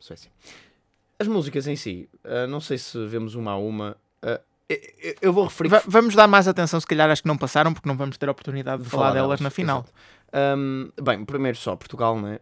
Suécia. 0.01 0.31
As 1.19 1.29
músicas 1.29 1.67
em 1.67 1.77
si, 1.77 2.09
uh, 2.25 2.47
não 2.49 2.61
sei 2.61 2.79
se 2.79 3.07
vemos 3.07 3.35
uma 3.35 3.53
a 3.53 3.57
uma. 3.57 3.97
Uh, 4.25 4.41
eu 5.21 5.33
vou 5.33 5.45
referir. 5.45 5.69
Va 5.69 5.83
vamos 5.87 6.15
dar 6.15 6.27
mais 6.27 6.49
atenção, 6.49 6.81
se 6.81 6.87
calhar, 6.87 7.11
às 7.11 7.21
que 7.21 7.29
não 7.29 7.37
passaram, 7.37 7.75
porque 7.75 7.88
não 7.88 7.97
vamos 7.97 8.17
ter 8.17 8.29
a 8.29 8.33
oportunidade 8.33 8.79
de, 8.79 8.88
de 8.88 8.91
falar, 8.91 9.12
delas 9.12 9.41
na 9.41 9.51
final. 9.51 9.85
Um, 10.35 10.91
bem, 11.01 11.25
primeiro 11.25 11.59
só, 11.59 11.77
Portugal, 11.77 12.19
né? 12.19 12.38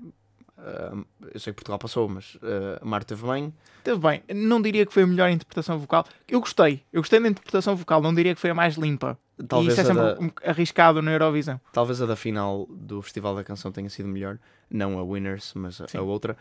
Uh, 0.61 1.05
eu 1.33 1.41
sei 1.41 1.53
que 1.53 1.57
Portugal 1.57 1.79
passou, 1.79 2.09
mas 2.09 2.35
uh, 2.37 2.85
Mar 2.87 3.03
teve 3.03 3.27
bem. 3.27 3.53
Teve 3.83 3.99
bem. 3.99 4.23
Não 4.35 4.61
diria 4.61 4.85
que 4.85 4.93
foi 4.93 5.05
a 5.05 5.07
melhor 5.07 5.31
interpretação 5.31 5.79
vocal. 5.79 6.05
Eu 6.29 6.39
gostei. 6.41 6.83
Eu 6.93 7.01
gostei 7.01 7.19
da 7.19 7.29
interpretação 7.29 7.75
vocal. 7.75 8.03
Não 8.03 8.13
diria 8.15 8.35
que 8.35 8.41
foi 8.41 8.51
a 8.51 8.55
mais 8.55 8.75
limpa. 8.75 9.19
Talvez 9.49 9.71
e 9.79 9.81
isso 9.81 9.81
é 9.81 9.85
sempre 9.95 10.03
da- 10.03 10.21
um- 10.21 10.31
arriscado 10.51 11.01
na 11.01 11.13
Eurovisão. 11.13 11.59
Talvez 11.73 12.03
a 12.03 12.07
da 12.07 12.15
final 12.15 12.67
do 12.71 13.01
Festival 13.01 13.35
da 13.35 13.43
Canção 13.43 13.73
tenha 13.73 13.89
sido 13.89 14.07
melhor, 14.07 14.39
não 14.71 14.99
a 14.99 15.03
Winners, 15.03 15.53
mas 15.55 15.81
a, 15.81 15.87
a 15.99 16.03
outra. 16.03 16.37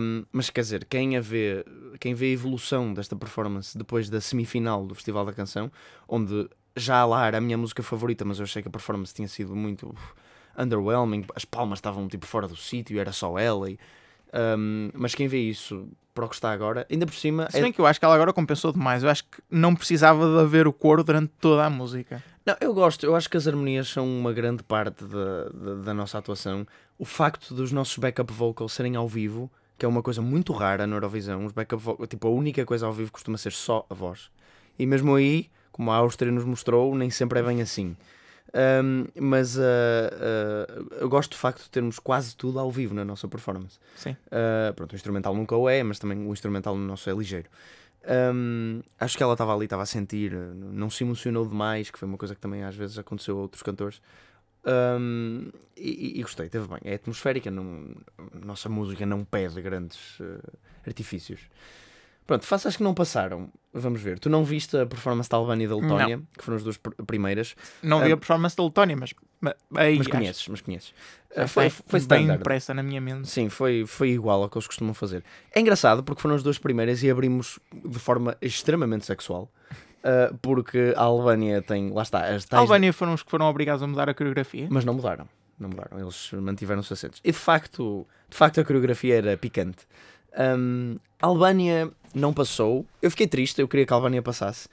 Um, 0.00 0.24
mas 0.32 0.50
quer 0.50 0.62
dizer, 0.62 0.84
quem 0.84 1.16
a 1.16 1.20
vê, 1.20 1.64
quem 2.00 2.12
vê 2.12 2.26
a 2.26 2.30
evolução 2.30 2.92
desta 2.92 3.14
performance 3.14 3.78
depois 3.78 4.10
da 4.10 4.20
semifinal 4.20 4.84
do 4.84 4.96
Festival 4.96 5.24
da 5.24 5.32
Canção, 5.32 5.70
onde 6.08 6.48
já 6.76 7.04
lá 7.06 7.24
era 7.28 7.38
a 7.38 7.40
minha 7.40 7.56
música 7.56 7.84
favorita, 7.84 8.24
mas 8.24 8.40
eu 8.40 8.42
achei 8.44 8.60
que 8.62 8.66
a 8.66 8.70
performance 8.70 9.14
tinha 9.14 9.28
sido 9.28 9.54
muito 9.54 9.88
uf, 9.90 10.12
underwhelming, 10.58 11.24
as 11.34 11.44
palmas 11.44 11.78
estavam 11.78 12.08
tipo 12.08 12.26
fora 12.26 12.46
do 12.48 12.56
sítio, 12.56 12.98
era 12.98 13.12
só 13.12 13.38
ela. 13.38 13.70
e, 13.70 13.78
um, 14.58 14.90
mas 14.94 15.14
quem 15.14 15.28
vê 15.28 15.38
isso 15.38 15.86
para 16.14 16.24
o 16.24 16.28
que 16.28 16.34
está 16.34 16.52
agora, 16.52 16.86
ainda 16.90 17.06
por 17.06 17.14
cima. 17.14 17.50
Se 17.50 17.58
é- 17.58 17.62
bem 17.62 17.72
que 17.72 17.80
eu 17.80 17.86
acho 17.86 17.98
que 17.98 18.04
ela 18.04 18.14
agora 18.14 18.32
compensou 18.32 18.72
demais. 18.72 19.02
Eu 19.02 19.10
acho 19.10 19.24
que 19.24 19.42
não 19.50 19.74
precisava 19.74 20.26
de 20.26 20.40
haver 20.40 20.66
o 20.66 20.72
coro 20.72 21.02
durante 21.02 21.32
toda 21.40 21.64
a 21.64 21.70
música. 21.70 22.22
Não, 22.46 22.56
eu 22.60 22.72
gosto, 22.74 23.04
eu 23.04 23.16
acho 23.16 23.28
que 23.28 23.36
as 23.36 23.48
harmonias 23.48 23.88
são 23.88 24.06
uma 24.06 24.32
grande 24.32 24.62
parte 24.62 25.02
da, 25.04 25.44
da, 25.48 25.74
da 25.82 25.94
nossa 25.94 26.18
atuação. 26.18 26.66
O 26.98 27.04
facto 27.04 27.52
dos 27.54 27.72
nossos 27.72 27.98
backup 27.98 28.32
vocals 28.32 28.72
serem 28.72 28.94
ao 28.96 29.08
vivo, 29.08 29.50
que 29.76 29.84
é 29.84 29.88
uma 29.88 30.02
coisa 30.02 30.22
muito 30.22 30.52
rara 30.52 30.86
na 30.86 30.94
Eurovisão, 30.94 31.46
os 31.46 31.52
backup 31.52 31.82
vocals, 31.82 32.08
tipo, 32.08 32.28
a 32.28 32.30
única 32.30 32.64
coisa 32.64 32.86
ao 32.86 32.92
vivo 32.92 33.10
costuma 33.10 33.36
ser 33.38 33.50
só 33.52 33.84
a 33.90 33.94
voz. 33.94 34.30
E 34.78 34.86
mesmo 34.86 35.14
aí, 35.16 35.48
como 35.72 35.90
a 35.90 35.96
Áustria 35.96 36.30
nos 36.30 36.44
mostrou, 36.44 36.94
nem 36.94 37.10
sempre 37.10 37.40
é 37.40 37.42
bem 37.42 37.60
assim. 37.62 37.96
Um, 38.54 39.06
mas 39.20 39.56
uh, 39.56 39.60
uh, 39.60 40.94
eu 41.00 41.08
gosto 41.08 41.32
do 41.32 41.36
facto 41.36 41.64
de 41.64 41.70
termos 41.70 41.98
quase 41.98 42.36
tudo 42.36 42.60
ao 42.60 42.70
vivo 42.70 42.94
na 42.94 43.04
nossa 43.04 43.26
performance. 43.26 43.80
Sim. 43.96 44.16
Uh, 44.28 44.72
pronto, 44.74 44.92
o 44.92 44.94
instrumental 44.94 45.34
nunca 45.34 45.56
o 45.56 45.68
é, 45.68 45.82
mas 45.82 45.98
também 45.98 46.24
o 46.24 46.32
instrumental 46.32 46.76
no 46.76 46.86
nosso 46.86 47.10
é 47.10 47.12
ligeiro. 47.12 47.48
Um, 48.32 48.80
acho 49.00 49.16
que 49.16 49.22
ela 49.22 49.32
estava 49.32 49.52
ali, 49.52 49.64
estava 49.64 49.82
a 49.82 49.86
sentir, 49.86 50.32
não 50.32 50.88
se 50.88 51.02
emocionou 51.02 51.44
demais, 51.46 51.90
que 51.90 51.98
foi 51.98 52.06
uma 52.06 52.18
coisa 52.18 52.34
que 52.34 52.40
também 52.40 52.62
às 52.62 52.76
vezes 52.76 52.96
aconteceu 52.96 53.38
a 53.38 53.40
outros 53.42 53.62
cantores. 53.62 54.00
Um, 54.64 55.50
e, 55.76 56.20
e- 56.20 56.22
gostei, 56.22 56.48
teve 56.48 56.68
bem. 56.68 56.78
É 56.84 56.94
atmosférica, 56.94 57.50
não, 57.50 57.88
nossa 58.32 58.68
música 58.68 59.04
não 59.04 59.24
pede 59.24 59.60
grandes 59.60 60.18
artifícios. 60.86 61.40
Pronto, 62.26 62.44
faças 62.46 62.68
as 62.68 62.76
que 62.76 62.82
não 62.82 62.94
passaram. 62.94 63.48
Vamos 63.72 64.00
ver. 64.00 64.18
Tu 64.18 64.30
não 64.30 64.44
viste 64.44 64.76
a 64.78 64.86
performance 64.86 65.28
da 65.28 65.36
Albânia 65.36 65.64
e 65.64 65.68
da 65.68 65.76
Letónia, 65.76 66.22
que 66.38 66.44
foram 66.44 66.56
as 66.56 66.62
duas 66.62 66.76
pr- 66.76 66.94
primeiras, 67.06 67.54
Não 67.82 68.00
vi 68.00 68.12
Ah, 68.12 68.14
a 68.14 68.16
performance 68.16 68.56
da 68.56 68.62
Letónia, 68.64 68.96
mas, 68.96 69.12
mas 69.40 69.54
aí 69.74 69.98
mas 69.98 70.06
acho- 70.06 70.16
conheces, 70.16 70.48
mas 70.48 70.60
conheces. 70.60 70.94
Uh, 71.36 71.48
foi, 71.48 71.68
foi, 71.68 72.00
bem 72.06 72.30
impressa 72.30 72.72
na 72.72 72.82
minha 72.82 73.00
mente. 73.00 73.28
Sim, 73.28 73.48
foi, 73.48 73.84
foi 73.86 74.10
igual 74.10 74.42
ao 74.42 74.48
que 74.48 74.56
eles 74.56 74.66
costumam 74.68 74.94
fazer. 74.94 75.24
É 75.52 75.60
engraçado 75.60 76.02
porque 76.04 76.22
foram 76.22 76.36
as 76.36 76.42
duas 76.42 76.58
primeiras 76.58 77.02
e 77.02 77.10
abrimos 77.10 77.58
de 77.72 77.98
forma 77.98 78.36
extremamente 78.40 79.04
sexual. 79.04 79.50
Uh, 80.04 80.36
porque 80.40 80.94
a 80.96 81.02
Albânia 81.02 81.60
tem, 81.60 81.90
lá 81.90 82.02
está, 82.02 82.24
as 82.26 82.44
A 82.44 82.48
tais. 82.48 82.60
Albânia 82.62 82.92
foram 82.92 83.14
os 83.14 83.22
que 83.22 83.30
foram 83.30 83.46
obrigados 83.46 83.82
a 83.82 83.86
mudar 83.86 84.08
a 84.08 84.14
coreografia. 84.14 84.68
Mas 84.70 84.84
não 84.84 84.94
mudaram. 84.94 85.26
Não 85.58 85.68
mudaram. 85.68 85.98
Eles 85.98 86.30
mantiveram-se 86.32 86.92
assentos. 86.92 87.20
E 87.24 87.32
de 87.32 87.38
facto, 87.38 88.06
de 88.30 88.36
facto 88.36 88.60
a 88.60 88.64
coreografia 88.64 89.16
era 89.16 89.36
picante. 89.36 89.78
Um, 90.38 90.96
a 91.20 91.26
Albânia 91.26 91.90
não 92.14 92.32
passou. 92.32 92.86
Eu 93.02 93.10
fiquei 93.10 93.26
triste, 93.26 93.60
eu 93.60 93.68
queria 93.68 93.84
que 93.86 93.92
a 93.92 93.96
Albânia 93.96 94.22
passasse. 94.22 94.68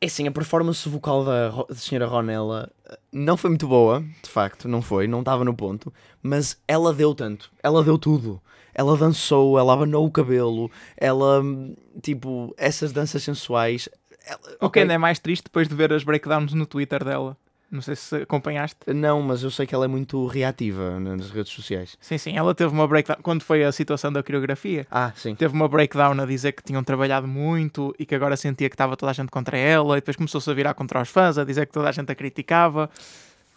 É 0.00 0.06
assim, 0.06 0.26
a 0.26 0.30
performance 0.32 0.88
vocal 0.88 1.24
da, 1.24 1.50
da 1.50 1.74
senhora 1.74 2.06
Ronella 2.06 2.70
eh, 2.88 2.98
não 3.12 3.36
foi 3.36 3.50
muito 3.50 3.68
boa, 3.68 4.02
de 4.22 4.30
facto, 4.30 4.66
não 4.66 4.80
foi, 4.80 5.06
não 5.06 5.20
estava 5.20 5.44
no 5.44 5.52
ponto, 5.54 5.92
mas 6.22 6.58
ela 6.66 6.94
deu 6.94 7.14
tanto, 7.14 7.50
ela 7.62 7.84
deu 7.84 7.98
tudo. 7.98 8.40
Ela 8.72 8.96
dançou, 8.96 9.58
ela 9.58 9.74
abanou 9.74 10.06
o 10.06 10.10
cabelo, 10.10 10.70
ela, 10.96 11.40
hum, 11.42 11.74
tipo, 12.00 12.54
essas 12.56 12.92
danças 12.92 13.22
sensuais. 13.22 13.88
ela- 14.24 14.56
O 14.60 14.70
que 14.70 14.78
ainda 14.78 14.94
é 14.94 14.98
mais 14.98 15.18
triste 15.18 15.44
depois 15.44 15.68
de 15.68 15.74
ver 15.74 15.92
as 15.92 16.02
breakdowns 16.04 16.54
no 16.54 16.64
Twitter 16.64 17.04
dela. 17.04 17.36
Não 17.70 17.80
sei 17.80 17.94
se 17.94 18.16
acompanhaste. 18.16 18.78
Não, 18.92 19.22
mas 19.22 19.44
eu 19.44 19.50
sei 19.50 19.64
que 19.64 19.72
ela 19.74 19.84
é 19.84 19.88
muito 19.88 20.26
reativa 20.26 20.98
nas 20.98 21.30
redes 21.30 21.52
sociais. 21.52 21.96
Sim, 22.00 22.18
sim, 22.18 22.36
ela 22.36 22.52
teve 22.52 22.72
uma 22.72 22.86
breakdown. 22.88 23.18
Quando 23.22 23.42
foi 23.42 23.62
a 23.62 23.70
situação 23.70 24.12
da 24.12 24.22
coreografia, 24.24 24.86
Ah, 24.90 25.12
sim. 25.14 25.36
teve 25.36 25.54
uma 25.54 25.68
breakdown 25.68 26.20
a 26.20 26.26
dizer 26.26 26.50
que 26.52 26.64
tinham 26.64 26.82
trabalhado 26.82 27.28
muito 27.28 27.94
e 27.96 28.04
que 28.04 28.14
agora 28.14 28.36
sentia 28.36 28.68
que 28.68 28.74
estava 28.74 28.96
toda 28.96 29.10
a 29.10 29.12
gente 29.12 29.30
contra 29.30 29.56
ela. 29.56 29.96
E 29.96 30.00
depois 30.00 30.16
começou-se 30.16 30.50
a 30.50 30.54
virar 30.54 30.74
contra 30.74 31.00
os 31.00 31.08
fãs, 31.08 31.38
a 31.38 31.44
dizer 31.44 31.66
que 31.66 31.72
toda 31.72 31.88
a 31.88 31.92
gente 31.92 32.10
a 32.10 32.14
criticava. 32.14 32.90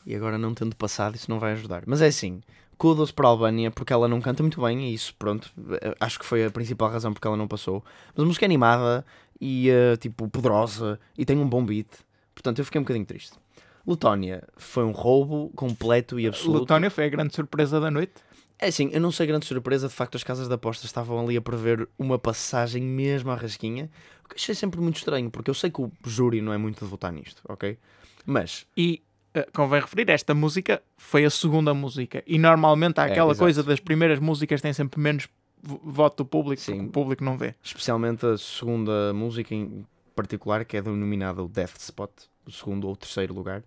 E 0.06 0.16
agora 0.16 0.38
não 0.38 0.54
tendo 0.54 0.76
passado, 0.76 1.16
isso 1.16 1.32
não 1.32 1.40
vai 1.40 1.54
ajudar. 1.54 1.82
Mas 1.88 2.00
é 2.02 2.08
assim, 2.08 2.42
kudos 2.78 3.12
para 3.12 3.28
a 3.28 3.32
Albânia, 3.32 3.72
porque 3.72 3.94
ela 3.94 4.08
não 4.08 4.22
canta 4.22 4.44
muito 4.44 4.62
bem, 4.62 4.90
e 4.90 4.94
isso, 4.94 5.16
pronto, 5.18 5.50
eh, 5.82 5.96
acho 6.00 6.20
que 6.20 6.26
foi 6.26 6.46
a 6.46 6.52
principal 6.52 6.90
razão 6.92 7.14
porque 7.14 7.26
ela 7.28 7.38
não 7.38 7.48
passou. 7.48 7.84
Mas 8.16 8.24
a 8.24 8.28
música 8.28 8.46
é 8.46 8.48
animada 8.48 9.04
e, 9.42 9.70
eh, 9.72 9.96
tipo, 9.98 10.28
poderosa, 10.28 11.00
e 11.18 11.26
tem 11.26 11.38
um 11.38 11.48
bom 11.48 11.66
beat. 11.66 11.88
Portanto, 12.36 12.60
eu 12.60 12.66
fiquei 12.66 12.80
um 12.80 12.84
bocadinho 12.84 13.06
triste. 13.06 13.42
Letónia 13.86 14.44
foi 14.56 14.84
um 14.84 14.92
roubo 14.92 15.50
completo 15.56 16.20
e 16.20 16.28
absoluto. 16.28 16.62
Letónia 16.62 16.90
foi 16.90 17.06
a 17.06 17.10
grande 17.10 17.34
surpresa 17.36 17.80
da 17.80 17.92
noite. 17.92 18.14
É 18.60 18.68
assim, 18.68 18.90
eu 18.94 19.02
não 19.02 19.12
sei 19.12 19.28
grande 19.28 19.46
surpresa, 19.46 19.88
de 19.90 19.94
facto 19.94 20.16
as 20.16 20.24
casas 20.24 20.48
de 20.48 20.54
apostas 20.54 20.86
estavam 20.86 21.20
ali 21.20 21.36
a 21.36 21.42
prever 21.42 21.90
uma 22.00 22.18
passagem 22.18 22.82
mesmo 22.82 23.30
à 23.32 23.36
rasquinha, 23.36 23.90
o 24.24 24.30
que 24.30 24.36
achei 24.36 24.56
sempre 24.56 24.80
muito 24.80 24.98
estranho, 24.98 25.30
porque 25.30 25.50
eu 25.50 25.54
sei 25.54 25.70
que 25.70 25.82
o 25.82 25.92
júri 26.06 26.40
não 26.42 26.54
é 26.54 26.58
muito 26.58 26.80
de 26.84 26.90
votar 26.90 27.12
nisto, 27.12 27.42
ok? 27.50 27.78
Mas, 28.26 28.66
E 28.78 29.02
eh, 29.34 29.46
convém 29.54 29.82
referir, 29.82 30.10
esta 30.10 30.34
música 30.34 30.82
foi 30.96 31.26
a 31.26 31.30
segunda 31.30 31.74
música. 31.74 32.24
E 32.26 32.38
normalmente 32.40 33.00
há 33.02 33.08
É, 33.08 33.12
aquela 33.12 33.32
exato. 33.32 33.40
coisa 33.44 33.64
das 33.64 33.82
primeiras 33.82 34.20
músicas 34.20 34.62
têm 34.62 34.72
sempre 34.72 34.98
menos 35.02 35.28
vo- 35.62 35.82
voto 35.84 36.24
do 36.24 36.26
público, 36.26 36.62
Sim. 36.62 36.86
o 36.86 36.90
público 36.90 37.22
não 37.24 37.38
vê. 37.38 37.56
especialmente 37.62 38.26
a 38.26 38.38
segunda 38.38 39.12
música 39.14 39.54
em 39.54 39.86
particular, 40.16 40.64
que 40.64 40.78
é 40.78 40.82
denominada 40.82 41.44
o 41.44 41.50
Death 41.50 41.76
Spot, 41.80 42.12
o 42.46 42.52
segundo 42.52 42.88
ou 42.88 42.96
terceiro 42.96 43.34
lugar. 43.34 43.64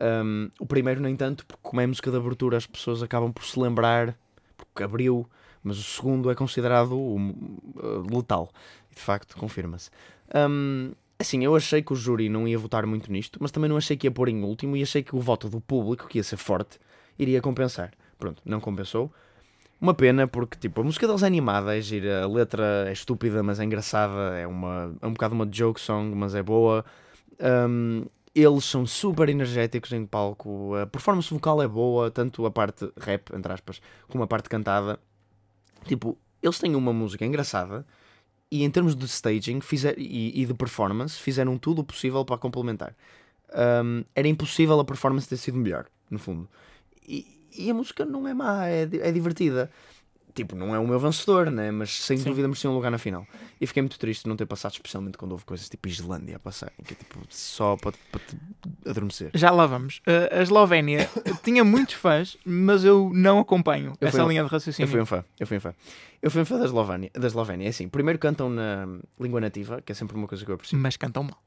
Um, 0.00 0.48
o 0.58 0.66
primeiro, 0.66 1.00
nem 1.00 1.16
tanto, 1.16 1.44
porque 1.46 1.60
como 1.62 1.80
é 1.80 1.86
música 1.86 2.10
de 2.10 2.16
abertura, 2.16 2.56
as 2.56 2.66
pessoas 2.66 3.02
acabam 3.02 3.32
por 3.32 3.44
se 3.44 3.58
lembrar, 3.58 4.16
porque 4.56 4.82
abriu, 4.82 5.28
mas 5.62 5.78
o 5.78 5.82
segundo 5.82 6.30
é 6.30 6.34
considerado 6.34 6.92
o, 6.92 7.16
uh, 7.16 8.16
letal. 8.16 8.50
E 8.90 8.94
de 8.94 9.00
facto, 9.00 9.36
confirma-se. 9.36 9.90
Um, 10.34 10.92
assim, 11.18 11.44
eu 11.44 11.56
achei 11.56 11.82
que 11.82 11.92
o 11.92 11.96
júri 11.96 12.28
não 12.28 12.46
ia 12.46 12.58
votar 12.58 12.86
muito 12.86 13.10
nisto, 13.10 13.38
mas 13.40 13.50
também 13.50 13.68
não 13.68 13.76
achei 13.76 13.96
que 13.96 14.06
ia 14.06 14.10
pôr 14.10 14.28
em 14.28 14.42
último 14.42 14.76
e 14.76 14.82
achei 14.82 15.02
que 15.02 15.16
o 15.16 15.20
voto 15.20 15.48
do 15.48 15.60
público, 15.60 16.06
que 16.06 16.18
ia 16.18 16.24
ser 16.24 16.36
forte, 16.36 16.78
iria 17.18 17.40
compensar. 17.40 17.92
Pronto, 18.18 18.42
não 18.44 18.60
compensou. 18.60 19.12
Uma 19.80 19.94
pena, 19.94 20.26
porque 20.26 20.58
tipo, 20.58 20.80
a 20.80 20.84
música 20.84 21.06
deles 21.06 21.22
é 21.22 21.26
animada, 21.26 21.76
é 21.76 21.80
gira, 21.80 22.24
a 22.24 22.28
letra 22.28 22.86
é 22.88 22.92
estúpida, 22.92 23.42
mas 23.44 23.60
é 23.60 23.64
engraçada, 23.64 24.36
é, 24.36 24.44
uma, 24.46 24.92
é 25.00 25.06
um 25.06 25.12
bocado 25.12 25.34
uma 25.34 25.48
joke 25.50 25.80
song, 25.80 26.14
mas 26.16 26.34
é 26.34 26.42
boa. 26.42 26.84
Um, 27.40 28.04
eles 28.42 28.64
são 28.64 28.86
super 28.86 29.28
energéticos 29.28 29.92
em 29.92 30.06
palco, 30.06 30.74
a 30.74 30.86
performance 30.86 31.30
vocal 31.30 31.62
é 31.62 31.68
boa, 31.68 32.10
tanto 32.10 32.46
a 32.46 32.50
parte 32.50 32.90
rap, 32.98 33.34
entre 33.34 33.52
aspas, 33.52 33.80
como 34.08 34.22
a 34.24 34.26
parte 34.26 34.48
cantada. 34.48 34.98
Tipo, 35.86 36.16
eles 36.42 36.58
têm 36.58 36.74
uma 36.74 36.92
música 36.92 37.24
engraçada 37.24 37.86
e 38.50 38.64
em 38.64 38.70
termos 38.70 38.96
de 38.96 39.04
staging 39.06 39.60
fizer, 39.60 39.98
e, 39.98 40.42
e 40.42 40.46
de 40.46 40.54
performance, 40.54 41.18
fizeram 41.18 41.58
tudo 41.58 41.80
o 41.80 41.84
possível 41.84 42.24
para 42.24 42.38
complementar. 42.38 42.94
Um, 43.84 44.04
era 44.14 44.28
impossível 44.28 44.78
a 44.80 44.84
performance 44.84 45.28
ter 45.28 45.36
sido 45.36 45.58
melhor, 45.58 45.86
no 46.10 46.18
fundo. 46.18 46.48
E, 47.06 47.26
e 47.56 47.70
a 47.70 47.74
música 47.74 48.04
não 48.04 48.26
é 48.26 48.34
má, 48.34 48.66
é, 48.68 48.82
é 48.82 49.12
divertida. 49.12 49.70
Tipo, 50.38 50.54
não 50.56 50.74
é 50.74 50.78
o 50.78 50.86
meu 50.86 50.98
vencedor, 51.00 51.50
né? 51.50 51.70
Mas 51.70 51.90
sem 52.04 52.16
Sim. 52.16 52.24
dúvida 52.24 52.46
merecia 52.48 52.70
um 52.70 52.74
lugar 52.74 52.90
na 52.90 52.98
final. 52.98 53.26
E 53.60 53.66
fiquei 53.66 53.82
muito 53.82 53.98
triste 53.98 54.26
não 54.28 54.36
ter 54.36 54.46
passado, 54.46 54.72
especialmente 54.72 55.18
quando 55.18 55.32
houve 55.32 55.44
coisas 55.44 55.68
tipo 55.68 55.88
Islândia 55.88 56.36
a 56.36 56.38
passar, 56.38 56.70
que 56.84 56.94
é 56.94 56.96
tipo 56.96 57.18
só 57.28 57.76
para, 57.76 57.92
para 58.12 58.20
te 58.20 58.36
adormecer. 58.88 59.30
Já 59.34 59.50
lá 59.50 59.66
vamos. 59.66 59.98
Uh, 59.98 60.38
a 60.38 60.42
Eslovénia 60.42 61.10
tinha 61.42 61.64
muitos 61.64 61.94
fãs, 61.94 62.36
mas 62.44 62.84
eu 62.84 63.10
não 63.12 63.40
acompanho 63.40 63.94
Eu 64.00 64.08
essa 64.08 64.24
um- 64.24 64.28
linha 64.28 64.42
de 64.42 64.48
Eu 64.48 64.52
raciocínio. 64.52 64.90
fui 64.90 65.00
um 65.00 65.06
fã, 65.06 65.24
eu 65.40 65.46
fui 65.46 65.56
um 65.56 65.60
fã. 65.60 65.74
Eu 66.22 66.30
fui 66.30 66.42
um 66.42 66.44
fã 66.44 66.58
da 66.58 66.64
Eslovénia. 66.64 67.10
Da 67.14 67.26
Eslovénia. 67.26 67.66
É 67.66 67.68
assim, 67.70 67.88
primeiro 67.88 68.18
cantam 68.18 68.48
na 68.48 68.86
língua 69.20 69.40
nativa, 69.40 69.80
que 69.82 69.92
é 69.92 69.94
sempre 69.94 70.16
uma 70.16 70.26
coisa 70.28 70.44
que 70.44 70.50
eu 70.50 70.54
aprecio. 70.54 70.78
Mas 70.78 70.96
cantam 70.96 71.22
mal. 71.24 71.40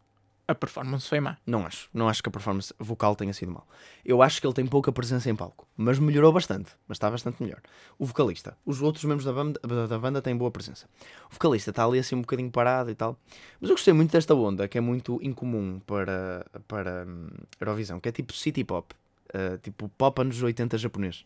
A 0.52 0.56
performance 0.56 1.08
foi 1.08 1.22
má. 1.22 1.38
Não 1.48 1.66
acho. 1.66 1.90
Não 1.94 2.10
acho 2.10 2.22
que 2.22 2.28
a 2.28 2.32
performance 2.32 2.74
vocal 2.78 3.16
tenha 3.16 3.32
sido 3.32 3.54
mal. 3.54 3.66
Eu 4.04 4.22
acho 4.22 4.42
que 4.42 4.46
ele 4.46 4.54
tem 4.54 4.66
pouca 4.66 4.92
presença 4.92 5.30
em 5.30 5.36
palco, 5.36 5.66
mas 5.78 5.98
melhorou 5.98 6.34
bastante. 6.34 6.72
Mas 6.90 6.98
está 6.98 7.10
bastante 7.10 7.42
melhor. 7.42 7.62
O 7.98 8.06
vocalista. 8.06 8.58
Os 8.66 8.82
outros 8.82 9.06
membros 9.06 9.24
da 9.24 9.32
banda, 9.32 9.88
da 9.88 9.98
banda 9.98 10.22
têm 10.22 10.36
boa 10.36 10.52
presença. 10.52 10.90
O 11.30 11.36
vocalista 11.36 11.70
está 11.70 11.86
ali 11.86 12.00
assim 12.00 12.16
um 12.16 12.22
bocadinho 12.22 12.52
parado 12.52 12.92
e 12.92 12.96
tal. 12.96 13.18
Mas 13.62 13.70
eu 13.70 13.78
gostei 13.78 13.94
muito 13.94 14.12
desta 14.12 14.36
onda, 14.36 14.68
que 14.68 14.78
é 14.78 14.82
muito 14.82 15.22
incomum 15.24 15.80
para, 15.80 16.46
para 16.68 17.06
hum, 17.08 17.30
Eurovisão, 17.58 18.02
que 18.02 18.10
é 18.10 18.12
tipo 18.12 18.34
city 18.34 18.66
pop. 18.66 18.94
Uh, 19.34 19.58
tipo 19.60 19.88
pop 19.98 20.20
anos 20.20 20.44
80 20.44 20.78
japonês. 20.78 21.26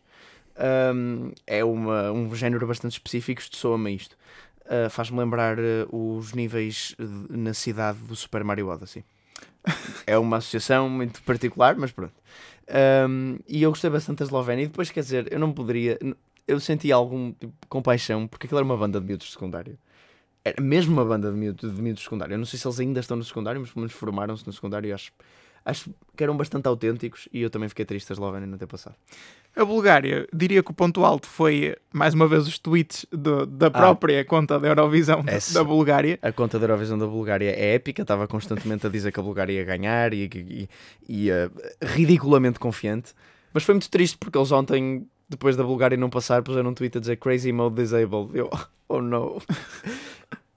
Um, 0.94 1.32
é 1.48 1.64
uma, 1.64 2.12
um 2.12 2.32
género 2.32 2.64
bastante 2.64 2.92
específico, 2.92 3.42
soa-me 3.50 3.92
isto. 3.92 4.16
Uh, 4.66 4.88
Faz-me 4.88 5.18
lembrar 5.18 5.58
uh, 5.58 6.16
os 6.16 6.32
níveis 6.32 6.94
na 7.28 7.52
cidade 7.52 7.98
do 7.98 8.14
Super 8.14 8.44
Mario 8.44 8.68
Odyssey. 8.68 9.04
É 10.06 10.16
uma 10.18 10.38
associação 10.38 10.88
muito 10.88 11.22
particular, 11.22 11.76
mas 11.76 11.90
pronto. 11.90 12.14
Um, 13.08 13.38
e 13.46 13.62
eu 13.62 13.70
gostei 13.70 13.90
bastante 13.90 14.18
da 14.18 14.24
Eslovénia. 14.24 14.64
E 14.64 14.66
depois, 14.66 14.90
quer 14.90 15.00
dizer, 15.00 15.32
eu 15.32 15.38
não 15.38 15.52
poderia. 15.52 15.98
eu 16.46 16.60
senti 16.60 16.90
algum 16.92 17.32
tipo, 17.32 17.52
compaixão, 17.68 18.26
porque 18.26 18.46
aquilo 18.46 18.58
era 18.58 18.64
uma 18.64 18.76
banda 18.76 19.00
de 19.00 19.06
miúdos 19.06 19.26
de 19.26 19.32
secundário. 19.32 19.78
Era 20.44 20.62
mesmo 20.62 20.92
uma 20.92 21.04
banda 21.04 21.30
de 21.30 21.36
miúdos, 21.36 21.74
de 21.74 21.82
miúdos 21.82 22.00
de 22.00 22.04
secundário. 22.04 22.34
Eu 22.34 22.38
não 22.38 22.44
sei 22.44 22.58
se 22.58 22.66
eles 22.66 22.78
ainda 22.80 23.00
estão 23.00 23.16
no 23.16 23.24
secundário, 23.24 23.60
mas 23.60 23.70
pelo 23.70 23.80
menos 23.80 23.92
formaram-se 23.92 24.46
no 24.46 24.52
secundário 24.52 24.94
acho, 24.94 25.12
acho 25.66 25.90
que 26.16 26.22
eram 26.24 26.34
bastante 26.36 26.66
autênticos 26.66 27.28
e 27.32 27.42
eu 27.42 27.50
também 27.50 27.68
fiquei 27.68 27.84
triste 27.84 28.10
a 28.10 28.14
Eslovénia 28.14 28.46
não 28.46 28.56
ter 28.56 28.66
passado. 28.66 28.94
A 29.54 29.64
Bulgária, 29.64 30.26
diria 30.32 30.62
que 30.62 30.70
o 30.70 30.74
ponto 30.74 31.04
alto 31.04 31.26
foi, 31.26 31.74
mais 31.92 32.14
uma 32.14 32.26
vez, 32.28 32.46
os 32.46 32.58
tweets 32.58 33.04
do- 33.10 33.44
da 33.46 33.70
própria 33.70 34.24
conta 34.24 34.58
da 34.60 34.68
Eurovisão 34.68 35.22
da- 35.24 35.34
Esse. 35.34 35.52
da 35.54 35.64
Bulgária. 35.64 36.18
A 36.22 36.30
conta 36.30 36.58
da 36.58 36.64
Eurovisão 36.66 36.96
da 36.98 37.06
Bulgária 37.06 37.50
é 37.50 37.74
épica, 37.74 38.02
estava 38.02 38.28
constantemente 38.28 38.86
a 38.86 38.90
dizer 38.90 39.12
que 39.12 39.18
a 39.20 39.22
Bulgária 39.22 39.52
ia 39.52 39.64
ganhar 39.64 40.12
e, 40.14 40.30
e, 40.34 40.68
e, 41.08 41.30
uh, 41.30 41.50
ridiculamente 41.82 42.58
confiante. 42.58 43.12
Mas 43.52 43.64
foi 43.64 43.74
muito 43.74 43.90
triste 43.90 44.16
porque 44.18 44.36
eles 44.38 44.52
ontem, 44.52 45.06
depois 45.28 45.56
da 45.56 45.64
Bulgária 45.64 45.96
não 45.96 46.10
passar, 46.10 46.42
puseram 46.42 46.70
um 46.70 46.74
tweet 46.74 46.98
a 46.98 47.00
dizer 47.00 47.16
Crazy 47.16 47.50
Mode 47.50 47.74
Disabled. 47.76 48.36
Eu, 48.38 48.50
oh 48.88 49.00
no. 49.00 49.40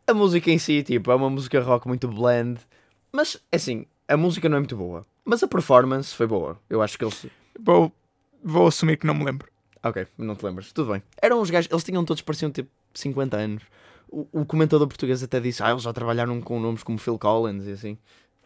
a 0.06 0.14
música 0.14 0.52
em 0.52 0.58
si, 0.58 0.84
tipo, 0.84 1.10
é 1.12 1.16
uma 1.16 1.30
música 1.30 1.62
rock 1.62 1.88
muito 1.88 2.08
blend, 2.08 2.60
mas 3.14 3.38
assim, 3.52 3.86
a 4.10 4.18
música 4.18 4.50
não 4.50 4.58
é 4.58 4.60
muito 4.60 4.76
boa. 4.76 5.06
Mas 5.24 5.44
a 5.44 5.48
performance 5.48 6.14
foi 6.14 6.28
boa. 6.28 6.60
Eu 6.70 6.82
acho 6.82 6.98
que 6.98 7.06
eles. 7.06 7.28
Vou, 7.60 7.92
vou 8.44 8.68
assumir 8.68 8.98
que 8.98 9.06
não 9.06 9.14
me 9.14 9.24
lembro. 9.24 9.48
Ok, 9.84 10.08
não 10.18 10.36
te 10.36 10.44
lembras. 10.44 10.74
Tudo 10.74 10.92
bem. 10.92 11.04
Eram 11.22 11.40
os 11.40 11.50
gajos, 11.50 11.72
eles 11.72 11.84
tinham 11.84 12.04
todos, 12.04 12.22
pareciam 12.22 12.52
tipo 12.52 12.70
50 12.94 13.38
anos. 13.38 13.64
O, 14.10 14.28
o 14.32 14.46
comentador 14.46 14.88
português 14.88 15.22
até 15.24 15.40
disse: 15.40 15.62
Ah, 15.64 15.70
eles 15.70 15.84
já 15.84 15.94
trabalharam 15.94 16.42
com 16.42 16.60
nomes 16.60 16.84
como 16.84 16.98
Phil 16.98 17.18
Collins 17.20 17.66
e 17.68 17.72
assim. 17.72 17.98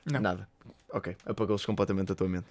Não. 0.06 0.20
Nada. 0.20 0.48
Ok, 0.92 1.16
apagou-se 1.26 1.66
completamente 1.66 2.12
a 2.12 2.16
tua 2.16 2.28
mente. 2.28 2.48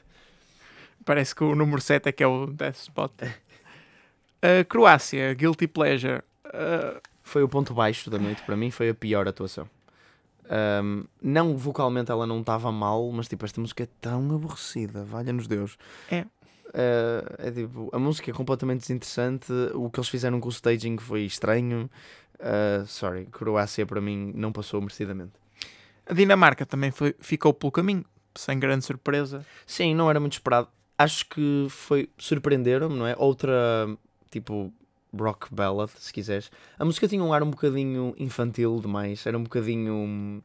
Parece 1.04 1.34
que 1.34 1.44
o 1.44 1.54
número 1.54 1.80
7 1.80 2.08
é 2.08 2.12
que 2.12 2.22
é 2.22 2.26
o 2.26 2.46
Death 2.46 2.76
Spot. 2.76 3.12
A 4.42 4.64
Croácia, 4.64 5.32
Guilty 5.34 5.68
Pleasure. 5.68 6.22
Uh, 6.46 7.00
Foi 7.22 7.44
o 7.44 7.48
ponto 7.48 7.72
baixo 7.72 8.10
da 8.10 8.18
noite 8.18 8.42
para 8.42 8.56
mim, 8.56 8.72
foi 8.72 8.88
a 8.88 8.94
pior 8.94 9.28
atuação. 9.28 9.68
Ahm, 10.52 11.04
não 11.22 11.56
vocalmente 11.56 12.10
ela 12.10 12.26
não 12.26 12.40
estava 12.40 12.70
mal, 12.70 13.10
mas 13.10 13.26
tipo, 13.26 13.42
esta 13.46 13.58
música 13.58 13.84
é 13.84 13.88
tão 14.02 14.34
aborrecida, 14.34 15.02
valha-nos 15.02 15.46
Deus. 15.46 15.78
É. 16.10 16.26
Ah, 16.74 17.34
é 17.38 17.50
tipo, 17.50 17.88
a 17.92 17.98
música 17.98 18.30
é 18.30 18.34
completamente 18.34 18.80
desinteressante, 18.80 19.50
o 19.74 19.88
que 19.90 19.98
eles 19.98 20.08
fizeram 20.10 20.40
com 20.40 20.48
o 20.48 20.52
staging 20.52 20.98
foi 20.98 21.22
estranho. 21.22 21.90
Ah, 22.38 22.84
sorry, 22.86 23.26
Croácia 23.26 23.86
para 23.86 24.00
mim 24.00 24.32
não 24.34 24.52
passou 24.52 24.80
merecidamente. 24.80 25.32
a 26.06 26.12
Dinamarca 26.12 26.66
também 26.66 26.90
foi, 26.90 27.14
ficou 27.18 27.54
pelo 27.54 27.72
caminho, 27.72 28.04
sem 28.34 28.58
grande 28.58 28.84
surpresa. 28.84 29.46
Sim, 29.66 29.94
não 29.94 30.10
era 30.10 30.20
muito 30.20 30.34
esperado. 30.34 30.68
Acho 30.98 31.26
que 31.28 31.66
foi. 31.70 32.10
Surpreenderam-me, 32.18 32.96
não 32.96 33.06
é? 33.06 33.14
Outra, 33.18 33.88
tipo, 34.30 34.72
rock 35.18 35.54
ballad, 35.54 35.90
se 35.98 36.12
quiseres. 36.12 36.50
A 36.78 36.84
música 36.84 37.06
tinha 37.08 37.22
um 37.22 37.32
ar 37.32 37.42
um 37.42 37.50
bocadinho 37.50 38.14
infantil 38.18 38.80
demais. 38.80 39.24
Era 39.26 39.36
um 39.36 39.42
bocadinho. 39.42 40.42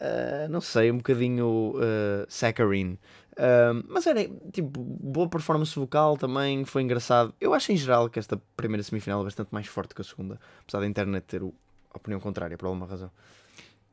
ah, 0.00 0.48
não 0.48 0.60
sei, 0.60 0.90
um 0.90 0.98
bocadinho 0.98 1.74
ah, 1.78 2.26
saccharine. 2.28 2.98
Ah, 3.36 3.72
mas 3.88 4.06
era, 4.06 4.28
tipo, 4.52 4.80
boa 4.80 5.28
performance 5.28 5.74
vocal 5.74 6.16
também. 6.16 6.64
Foi 6.64 6.82
engraçado. 6.82 7.34
Eu 7.40 7.54
acho 7.54 7.72
em 7.72 7.76
geral 7.76 8.08
que 8.08 8.18
esta 8.18 8.40
primeira 8.56 8.82
semifinal 8.82 9.20
é 9.20 9.24
bastante 9.24 9.48
mais 9.50 9.66
forte 9.66 9.94
que 9.94 10.00
a 10.00 10.04
segunda. 10.04 10.40
Apesar 10.62 10.80
da 10.80 10.86
internet 10.86 11.24
ter 11.24 11.42
a 11.42 11.96
opinião 11.96 12.20
contrária, 12.20 12.56
por 12.56 12.66
alguma 12.66 12.86
razão. 12.86 13.10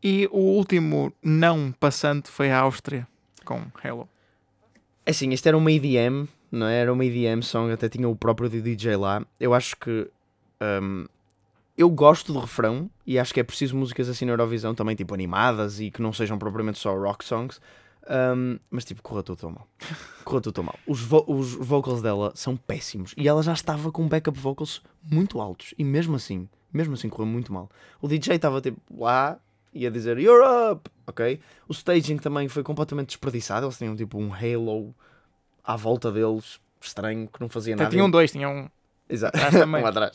E 0.03 0.27
o 0.31 0.39
último 0.39 1.13
não 1.21 1.71
passante 1.71 2.29
foi 2.31 2.49
a 2.49 2.59
Áustria, 2.59 3.07
com 3.45 3.67
Hello. 3.83 4.09
É 5.05 5.11
Assim, 5.11 5.29
isto 5.29 5.45
era 5.47 5.55
uma 5.55 5.71
EDM, 5.71 6.27
não 6.51 6.67
é? 6.67 6.79
Era 6.81 6.91
uma 6.93 7.05
EDM 7.05 7.41
song, 7.41 7.71
até 7.71 7.87
tinha 7.89 8.07
o 8.09 8.15
próprio 8.15 8.49
DJ 8.49 8.95
lá. 8.95 9.25
Eu 9.39 9.53
acho 9.53 9.75
que. 9.77 10.09
hum, 10.81 11.05
eu 11.77 11.89
gosto 11.89 12.31
do 12.33 12.39
refrão 12.39 12.89
e 13.07 13.17
acho 13.17 13.33
que 13.33 13.39
é 13.39 13.43
preciso 13.43 13.75
músicas 13.75 14.07
assim 14.09 14.25
na 14.25 14.33
Eurovisão 14.33 14.75
também, 14.75 14.95
tipo 14.95 15.13
animadas 15.13 15.79
e 15.79 15.89
que 15.89 16.01
não 16.01 16.13
sejam 16.13 16.37
propriamente 16.37 16.77
só 16.77 16.95
rock 16.95 17.23
songs. 17.25 17.59
hum, 18.35 18.59
mas 18.69 18.85
tipo, 18.85 19.01
correu 19.01 19.23
tudo 19.23 19.37
tão 19.39 19.51
mal. 19.51 19.67
Correu 20.23 20.41
tudo 20.41 20.53
tão 20.53 20.63
mal. 20.63 20.77
Os, 20.85 21.01
vo- 21.01 21.25
os 21.27 21.53
vocals 21.55 22.01
dela 22.01 22.31
são 22.35 22.55
péssimos 22.55 23.13
e 23.17 23.27
ela 23.27 23.41
já 23.41 23.53
estava 23.53 23.91
com 23.91 24.07
backup 24.07 24.37
vocals 24.37 24.81
muito 25.03 25.41
altos 25.41 25.73
e 25.77 25.83
mesmo 25.83 26.15
assim, 26.15 26.47
mesmo 26.71 26.93
assim 26.93 27.09
correu 27.09 27.25
muito 27.25 27.51
mal. 27.51 27.69
O 27.99 28.07
DJ 28.07 28.35
estava 28.35 28.61
tipo 28.61 28.79
lá 28.95 29.39
e 29.73 29.87
a 29.87 29.89
dizer 29.89 30.19
Europe, 30.19 30.89
ok? 31.07 31.39
O 31.67 31.71
staging 31.71 32.17
também 32.17 32.47
foi 32.47 32.61
completamente 32.61 33.07
desperdiçado. 33.07 33.65
Eles 33.65 33.77
tinham 33.77 33.95
tipo 33.95 34.19
um 34.19 34.31
halo 34.33 34.93
à 35.64 35.76
volta 35.76 36.12
deles, 36.12 36.59
estranho, 36.80 37.28
que 37.28 37.39
não 37.39 37.49
fazia 37.49 37.76
Até 37.76 37.84
nada. 37.84 37.95
tinham 37.95 38.09
dois, 38.09 38.32
tinham 38.32 38.51
um. 38.51 38.70
Exato. 39.09 39.38
um 39.68 39.86
atrás. 39.86 40.14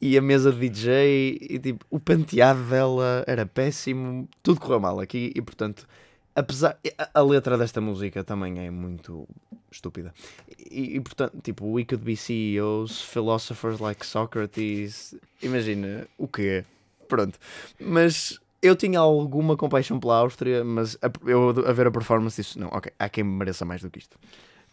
E 0.00 0.18
a 0.18 0.22
mesa 0.22 0.52
de 0.52 0.68
DJ, 0.68 1.38
e 1.40 1.58
tipo, 1.58 1.84
o 1.90 1.98
penteado 1.98 2.62
dela 2.64 3.24
era 3.26 3.46
péssimo, 3.46 4.28
tudo 4.42 4.60
correu 4.60 4.80
mal 4.80 5.00
aqui 5.00 5.32
e 5.34 5.40
portanto, 5.40 5.86
apesar. 6.34 6.78
A, 6.98 7.20
a 7.20 7.22
letra 7.22 7.56
desta 7.56 7.80
música 7.80 8.22
também 8.22 8.58
é 8.64 8.70
muito 8.70 9.26
estúpida. 9.70 10.12
E, 10.70 10.96
e, 10.96 11.00
portanto, 11.00 11.38
tipo, 11.42 11.70
we 11.72 11.84
could 11.84 12.04
be 12.04 12.16
CEOs, 12.16 13.02
philosophers 13.02 13.80
like 13.80 14.04
Socrates. 14.04 15.14
Imagina 15.42 16.06
o 16.18 16.28
quê? 16.28 16.64
Pronto. 17.08 17.38
Mas 17.80 18.38
eu 18.60 18.76
tinha 18.76 19.00
alguma 19.00 19.56
compaixão 19.56 19.98
pela 19.98 20.18
Áustria, 20.18 20.64
mas 20.64 20.96
a, 21.02 21.10
eu 21.28 21.50
a 21.66 21.72
ver 21.72 21.86
a 21.86 21.90
performance 21.90 22.40
disse: 22.40 22.58
não, 22.58 22.68
ok, 22.68 22.92
há 22.98 23.08
quem 23.08 23.24
mereça 23.24 23.64
mais 23.64 23.82
do 23.82 23.90
que 23.90 23.98
isto. 23.98 24.16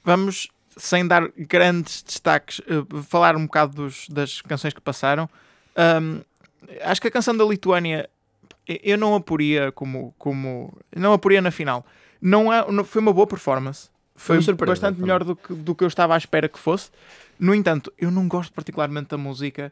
Vamos, 0.04 0.48
sem 0.78 1.08
dar 1.08 1.30
grandes 1.38 2.02
destaques, 2.04 2.62
eh, 2.68 2.84
falar 3.04 3.36
um 3.36 3.46
bocado 3.46 3.76
dos- 3.76 4.08
das 4.10 4.42
canções 4.42 4.74
que 4.74 4.82
passaram. 4.82 5.30
Ahm, 5.76 6.22
acho 6.82 7.02
que 7.02 7.08
a 7.08 7.12
canção 7.12 7.36
da 7.36 7.44
Lituânia 7.46 8.10
eu 8.68 8.98
não 8.98 9.16
a 9.16 9.22
poria 9.22 9.72
como. 9.72 10.14
como 10.18 10.74
não 10.96 11.14
a 11.14 11.18
poria 11.20 11.42
na 11.42 11.52
final. 11.52 11.86
Não 12.22 12.52
é, 12.52 12.70
não- 12.72 12.84
foi 12.84 13.02
uma 13.02 13.14
boa 13.14 13.26
performance. 13.28 13.90
Foi 14.16 14.42
surpresa 14.42 14.74
bastante 14.74 14.96
também. 14.96 15.02
melhor 15.04 15.24
do 15.24 15.36
que, 15.36 15.54
do 15.54 15.74
que 15.74 15.84
eu 15.84 15.88
estava 15.88 16.14
à 16.14 16.18
espera 16.18 16.50
que 16.50 16.60
fosse. 16.60 16.92
No 17.40 17.56
entanto, 17.56 17.92
eu 17.98 18.12
não 18.12 18.28
gosto 18.28 18.52
particularmente 18.52 19.10
da 19.10 19.18
música. 19.18 19.72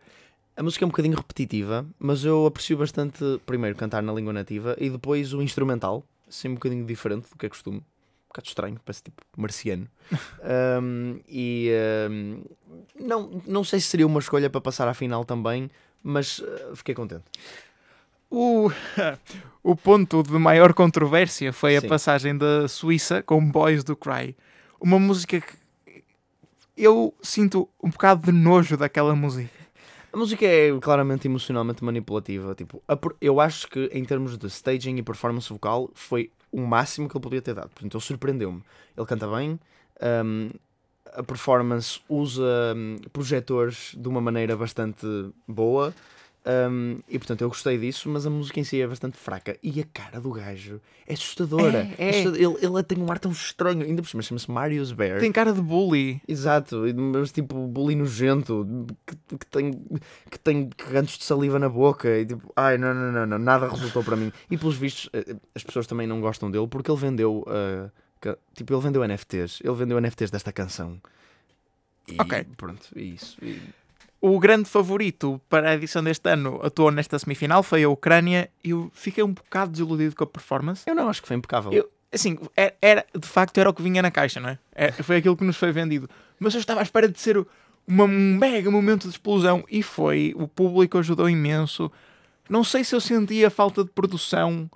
A 0.55 0.63
música 0.63 0.83
é 0.83 0.87
um 0.87 0.89
bocadinho 0.89 1.15
repetitiva, 1.17 1.85
mas 1.99 2.23
eu 2.23 2.45
aprecio 2.45 2.77
bastante, 2.77 3.23
primeiro, 3.45 3.75
cantar 3.75 4.01
na 4.01 4.11
língua 4.13 4.31
nativa 4.33 4.75
e 4.79 4.89
depois 4.89 5.33
o 5.33 5.41
instrumental, 5.41 6.03
assim 6.27 6.47
um 6.47 6.53
bocadinho 6.55 6.85
diferente 6.85 7.29
do 7.29 7.35
que 7.37 7.45
é 7.45 7.49
costume. 7.49 7.83
Um 8.27 8.29
bocado 8.29 8.47
estranho, 8.47 8.79
parece 8.85 9.03
tipo 9.03 9.21
marciano. 9.35 9.87
Um, 10.81 11.19
e 11.27 11.69
um, 12.09 12.43
não, 12.97 13.41
não 13.45 13.63
sei 13.65 13.81
se 13.81 13.87
seria 13.87 14.07
uma 14.07 14.19
escolha 14.19 14.49
para 14.49 14.61
passar 14.61 14.87
à 14.87 14.93
final 14.93 15.25
também, 15.25 15.69
mas 16.01 16.39
uh, 16.39 16.75
fiquei 16.75 16.95
contente. 16.95 17.25
O, 18.29 18.69
o 19.63 19.75
ponto 19.75 20.23
de 20.23 20.31
maior 20.31 20.73
controvérsia 20.73 21.51
foi 21.51 21.75
a 21.75 21.81
Sim. 21.81 21.87
passagem 21.87 22.37
da 22.37 22.67
Suíça 22.67 23.21
com 23.21 23.43
Boys 23.51 23.83
do 23.83 23.95
Cry. 23.95 24.35
Uma 24.79 24.99
música 24.99 25.41
que 25.41 26.03
eu 26.75 27.13
sinto 27.21 27.67
um 27.83 27.89
bocado 27.89 28.25
de 28.25 28.31
nojo 28.31 28.77
daquela 28.77 29.15
música. 29.15 29.49
A 30.13 30.17
música 30.17 30.45
é 30.45 30.69
claramente 30.79 31.27
emocionalmente 31.27 31.83
manipulativa. 31.83 32.53
Tipo, 32.55 32.81
a 32.87 32.97
eu 33.19 33.39
acho 33.39 33.67
que 33.67 33.89
em 33.93 34.05
termos 34.05 34.37
de 34.37 34.47
staging 34.47 34.97
e 34.97 35.03
performance 35.03 35.49
vocal 35.49 35.89
foi 35.93 36.31
o 36.51 36.61
máximo 36.61 37.07
que 37.09 37.15
ele 37.17 37.23
podia 37.23 37.41
ter 37.41 37.53
dado. 37.53 37.69
Portanto, 37.69 37.95
ele 37.95 38.03
surpreendeu-me. 38.03 38.63
Ele 38.95 39.05
canta 39.05 39.27
bem, 39.27 39.59
hum, 40.23 40.49
a 41.13 41.23
performance 41.23 41.99
usa 42.07 42.73
hum, 42.75 42.97
projetores 43.11 43.93
de 43.97 44.07
uma 44.07 44.21
maneira 44.21 44.55
bastante 44.55 45.05
boa. 45.47 45.93
Hum, 46.71 46.99
e 47.09 47.17
portanto 47.19 47.41
eu 47.41 47.49
gostei 47.49 47.77
disso, 47.77 48.07
mas 48.09 48.25
a 48.25 48.29
música 48.29 48.59
em 48.59 48.63
si 48.63 48.81
é 48.81 48.87
bastante 48.87 49.17
fraca. 49.17 49.57
E 49.61 49.81
a 49.81 49.85
cara 49.93 50.19
do 50.21 50.31
gajo 50.31 50.79
é 51.05 51.13
assustadora. 51.13 51.89
É, 51.97 52.09
é. 52.09 52.19
Ele, 52.23 52.37
ele 52.61 52.83
tem 52.83 52.97
um 52.99 53.11
ar 53.11 53.19
tão 53.19 53.31
estranho, 53.31 53.81
ainda 53.83 54.01
por 54.01 54.07
cima 54.09 54.21
chama-se 54.23 54.49
Marius 54.49 54.91
Bear. 54.91 55.19
Tem 55.19 55.31
cara 55.31 55.51
de 55.51 55.61
bully. 55.61 56.21
Exato, 56.27 56.83
mas 56.95 57.31
tipo 57.31 57.67
bully 57.67 57.95
nojento 57.95 58.65
que, 59.05 59.37
que 59.37 59.45
tem, 59.45 59.71
que 60.31 60.39
tem 60.39 60.69
cantos 60.69 61.17
de 61.17 61.23
saliva 61.23 61.59
na 61.59 61.67
boca 61.69 62.07
e 62.17 62.25
tipo, 62.25 62.51
ai 62.55 62.77
não, 62.77 62.93
não, 62.93 63.11
não, 63.11 63.25
não, 63.25 63.37
nada 63.39 63.67
resultou 63.67 64.03
para 64.03 64.15
mim. 64.15 64.31
E 64.49 64.57
pelos 64.57 64.75
vistos, 64.77 65.09
eh, 65.13 65.35
as 65.53 65.63
pessoas 65.63 65.85
também 65.87 66.07
não 66.07 66.21
gostam 66.21 66.49
dele 66.49 66.67
porque 66.67 66.89
ele 66.89 66.99
vendeu, 66.99 67.45
ca- 68.21 68.37
tipo, 68.55 68.73
ele 68.73 68.81
vendeu 68.81 69.03
NFTs, 69.03 69.59
ele 69.63 69.73
vendeu 69.75 69.97
NFTs 69.99 70.31
desta 70.31 70.51
canção. 70.51 70.99
E 72.07 72.15
Ok. 72.21 72.45
pronto, 72.55 72.87
é 72.95 73.01
isso. 73.01 73.37
E- 73.43 73.61
O 74.19 74.39
grande 74.39 74.67
favorito 74.67 75.39
para 75.47 75.69
a 75.69 75.73
edição 75.75 76.03
deste 76.03 76.27
ano 76.29 76.59
atuou 76.63 76.89
nesta 76.91 77.19
semifinal 77.19 77.61
foi 77.61 77.83
a 77.83 77.89
Ucrânia 77.89 78.49
e 78.63 78.71
eu 78.71 78.89
fiquei 78.93 79.23
um 79.23 79.31
bocado 79.33 79.71
desiludido 79.71 80.15
com 80.15 80.23
a 80.23 80.27
performance. 80.27 80.83
eu 80.87 80.95
não 80.95 81.07
acho 81.09 81.21
que 81.21 81.27
foi 81.27 81.37
impecável. 81.37 81.71
Eu- 81.71 81.89
Assim, 82.09 82.37
era, 82.55 82.73
era- 82.81 83.05
de 83.13 83.27
facto 83.27 83.57
era 83.57 83.69
o 83.69 83.73
que 83.73 83.81
vinha 83.83 84.01
na 84.01 84.09
caixa, 84.09 84.39
não 84.39 84.49
é? 84.49 84.57
É, 84.73 84.91
Foi 84.93 85.17
aquilo 85.17 85.35
que 85.35 85.43
nos 85.43 85.57
foi 85.57 85.73
vendido. 85.73 86.09
Mas 86.39 86.53
eu 86.53 86.59
estava 86.61 86.79
à 86.79 86.83
espera 86.83 87.05
de 87.07 87.19
ser 87.19 87.45
uma- 87.85 88.05
um 88.05 88.37
mega 88.37 88.71
momento 88.71 89.03
de 89.03 89.09
explosão 89.09 89.63
e 89.69 89.83
foi. 89.83 90.33
O 90.37 90.47
público 90.47 90.97
ajudou 90.97 91.29
imenso. 91.29 91.91
Não 92.49 92.63
sei 92.63 92.85
se 92.85 92.95
eu 92.95 93.01
sentia 93.01 93.49
falta 93.49 93.83
de 93.83 93.89
produção. 93.91 94.71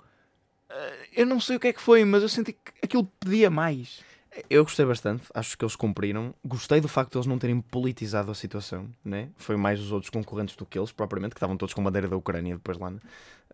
Eh, 0.68 0.92
Eu 1.22 1.26
não 1.26 1.40
sei 1.40 1.56
o 1.56 1.60
que 1.60 1.68
é 1.68 1.72
que 1.72 1.80
foi, 1.80 2.04
mas 2.04 2.22
eu 2.22 2.28
senti 2.28 2.52
que 2.52 2.72
aquilo 2.82 3.04
pedia 3.18 3.48
mais. 3.50 4.00
Eu 4.48 4.64
gostei 4.64 4.86
bastante, 4.86 5.24
acho 5.34 5.58
que 5.58 5.64
eles 5.64 5.76
cumpriram. 5.76 6.34
Gostei 6.44 6.80
do 6.80 6.88
facto 6.88 7.12
de 7.12 7.18
eles 7.18 7.26
não 7.26 7.38
terem 7.38 7.60
politizado 7.60 8.30
a 8.30 8.34
situação, 8.34 8.88
né? 9.04 9.28
Foi 9.36 9.56
mais 9.56 9.78
os 9.78 9.92
outros 9.92 10.08
concorrentes 10.08 10.56
do 10.56 10.64
que 10.64 10.78
eles, 10.78 10.90
propriamente, 10.90 11.34
que 11.34 11.38
estavam 11.38 11.56
todos 11.56 11.74
com 11.74 11.82
bandeira 11.82 12.08
da 12.08 12.16
Ucrânia 12.16 12.54
depois 12.54 12.78
lá. 12.78 12.90
Né? 12.90 12.98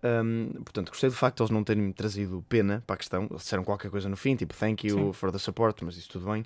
Um, 0.02 0.62
portanto, 0.62 0.90
gostei 0.90 1.10
do 1.10 1.16
facto 1.16 1.38
de 1.38 1.42
eles 1.42 1.50
não 1.50 1.64
terem 1.64 1.90
trazido 1.92 2.44
pena 2.48 2.82
para 2.86 2.94
a 2.94 2.96
questão. 2.96 3.26
Eles 3.28 3.42
disseram 3.42 3.64
qualquer 3.64 3.90
coisa 3.90 4.08
no 4.08 4.16
fim, 4.16 4.36
tipo 4.36 4.54
thank 4.54 4.86
you 4.86 4.96
Sim. 4.96 5.12
for 5.12 5.32
the 5.32 5.38
support, 5.38 5.82
mas 5.82 5.96
isso 5.96 6.08
tudo 6.10 6.30
bem. 6.30 6.44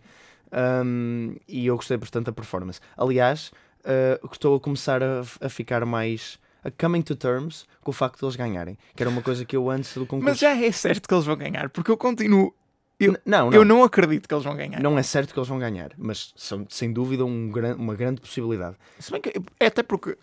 Um, 0.53 1.37
e 1.47 1.67
eu 1.67 1.77
gostei 1.77 1.97
bastante 1.97 2.27
da 2.27 2.33
performance. 2.33 2.81
Aliás, 2.97 3.53
uh, 3.81 4.27
estou 4.31 4.57
a 4.57 4.61
começar 4.61 5.03
a, 5.03 5.21
a 5.41 5.49
ficar 5.49 5.85
mais. 5.85 6.39
a 6.65 6.71
coming 6.71 7.03
to 7.03 7.17
terms 7.17 7.67
com 7.83 7.91
o 7.91 7.95
facto 7.95 8.21
de 8.21 8.25
eles 8.25 8.37
ganharem. 8.37 8.79
Que 8.95 9.03
era 9.03 9.11
uma 9.11 9.23
coisa 9.23 9.45
que 9.45 9.57
eu 9.57 9.69
antes 9.71 9.95
do 9.95 10.07
concurso. 10.07 10.25
Mas 10.25 10.39
já 10.39 10.57
é 10.57 10.73
certo 10.73 11.09
que 11.09 11.15
eles 11.15 11.27
vão 11.27 11.37
ganhar, 11.37 11.69
porque 11.69 11.91
eu 11.91 11.97
continuo. 11.97 12.55
Eu- 13.07 13.19
não, 13.27 13.51
não. 13.51 13.53
Eu 13.59 13.65
não 13.65 13.83
acredito 13.85 14.29
que 14.29 14.35
eles 14.35 14.45
vão 14.45 14.57
ganhar. 14.57 14.81
Não 14.83 14.99
é 14.99 15.03
certo 15.03 15.33
que 15.33 15.39
eles 15.39 15.49
vão 15.49 15.59
ganhar, 15.59 15.93
mas 15.99 16.33
são 16.37 16.67
sem 16.69 16.93
dúvida 16.93 17.25
um 17.25 17.51
gran- 17.51 17.77
uma 17.77 17.95
grande 17.95 18.21
possibilidade. 18.21 18.77
Se 18.99 19.11
bem 19.11 19.21
que, 19.21 19.33
é 19.61 19.67
até 19.67 19.83
porque 19.83 20.17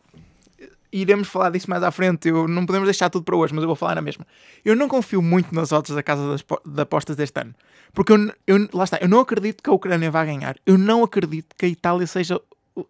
iremos 0.92 1.28
falar 1.28 1.52
disso 1.52 1.70
mais 1.70 1.84
à 1.84 1.92
frente, 1.92 2.28
eu, 2.28 2.48
não 2.48 2.66
podemos 2.66 2.88
deixar 2.88 3.10
tudo 3.10 3.24
para 3.24 3.36
hoje, 3.36 3.54
mas 3.54 3.62
eu 3.62 3.68
vou 3.68 3.76
falar 3.76 3.96
na 3.96 4.02
mesma. 4.02 4.26
Eu 4.66 4.76
não 4.76 4.88
confio 4.88 5.22
muito 5.22 5.54
nas 5.54 5.72
odds 5.72 5.94
da 5.96 6.02
Casa 6.02 6.28
das 6.32 6.42
de 6.66 6.82
Apostas 6.82 7.16
deste 7.16 7.40
ano, 7.40 7.54
porque 7.94 8.12
eu, 8.12 8.34
eu- 8.48 8.68
lá 8.74 8.84
está, 8.86 8.98
eu 9.00 9.08
não 9.08 9.20
acredito 9.20 9.62
que 9.64 9.70
a 9.70 9.74
Ucrânia 9.74 10.10
vá 10.10 10.26
ganhar, 10.26 10.56
eu 10.66 10.78
não 10.78 11.04
acredito 11.04 11.56
que 11.56 11.66
a 11.66 11.70
Itália 11.70 12.08
seja 12.08 12.42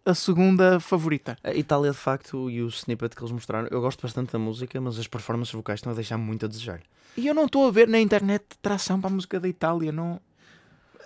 a 0.04 0.14
segunda 0.14 0.80
favorita. 0.80 1.36
A 1.42 1.54
Itália, 1.54 1.90
de 1.90 1.96
facto, 1.96 2.50
e 2.50 2.62
o 2.62 2.68
snippet 2.68 3.14
que 3.14 3.22
eles 3.22 3.32
mostraram, 3.32 3.68
eu 3.70 3.80
gosto 3.80 4.02
bastante 4.02 4.32
da 4.32 4.38
música, 4.38 4.80
mas 4.80 4.98
as 4.98 5.06
performances 5.06 5.54
vocais 5.54 5.78
estão 5.78 5.92
a 5.92 5.94
deixar 5.94 6.18
muito 6.18 6.44
a 6.44 6.48
desejar. 6.48 6.80
E 7.16 7.26
eu 7.26 7.34
não 7.34 7.46
estou 7.46 7.66
a 7.66 7.70
ver 7.70 7.88
na 7.88 8.00
internet 8.00 8.44
tração 8.62 9.00
para 9.00 9.10
a 9.10 9.12
música 9.12 9.40
da 9.40 9.48
Itália, 9.48 9.90
não. 9.90 10.20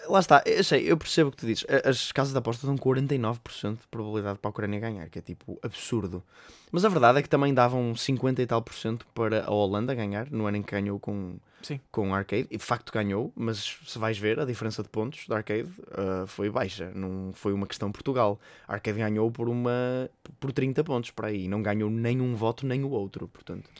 Lá 0.08 0.20
está, 0.20 0.42
eu 0.44 0.62
sei, 0.62 0.90
eu 0.90 0.96
percebo 0.96 1.28
o 1.28 1.30
que 1.30 1.38
tu 1.38 1.46
dizes. 1.46 1.64
As 1.84 2.12
casas 2.12 2.32
de 2.32 2.38
aposta 2.38 2.66
dão 2.66 2.76
49% 2.76 3.80
de 3.80 3.86
probabilidade 3.90 4.38
para 4.38 4.48
a 4.48 4.50
Ucrânia 4.50 4.80
ganhar, 4.80 5.08
que 5.08 5.18
é 5.18 5.22
tipo 5.22 5.58
absurdo. 5.62 6.22
Mas 6.70 6.84
a 6.84 6.88
verdade 6.88 7.20
é 7.20 7.22
que 7.22 7.28
também 7.28 7.54
davam 7.54 7.94
50 7.94 8.42
e 8.42 8.46
tal 8.46 8.60
por 8.60 8.74
cento 8.74 9.06
para 9.14 9.44
a 9.44 9.50
Holanda 9.50 9.94
ganhar, 9.94 10.28
no 10.30 10.46
ano 10.46 10.56
em 10.56 10.62
que 10.62 10.72
ganhou 10.72 10.98
com, 10.98 11.36
Sim. 11.62 11.80
com 11.92 12.12
arcade. 12.12 12.48
E 12.50 12.56
de 12.56 12.64
facto 12.64 12.92
ganhou, 12.92 13.32
mas 13.36 13.78
se 13.86 13.96
vais 13.96 14.18
ver, 14.18 14.40
a 14.40 14.44
diferença 14.44 14.82
de 14.82 14.88
pontos 14.88 15.28
da 15.28 15.36
arcade 15.36 15.68
ah, 15.92 16.24
foi 16.26 16.50
baixa. 16.50 16.90
Não 16.94 17.32
foi 17.32 17.52
uma 17.52 17.66
questão 17.66 17.92
Portugal. 17.92 18.40
A 18.66 18.74
arcade 18.74 18.98
ganhou 18.98 19.30
por, 19.30 19.48
uma, 19.48 20.10
por 20.40 20.52
30 20.52 20.82
pontos 20.82 21.10
para 21.12 21.28
aí. 21.28 21.46
Não 21.46 21.62
ganhou 21.62 21.88
nem 21.88 22.20
um 22.20 22.34
voto 22.34 22.66
nem 22.66 22.82
o 22.82 22.90
outro, 22.90 23.28
portanto. 23.28 23.70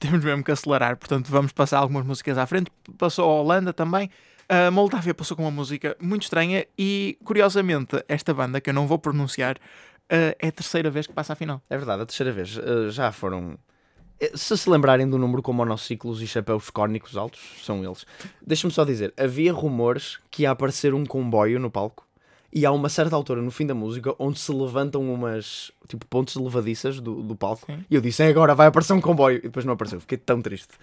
Temos 0.00 0.24
mesmo 0.24 0.42
que 0.42 0.50
acelerar, 0.50 0.96
portanto 0.96 1.28
vamos 1.28 1.52
passar 1.52 1.78
algumas 1.78 2.04
músicas 2.04 2.36
à 2.38 2.46
frente. 2.46 2.72
Passou 2.98 3.30
a 3.30 3.40
Holanda 3.40 3.72
também. 3.72 4.10
A 4.48 4.70
Moldávia 4.70 5.12
passou 5.14 5.36
com 5.36 5.42
uma 5.42 5.50
música 5.50 5.96
muito 6.00 6.22
estranha 6.22 6.66
e, 6.78 7.18
curiosamente, 7.24 7.96
esta 8.08 8.32
banda, 8.32 8.60
que 8.60 8.70
eu 8.70 8.74
não 8.74 8.86
vou 8.86 8.98
pronunciar, 8.98 9.56
eh, 10.08 10.36
é 10.38 10.48
a 10.48 10.52
terceira 10.52 10.88
vez 10.88 11.06
que 11.06 11.12
passa 11.12 11.32
à 11.32 11.36
final. 11.36 11.60
É 11.68 11.76
verdade, 11.76 12.02
a 12.02 12.06
terceira 12.06 12.30
vez. 12.32 12.56
eh, 12.58 12.90
já 12.90 13.10
foram. 13.10 13.58
eh, 14.20 14.30
Se 14.34 14.56
se 14.56 14.70
lembrarem 14.70 15.08
do 15.08 15.18
número 15.18 15.42
com 15.42 15.52
monociclos 15.52 16.22
e 16.22 16.28
chapéus 16.28 16.70
cónicos 16.70 17.16
altos, 17.16 17.40
são 17.64 17.84
eles. 17.84 18.06
Deixa-me 18.40 18.72
só 18.72 18.84
dizer: 18.84 19.12
havia 19.16 19.52
rumores 19.52 20.18
que 20.30 20.42
ia 20.44 20.50
aparecer 20.52 20.94
um 20.94 21.04
comboio 21.04 21.58
no 21.58 21.68
palco 21.70 22.06
e 22.52 22.64
há 22.64 22.70
uma 22.70 22.88
certa 22.88 23.16
altura 23.16 23.42
no 23.42 23.50
fim 23.50 23.66
da 23.66 23.74
música 23.74 24.14
onde 24.16 24.38
se 24.38 24.52
levantam 24.52 25.02
umas 25.12 25.72
tipo 25.88 26.06
pontes 26.06 26.36
levadiças 26.36 27.00
do, 27.00 27.20
do 27.20 27.34
palco 27.34 27.66
Sim. 27.66 27.84
e 27.90 27.94
eu 27.96 28.00
disse: 28.00 28.22
é 28.22 28.28
agora, 28.28 28.54
vai 28.54 28.68
aparecer 28.68 28.92
um 28.92 29.00
comboio. 29.00 29.38
E 29.38 29.42
depois 29.42 29.64
não 29.66 29.72
apareceu, 29.74 29.98
fiquei 30.00 30.18
tão 30.18 30.40
triste. 30.40 30.74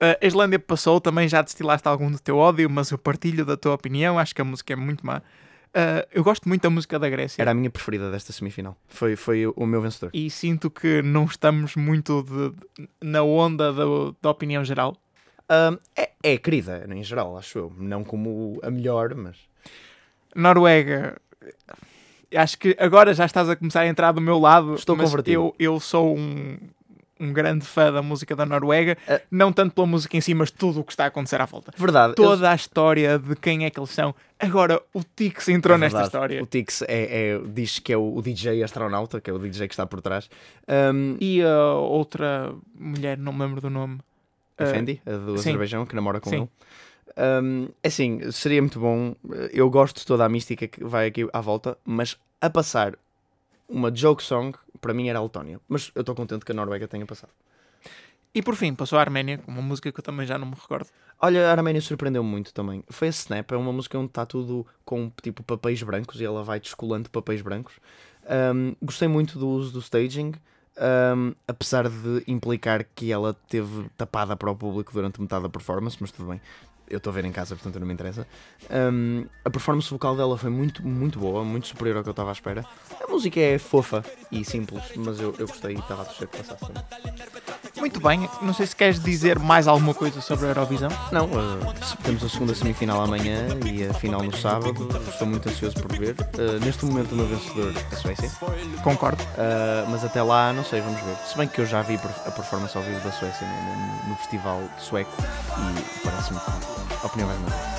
A 0.00 0.24
Islândia 0.26 0.58
passou, 0.58 1.00
também 1.00 1.28
já 1.28 1.42
destilaste 1.42 1.86
algum 1.88 2.10
do 2.10 2.18
teu 2.20 2.36
ódio, 2.36 2.70
mas 2.70 2.90
eu 2.90 2.98
partilho 2.98 3.44
da 3.44 3.56
tua 3.56 3.74
opinião, 3.74 4.18
acho 4.18 4.34
que 4.34 4.40
a 4.40 4.44
música 4.44 4.72
é 4.72 4.76
muito 4.76 5.04
má. 5.04 5.20
Eh, 5.74 6.08
eu 6.12 6.22
gosto 6.24 6.48
muito 6.48 6.62
da 6.62 6.70
música 6.70 6.98
da 6.98 7.08
Grécia. 7.10 7.42
Era 7.42 7.50
a 7.50 7.54
minha 7.54 7.68
preferida 7.68 8.10
desta 8.10 8.32
semifinal. 8.32 8.76
Foi, 8.88 9.16
foi 9.16 9.46
o 9.46 9.66
meu 9.66 9.82
vencedor. 9.82 10.10
E 10.14 10.30
sinto 10.30 10.70
que 10.70 11.02
não 11.02 11.24
estamos 11.24 11.74
muito 11.76 12.22
de- 12.22 12.88
na 13.02 13.22
onda 13.22 13.72
do- 13.72 14.16
da 14.22 14.30
opinião 14.30 14.64
geral. 14.64 14.96
Ahm, 15.48 15.76
é, 15.96 16.10
é 16.22 16.38
querida, 16.38 16.86
em 16.88 17.02
geral, 17.02 17.36
acho 17.36 17.58
eu. 17.58 17.72
Não 17.76 18.04
como 18.04 18.58
a 18.62 18.70
melhor, 18.70 19.14
mas. 19.14 19.36
Noruega, 20.34 21.20
acho 22.34 22.58
que 22.58 22.76
agora 22.78 23.12
já 23.14 23.24
estás 23.26 23.48
a 23.48 23.56
começar 23.56 23.80
a 23.80 23.88
entrar 23.88 24.12
do 24.12 24.20
meu 24.20 24.38
lado. 24.38 24.74
Estou 24.74 24.96
mas 24.96 25.10
convertido. 25.10 25.32
Eu, 25.34 25.54
eu 25.58 25.80
sou 25.80 26.16
um, 26.16 26.58
um 27.20 27.32
grande 27.32 27.64
fã 27.64 27.92
da 27.92 28.00
música 28.02 28.34
da 28.36 28.44
Noruega, 28.46 28.96
Ah. 29.08 29.20
não 29.30 29.52
tanto 29.52 29.74
pela 29.74 29.86
música 29.86 30.16
em 30.16 30.20
si, 30.20 30.34
mas 30.34 30.50
tudo 30.50 30.80
o 30.80 30.84
que 30.84 30.92
está 30.92 31.04
a 31.04 31.06
acontecer 31.08 31.40
à 31.40 31.44
volta. 31.44 31.72
Verdade. 31.76 32.14
eles- 32.16 32.30
Toda 32.30 32.50
a 32.50 32.54
história 32.54 33.18
de 33.18 33.34
quem 33.36 33.64
é 33.64 33.70
que 33.70 33.78
eles 33.78 33.90
são. 33.90 34.14
Agora, 34.38 34.80
o 34.94 35.02
Tix 35.02 35.48
entrou 35.48 35.76
É 35.76 35.80
nesta 35.80 36.02
história. 36.02 36.42
O 36.42 36.46
Tix 36.46 36.82
é, 36.82 36.86
é- 36.88 37.40
diz 37.46 37.78
que 37.78 37.92
é 37.92 37.96
o, 37.96 38.20
DJ 38.22 38.62
astronauta, 38.62 39.20
que 39.20 39.28
é 39.30 39.32
o 39.32 39.38
DJ 39.38 39.66
que 39.68 39.74
está 39.74 39.86
por 39.86 40.00
trás. 40.00 40.28
Um, 40.68 41.16
E 41.20 41.42
a 41.42 41.72
outra 41.74 42.54
mulher, 42.78 43.18
não 43.18 43.32
me 43.32 43.40
lembro 43.40 43.60
do 43.60 43.70
nome. 43.70 43.98
a 44.56 44.64
Ah, 44.64 44.66
Fendi, 44.66 45.00
a 45.06 45.10
do 45.12 45.32
sim. 45.38 45.50
Azerbaijão, 45.50 45.86
que 45.86 45.94
namora 45.94 46.20
com 46.20 46.30
Sim. 46.30 46.36
ele. 46.36 46.48
Um, 47.16 47.68
é 47.82 47.88
assim, 47.88 48.30
seria 48.30 48.60
muito 48.62 48.78
bom. 48.78 49.14
Eu 49.52 49.68
gosto 49.70 49.98
de 50.00 50.06
toda 50.06 50.24
a 50.24 50.28
mística 50.28 50.66
que 50.68 50.84
vai 50.84 51.06
aqui 51.08 51.28
à 51.32 51.40
volta, 51.40 51.76
mas 51.84 52.16
a 52.40 52.48
passar 52.50 52.94
uma 53.68 53.94
joke 53.94 54.22
song, 54.22 54.56
para 54.80 54.94
mim 54.94 55.08
era 55.08 55.18
a 55.18 55.22
Letónia. 55.22 55.60
Mas 55.68 55.90
eu 55.94 56.00
estou 56.00 56.14
contente 56.14 56.44
que 56.44 56.52
a 56.52 56.54
Noruega 56.54 56.88
tenha 56.88 57.04
passado. 57.04 57.32
E 58.34 58.42
por 58.42 58.54
fim, 58.54 58.74
passou 58.74 58.98
a 58.98 59.02
Arménia, 59.02 59.40
uma 59.46 59.62
música 59.62 59.90
que 59.90 59.98
eu 59.98 60.04
também 60.04 60.26
já 60.26 60.38
não 60.38 60.46
me 60.46 60.54
recordo. 60.54 60.88
Olha, 61.20 61.48
a 61.48 61.50
Arménia 61.50 61.80
surpreendeu 61.80 62.22
muito 62.22 62.52
também. 62.54 62.84
Foi 62.88 63.08
a 63.08 63.10
Snap, 63.10 63.50
é 63.50 63.56
uma 63.56 63.72
música 63.72 63.98
onde 63.98 64.08
está 64.08 64.24
tudo 64.24 64.66
com 64.84 65.10
tipo 65.22 65.42
papéis 65.42 65.82
brancos 65.82 66.20
e 66.20 66.24
ela 66.24 66.44
vai 66.44 66.60
descolando 66.60 67.10
papéis 67.10 67.42
brancos. 67.42 67.74
Um, 68.54 68.76
gostei 68.82 69.08
muito 69.08 69.38
do 69.38 69.48
uso 69.48 69.72
do 69.72 69.80
staging, 69.80 70.34
um, 71.16 71.34
apesar 71.48 71.88
de 71.88 72.22
implicar 72.28 72.84
que 72.94 73.10
ela 73.10 73.34
teve 73.48 73.88
tapada 73.96 74.36
para 74.36 74.50
o 74.50 74.54
público 74.54 74.92
durante 74.92 75.20
metade 75.20 75.42
da 75.42 75.48
performance, 75.48 75.96
mas 75.98 76.12
tudo 76.12 76.28
bem. 76.28 76.40
Eu 76.90 76.98
estou 76.98 77.10
a 77.10 77.14
ver 77.14 77.24
em 77.24 77.32
casa, 77.32 77.54
portanto 77.54 77.78
não 77.78 77.86
me 77.86 77.92
interessa. 77.92 78.26
Um, 78.70 79.26
a 79.44 79.50
performance 79.50 79.90
vocal 79.90 80.16
dela 80.16 80.36
foi 80.38 80.50
muito, 80.50 80.86
muito 80.86 81.18
boa, 81.18 81.44
muito 81.44 81.66
superior 81.66 81.98
ao 81.98 82.02
que 82.02 82.08
eu 82.08 82.12
estava 82.12 82.30
à 82.30 82.32
espera. 82.32 82.64
A 83.02 83.10
música 83.10 83.38
é 83.40 83.58
fofa 83.58 84.04
e 84.32 84.44
simples, 84.44 84.82
mas 84.96 85.20
eu, 85.20 85.34
eu 85.38 85.46
gostei 85.46 85.74
e 85.74 85.78
estava 85.78 86.02
a 86.02 86.04
torcer 86.04 86.28
que 86.28 86.38
passasse 86.38 86.66
também. 86.66 86.82
Muito 87.78 88.00
bem, 88.00 88.28
não 88.42 88.52
sei 88.52 88.66
se 88.66 88.74
queres 88.76 89.00
dizer 89.00 89.38
mais 89.38 89.66
alguma 89.68 89.94
coisa 89.94 90.20
sobre 90.20 90.46
a 90.46 90.48
Eurovisão. 90.48 90.88
Não, 91.12 91.26
uh, 91.26 91.74
temos 92.02 92.22
a 92.24 92.28
segunda 92.28 92.54
semifinal 92.54 93.00
amanhã 93.02 93.46
e 93.64 93.86
a 93.86 93.94
final 93.94 94.22
no 94.22 94.36
sábado. 94.36 94.88
Estou 95.08 95.26
muito 95.26 95.48
ansioso 95.48 95.76
por 95.76 95.96
ver. 95.96 96.14
Uh, 96.34 96.62
neste 96.64 96.84
momento, 96.84 97.12
o 97.12 97.16
meu 97.16 97.26
vencedor 97.26 97.72
é 97.90 97.94
a 97.94 97.98
Suécia, 97.98 98.30
Concordo. 98.82 99.22
Uh, 99.22 99.88
mas 99.90 100.04
até 100.04 100.22
lá, 100.22 100.52
não 100.52 100.64
sei, 100.64 100.80
vamos 100.80 101.00
ver. 101.02 101.16
Se 101.26 101.36
bem 101.38 101.46
que 101.48 101.60
eu 101.60 101.66
já 101.66 101.80
vi 101.82 101.94
a 102.26 102.30
performance 102.30 102.76
ao 102.76 102.82
vivo 102.82 103.00
da 103.00 103.12
Suécia 103.12 103.46
no, 103.46 103.76
no- 103.76 104.08
no 104.10 104.16
festival 104.16 104.60
sueco 104.78 105.12
e 105.20 106.00
parece-me 106.04 106.38
que 106.40 106.50
a 107.02 107.06
opinião 107.06 107.28
vai 107.28 107.38
mudar. 107.38 107.78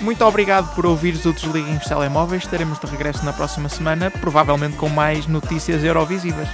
Muito 0.00 0.24
obrigado 0.24 0.72
por 0.76 0.86
ouvires 0.86 1.24
o 1.26 1.32
Desliguem 1.32 1.76
os 1.76 1.84
Telemóveis. 1.84 2.44
Estaremos 2.44 2.78
de 2.78 2.86
regresso 2.86 3.24
na 3.24 3.32
próxima 3.32 3.68
semana, 3.68 4.10
provavelmente 4.10 4.76
com 4.76 4.88
mais 4.88 5.26
notícias 5.26 5.82
eurovisivas. 5.82 6.48